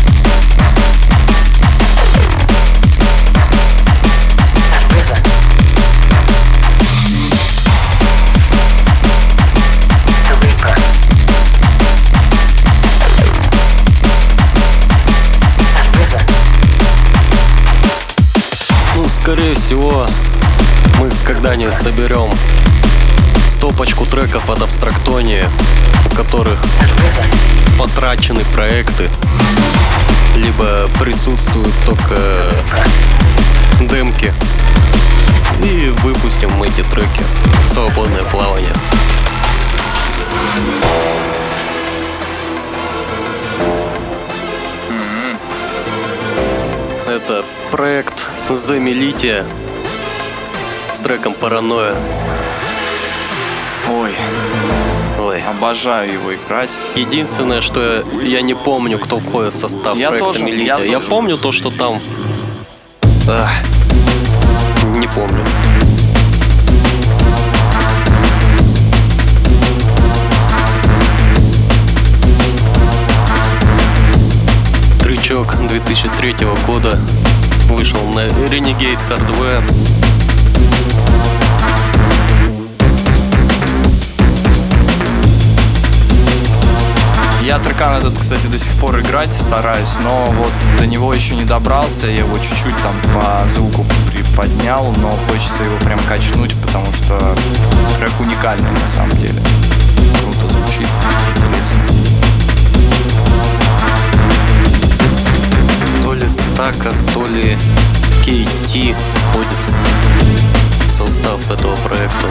скорее 19.27 19.57
всего, 19.57 20.07
мы 21.01 21.11
когда-нибудь 21.24 21.74
соберем 21.74 22.31
стопочку 23.49 24.07
треков 24.07 24.49
от 24.49 24.62
Абстрактонии, 24.62 25.45
у 26.09 26.14
которых 26.14 26.61
потрачены 27.77 28.45
проекты, 28.55 29.11
либо 30.37 30.89
присутствуют 31.01 31.74
только 31.85 32.16
демки. 33.81 34.33
И 35.61 35.93
выпустим 36.05 36.53
мы 36.53 36.68
эти 36.68 36.85
треки. 36.85 37.24
Свободное 37.66 38.22
плавание. 38.22 38.74
Это 47.27 47.45
проект 47.72 48.29
Замелития 48.49 49.45
с 50.95 51.01
треком 51.01 51.35
Паранойя. 51.35 51.97
Ой, 53.91 54.12
Ой. 55.18 55.43
обожаю 55.43 56.12
его 56.12 56.33
играть. 56.33 56.70
Единственное, 56.95 57.62
что 57.62 58.05
я, 58.22 58.29
я 58.29 58.41
не 58.43 58.55
помню, 58.55 59.01
кто 59.01 59.18
входит 59.18 59.55
в 59.55 59.59
состав 59.59 59.99
Я 59.99 60.11
проекта 60.11 60.33
тоже, 60.33 60.45
Мелития. 60.45 60.77
я 60.79 60.85
Я, 60.85 60.93
тоже. 60.99 61.11
помню 61.11 61.37
то, 61.37 61.51
что 61.51 61.72
там... 61.72 62.01
Ах, 63.29 63.51
не 64.95 65.09
помню. 65.09 65.41
Трючок 75.01 75.57
2003 75.68 76.35
года 76.66 76.99
вышел 77.68 78.00
на 78.14 78.26
Renegade 78.48 78.98
Hardware. 79.08 79.62
Я 87.42 87.60
трекан 87.60 87.98
этот, 87.98 88.18
кстати, 88.18 88.46
до 88.46 88.58
сих 88.58 88.72
пор 88.72 88.98
играть 89.00 89.32
стараюсь, 89.32 89.96
но 90.02 90.26
вот 90.32 90.52
до 90.78 90.86
него 90.86 91.14
еще 91.14 91.36
не 91.36 91.44
добрался. 91.44 92.08
Я 92.08 92.18
его 92.18 92.36
чуть-чуть 92.38 92.74
там 92.82 92.94
по 93.14 93.48
звуку 93.48 93.86
приподнял, 94.10 94.92
но 94.96 95.12
хочется 95.30 95.62
его 95.62 95.76
прям 95.84 95.98
качнуть, 96.08 96.54
потому 96.60 96.86
что 96.92 97.36
трек 97.98 98.12
уникальный 98.18 98.70
на 98.70 98.88
самом 98.88 99.16
деле. 99.18 99.40
Круто 100.22 100.48
звучит, 100.48 100.88
То 106.07 106.14
ли 106.14 106.28
Стака, 106.28 106.92
то 107.12 107.26
ли 107.26 107.57
KT 108.24 108.94
входит 108.94 109.48
в 110.86 110.88
состав 110.88 111.50
этого 111.50 111.74
проекта. 111.78 112.30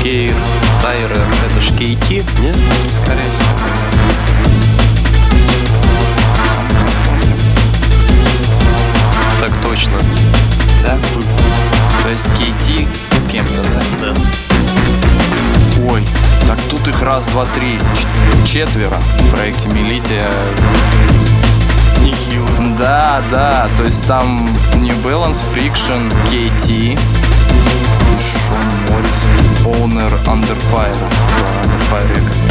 Кейр, 0.00 0.32
Тайрер, 0.80 1.26
это 1.44 1.60
ж 1.60 1.70
KT, 1.70 2.22
нет? 2.40 2.56
Скорее 3.02 3.24
всего. 3.24 3.58
Так 9.40 9.50
точно, 9.64 9.98
Да? 10.84 10.96
То 12.04 12.08
есть 12.10 12.26
KT 12.26 12.88
с 13.18 13.24
кем-то, 13.28 13.64
да? 14.00 14.14
да. 14.14 14.20
Ой, 15.90 16.04
так 16.46 16.60
тут 16.70 16.86
их 16.86 17.02
раз, 17.02 17.26
два, 17.26 17.44
три, 17.46 17.76
четверо 18.46 19.00
в 19.18 19.30
проекте 19.32 19.68
Милития. 19.70 20.28
Да, 22.78 23.20
да, 23.30 23.68
то 23.76 23.84
есть 23.84 24.06
там 24.06 24.38
New 24.74 24.94
Balance, 25.02 25.40
Friction, 25.52 26.10
KT, 26.26 26.98
Шон 28.18 28.66
Моррис, 28.88 29.22
Owner 29.64 30.12
Under 30.26 30.56
Fire, 30.70 30.94
Under 31.62 31.80
Fire 31.90 32.08
Records. 32.08 32.47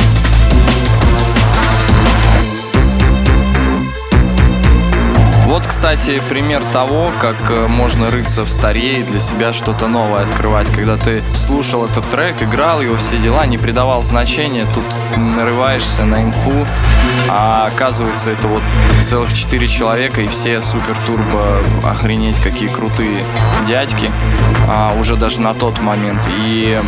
Кстати, 5.68 6.22
пример 6.30 6.62
того, 6.74 7.12
как 7.22 7.36
э, 7.50 7.68
можно 7.68 8.10
рыться 8.10 8.44
в 8.44 8.50
старе 8.50 9.02
и 9.02 9.04
для 9.04 9.20
себя 9.20 9.54
что-то 9.54 9.88
новое 9.88 10.22
открывать. 10.22 10.70
Когда 10.72 10.98
ты 10.98 11.22
слушал 11.36 11.86
этот 11.86 12.08
трек, 12.10 12.42
играл 12.42 12.82
его, 12.82 12.96
все 12.98 13.18
дела, 13.18 13.46
не 13.46 13.58
придавал 13.58 14.04
значения, 14.04 14.66
тут 14.74 14.84
нарываешься 15.18 16.06
на 16.06 16.24
инфу, 16.24 16.66
а 17.30 17.68
оказывается 17.68 18.30
это 18.30 18.48
вот 18.48 18.62
целых 19.04 19.34
четыре 19.34 19.68
человека 19.68 20.22
и 20.22 20.28
все 20.28 20.62
супер-турбо, 20.62 21.60
охренеть, 21.84 22.40
какие 22.40 22.70
крутые 22.70 23.22
дядьки, 23.68 24.12
а, 24.68 24.96
уже 25.00 25.16
даже 25.16 25.42
на 25.42 25.54
тот 25.54 25.80
момент. 25.82 26.22
И 26.46 26.80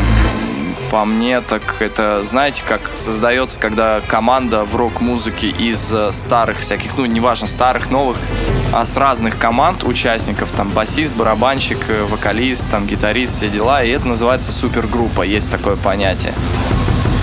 по 0.90 1.06
мне, 1.06 1.42
так 1.42 1.76
это, 1.80 2.24
знаете, 2.24 2.64
как 2.68 2.82
создается, 2.96 3.60
когда 3.60 4.02
команда 4.08 4.64
в 4.64 4.76
рок-музыке 4.76 5.50
из 5.50 5.92
э, 5.94 6.12
старых 6.12 6.60
всяких, 6.60 6.98
ну, 6.98 7.06
неважно, 7.06 7.48
старых, 7.48 7.92
новых, 7.92 8.18
а 8.74 8.86
с 8.86 8.98
разных 8.98 9.38
команд 9.38 9.84
участников, 9.84 10.52
там, 10.52 10.70
басист, 10.70 11.14
барабанщик, 11.14 11.78
э, 11.88 12.04
вокалист, 12.06 12.64
там, 12.72 12.88
гитарист, 12.88 13.38
все 13.38 13.50
дела, 13.50 13.84
и 13.84 13.90
это 13.90 14.08
называется 14.08 14.52
супергруппа, 14.52 15.22
есть 15.22 15.52
такое 15.52 15.76
понятие. 15.76 16.34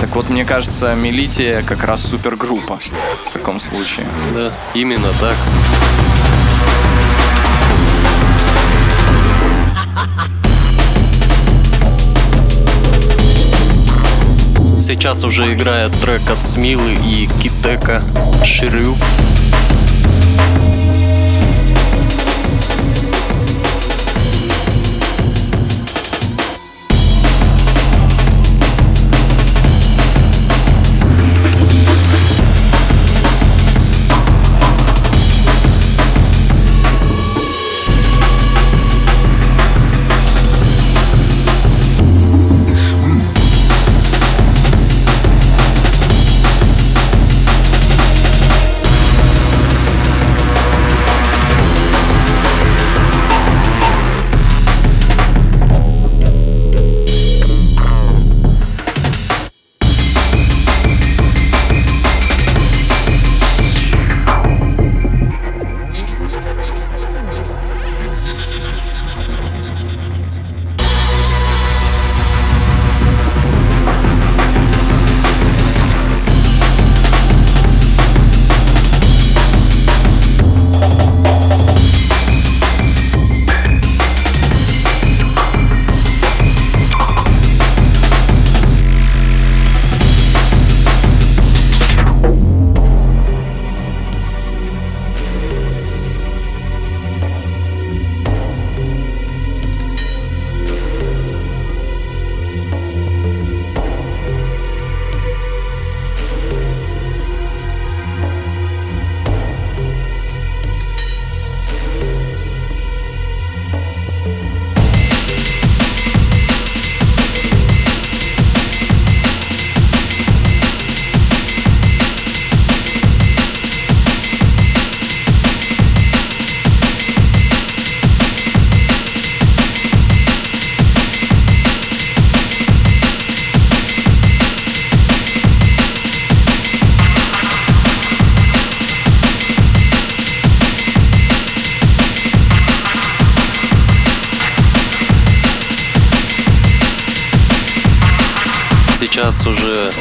Так 0.00 0.14
вот, 0.14 0.28
мне 0.28 0.44
кажется, 0.44 0.94
Милития 0.94 1.62
как 1.62 1.82
раз 1.84 2.02
супергруппа 2.02 2.78
в 3.26 3.32
таком 3.32 3.58
случае. 3.60 4.06
Да, 4.34 4.52
именно 4.74 5.08
так. 5.20 5.36
Сейчас 14.86 15.24
уже 15.24 15.52
играет 15.52 15.90
трек 16.00 16.22
от 16.30 16.46
Смилы 16.46 16.92
и 17.04 17.28
Китека 17.42 18.04
Ширю. 18.44 18.94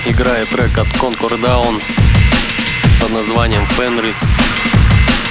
Играет 0.06 0.47
трек 0.49 0.78
от 0.78 0.88
Concord 0.88 1.41
Down 1.41 1.82
под 3.01 3.12
названием 3.12 3.64
Fenris. 3.78 4.28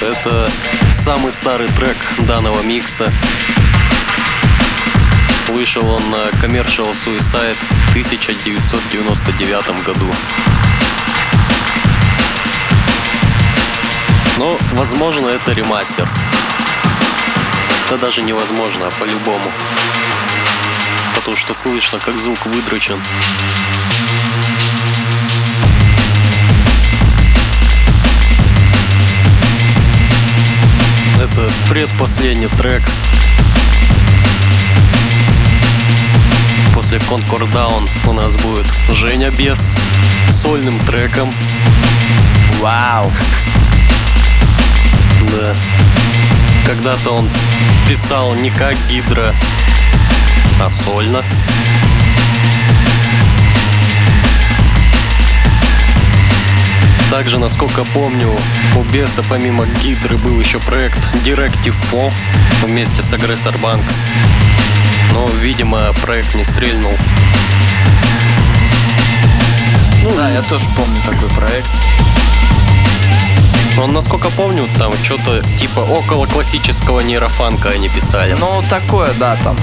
Это 0.01 0.51
самый 0.97 1.31
старый 1.31 1.67
трек 1.69 1.97
данного 2.19 2.61
микса. 2.61 3.11
Вышел 5.47 5.87
он 5.89 6.09
на 6.09 6.29
Commercial 6.41 6.91
Suicide 6.91 7.55
в 7.55 7.89
1999 7.91 9.83
году. 9.85 10.13
Но, 14.37 14.57
возможно, 14.73 15.27
это 15.27 15.53
ремастер. 15.53 16.07
Это 17.85 17.97
даже 17.97 18.21
невозможно, 18.23 18.87
а 18.87 18.91
по-любому. 18.99 19.51
Потому 21.15 21.37
что 21.37 21.53
слышно, 21.53 21.99
как 21.99 22.19
звук 22.19 22.45
выдрочен. 22.45 22.99
Это 31.35 31.51
предпоследний 31.69 32.47
трек. 32.47 32.81
После 36.73 36.97
Concord 36.99 37.51
Down 37.51 37.89
у 38.07 38.13
нас 38.13 38.37
будет 38.37 38.65
Женя 38.93 39.29
Без 39.31 39.73
сольным 40.41 40.79
треком. 40.85 41.29
Вау! 42.61 43.11
Да. 45.37 45.53
Когда-то 46.65 47.11
он 47.11 47.29
писал 47.89 48.35
не 48.35 48.49
как 48.49 48.77
Гидра, 48.89 49.35
а 50.61 50.69
сольно. 50.69 51.21
Также, 57.15 57.39
насколько 57.39 57.85
помню, 57.85 58.29
у 58.75 58.83
Беса 58.91 59.23
помимо 59.29 59.65
Гидры 59.81 60.17
был 60.17 60.37
еще 60.37 60.59
проект 60.59 60.97
Directive 61.25 61.73
4 61.89 62.11
вместе 62.63 63.01
с 63.01 63.13
Aggressor 63.13 63.57
Banks. 63.61 64.01
Но, 65.13 65.25
видимо, 65.39 65.93
проект 66.01 66.35
не 66.35 66.43
стрельнул. 66.43 66.91
Да, 70.17 70.29
я 70.29 70.41
тоже 70.41 70.67
помню 70.75 70.97
такой 71.05 71.29
проект. 71.29 71.69
Он, 73.79 73.93
насколько 73.93 74.29
помню, 74.31 74.67
там 74.77 74.91
что-то 75.01 75.41
типа 75.57 75.79
около 75.79 76.25
классического 76.25 76.99
нейрофанка 76.99 77.69
они 77.69 77.87
писали. 77.87 78.35
Ну, 78.37 78.61
такое, 78.69 79.13
да, 79.13 79.37
там. 79.41 79.55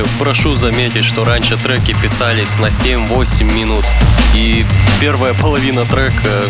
Еще 0.00 0.08
прошу 0.18 0.54
заметить, 0.54 1.04
что 1.04 1.24
раньше 1.24 1.58
треки 1.58 1.94
писались 2.00 2.58
на 2.58 2.68
7-8 2.68 3.44
минут. 3.44 3.84
И 4.34 4.64
первая 4.98 5.34
половина 5.34 5.84
трека 5.84 6.44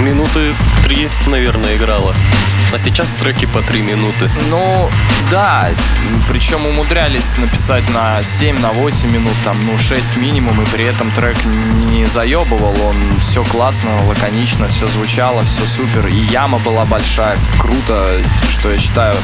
минуты 0.00 0.42
3, 0.86 1.08
наверное, 1.28 1.76
играла. 1.76 2.12
А 2.74 2.78
сейчас 2.78 3.08
треки 3.20 3.46
по 3.46 3.62
3 3.62 3.82
минуты. 3.82 4.28
Ну, 4.50 4.90
да, 5.30 5.70
причем 6.28 6.66
умудрялись 6.66 7.38
написать 7.38 7.88
на 7.90 8.20
7, 8.20 8.58
на 8.58 8.70
8 8.70 9.12
минут, 9.12 9.34
там, 9.44 9.56
ну, 9.64 9.78
6 9.78 10.16
минимум, 10.16 10.60
и 10.60 10.66
при 10.66 10.84
этом 10.84 11.08
трек 11.12 11.36
не 11.88 12.04
заебывал, 12.06 12.74
он 12.82 12.96
все 13.20 13.44
классно, 13.44 13.90
лаконично, 14.08 14.66
все 14.66 14.88
звучало, 14.88 15.44
все 15.44 15.64
супер, 15.66 16.08
и 16.08 16.16
яма 16.32 16.58
была 16.58 16.84
большая, 16.84 17.38
круто, 17.60 18.08
что 18.50 18.72
я 18.72 18.78
считаю 18.78 19.14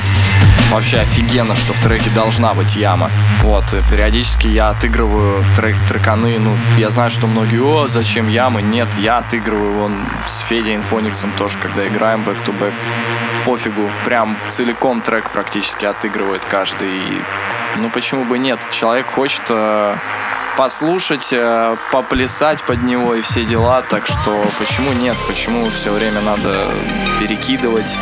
вообще 0.70 0.98
офигенно, 1.01 1.57
что 1.57 1.72
в 1.72 1.80
треке 1.80 2.09
должна 2.11 2.55
быть 2.55 2.76
яма. 2.76 3.11
Вот, 3.42 3.64
периодически 3.90 4.46
я 4.46 4.70
отыгрываю 4.70 5.44
трек, 5.57 5.76
треканы, 5.88 6.38
ну, 6.38 6.57
я 6.78 6.90
знаю, 6.90 7.11
что 7.11 7.26
многие, 7.26 7.61
о, 7.61 7.88
зачем 7.88 8.28
ямы? 8.28 8.62
Нет, 8.62 8.88
я 8.98 9.18
отыгрываю, 9.18 9.72
вон, 9.72 10.07
с 10.28 10.40
Федей 10.40 10.76
Инфониксом 10.76 11.32
тоже, 11.32 11.59
когда 11.59 11.86
играем 11.88 12.22
back-to-back, 12.22 12.74
пофигу, 13.45 13.91
прям 14.05 14.36
целиком 14.49 15.01
трек 15.01 15.30
практически 15.30 15.84
отыгрывает 15.86 16.45
каждый. 16.45 17.01
Ну 17.76 17.91
почему 17.91 18.24
бы 18.24 18.38
нет? 18.38 18.61
Человек 18.70 19.07
хочет 19.07 19.43
э, 19.49 19.97
послушать, 20.61 21.28
э, 21.32 21.76
поплясать 21.90 22.62
под 22.64 22.82
него 22.82 23.14
и 23.14 23.22
все 23.22 23.44
дела, 23.44 23.80
так 23.80 24.06
что 24.06 24.44
почему 24.58 24.92
нет? 24.92 25.16
Почему 25.26 25.70
все 25.70 25.90
время 25.90 26.20
надо 26.20 26.66
перекидывать 27.18 27.96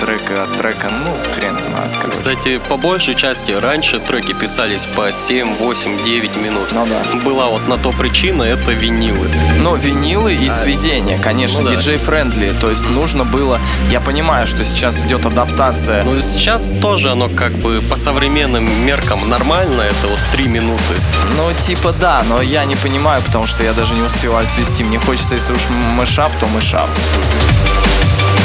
трека 0.00 0.44
от 0.44 0.56
трека? 0.56 0.90
Ну, 0.90 1.12
хрен 1.34 1.58
знает. 1.60 1.90
короче. 1.96 2.12
Кстати, 2.12 2.58
по 2.68 2.76
большей 2.76 3.16
части 3.16 3.50
раньше 3.50 3.98
треки 3.98 4.32
писались 4.32 4.86
по 4.94 5.10
7, 5.10 5.56
8, 5.56 6.04
9 6.04 6.36
минут. 6.36 6.68
Ну 6.70 6.86
да. 6.86 7.18
Была 7.24 7.48
вот 7.48 7.66
на 7.66 7.78
то 7.78 7.90
причина, 7.90 8.44
это 8.44 8.70
винилы. 8.70 9.28
Ну, 9.58 9.74
винилы 9.74 10.34
и 10.34 10.50
сведения, 10.50 11.18
конечно, 11.18 11.62
ну 11.62 11.68
да. 11.68 11.74
DJ-friendly. 11.74 12.54
То 12.60 12.70
есть 12.70 12.88
нужно 12.88 13.24
было... 13.24 13.58
Я 13.90 14.00
понимаю, 14.00 14.46
что 14.46 14.64
сейчас 14.64 15.04
идет 15.04 15.26
адаптация. 15.26 16.04
Но 16.04 16.20
сейчас 16.20 16.72
тоже 16.80 17.10
оно 17.10 17.28
как 17.28 17.50
бы 17.54 17.82
по 17.90 17.96
современным 17.96 18.64
меркам 18.86 19.28
нормально, 19.28 19.80
это 19.82 20.06
вот 20.06 20.20
3 20.30 20.46
минуты. 20.46 20.94
Ну, 21.36 21.50
типа 21.66 21.92
да, 22.03 22.03
но 22.28 22.42
я 22.42 22.66
не 22.66 22.76
понимаю, 22.76 23.22
потому 23.22 23.46
что 23.46 23.62
я 23.62 23.72
даже 23.72 23.94
не 23.94 24.02
успеваю 24.02 24.46
свести. 24.46 24.84
Мне 24.84 24.98
хочется, 24.98 25.36
если 25.36 25.54
уж 25.54 25.68
мышап, 25.96 26.30
то 26.38 26.46
мышап. 26.48 26.90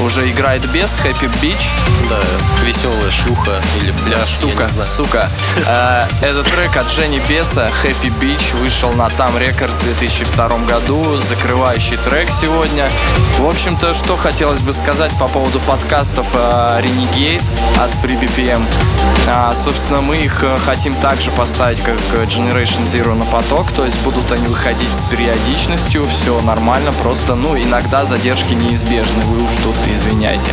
Уже 0.01 0.29
играет 0.29 0.65
без 0.71 0.95
Happy 1.03 1.29
Beach. 1.41 1.67
Да, 2.09 2.19
веселая 2.63 3.09
шлюха 3.09 3.61
или 3.81 3.91
пляж, 3.91 4.27
Сука, 4.39 4.69
сука. 4.95 5.29
Э, 5.67 6.05
Этот 6.21 6.47
трек 6.47 6.75
от 6.77 6.89
Жени 6.89 7.21
Беса, 7.27 7.69
Happy 7.83 8.11
Beach, 8.19 8.55
вышел 8.57 8.91
на 8.93 9.09
Там 9.09 9.35
Records 9.35 9.75
в 9.75 9.83
2002 9.83 10.47
году. 10.59 11.21
Закрывающий 11.21 11.97
трек 11.97 12.29
сегодня. 12.31 12.89
В 13.37 13.45
общем-то, 13.47 13.93
что 13.93 14.15
хотелось 14.17 14.61
бы 14.61 14.73
сказать 14.73 15.11
по 15.19 15.27
поводу 15.27 15.59
подкастов 15.61 16.27
э, 16.33 16.81
Renegade 16.81 17.41
от 17.77 17.91
FreeBPM. 18.03 18.65
А, 19.27 19.53
Собственно, 19.55 20.01
мы 20.01 20.17
их 20.17 20.43
э, 20.43 20.57
хотим 20.65 20.93
также 20.93 21.29
поставить, 21.31 21.81
как 21.81 21.97
э, 22.13 22.23
Generation 22.23 22.85
Zero 22.85 23.15
на 23.15 23.25
поток. 23.25 23.71
То 23.71 23.85
есть 23.85 24.01
будут 24.03 24.31
они 24.31 24.47
выходить 24.47 24.89
с 24.89 25.01
периодичностью. 25.09 26.05
Все 26.05 26.39
нормально, 26.41 26.93
просто, 26.93 27.35
ну, 27.35 27.57
иногда 27.57 28.05
задержки 28.05 28.53
неизбежны. 28.53 29.23
Вы 29.25 29.43
уж 29.43 29.51
тут 29.63 29.75
извиняйте. 29.91 30.51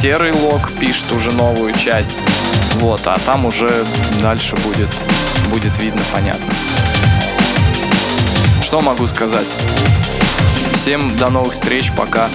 Серый 0.00 0.32
лог 0.32 0.70
пишет 0.78 1.10
уже 1.12 1.32
новую 1.32 1.72
часть. 1.74 2.14
Вот, 2.74 3.00
а 3.06 3.18
там 3.24 3.46
уже 3.46 3.68
дальше 4.22 4.54
будет, 4.56 4.88
будет 5.50 5.76
видно, 5.78 6.02
понятно. 6.12 6.46
Что 8.62 8.80
могу 8.80 9.06
сказать? 9.08 9.46
Всем 10.76 11.16
до 11.16 11.30
новых 11.30 11.54
встреч, 11.54 11.90
пока. 11.96 12.28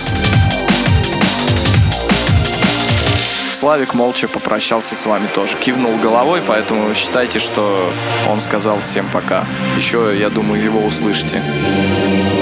Славик 3.62 3.94
молча 3.94 4.28
попрощался 4.28 4.96
с 4.96 5.06
вами 5.06 5.28
тоже. 5.28 5.56
Кивнул 5.56 5.96
головой, 5.98 6.42
поэтому 6.48 6.96
считайте, 6.96 7.38
что 7.38 7.94
он 8.28 8.42
сказал 8.42 8.80
всем 8.80 9.08
пока. 9.14 9.46
Еще, 9.78 10.18
я 10.18 10.32
думаю, 10.32 10.64
его 10.64 10.84
услышите. 10.84 11.44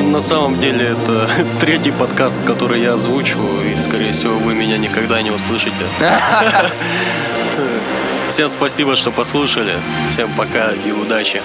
На 0.02 0.22
самом 0.22 0.58
деле 0.62 0.92
это 0.92 1.28
третий 1.60 1.92
подкаст, 1.92 2.42
который 2.46 2.82
я 2.82 2.94
озвучиваю, 2.94 3.70
и, 3.70 3.82
скорее 3.82 4.14
всего, 4.14 4.38
вы 4.38 4.54
меня 4.54 4.78
никогда 4.78 5.22
не 5.22 5.32
услышите. 5.32 5.76
Всем 8.30 8.50
спасибо, 8.50 8.96
что 8.96 9.12
послушали. 9.12 9.76
Всем 10.14 10.32
пока 10.38 10.72
и 10.72 10.94
удачи. 10.94 11.42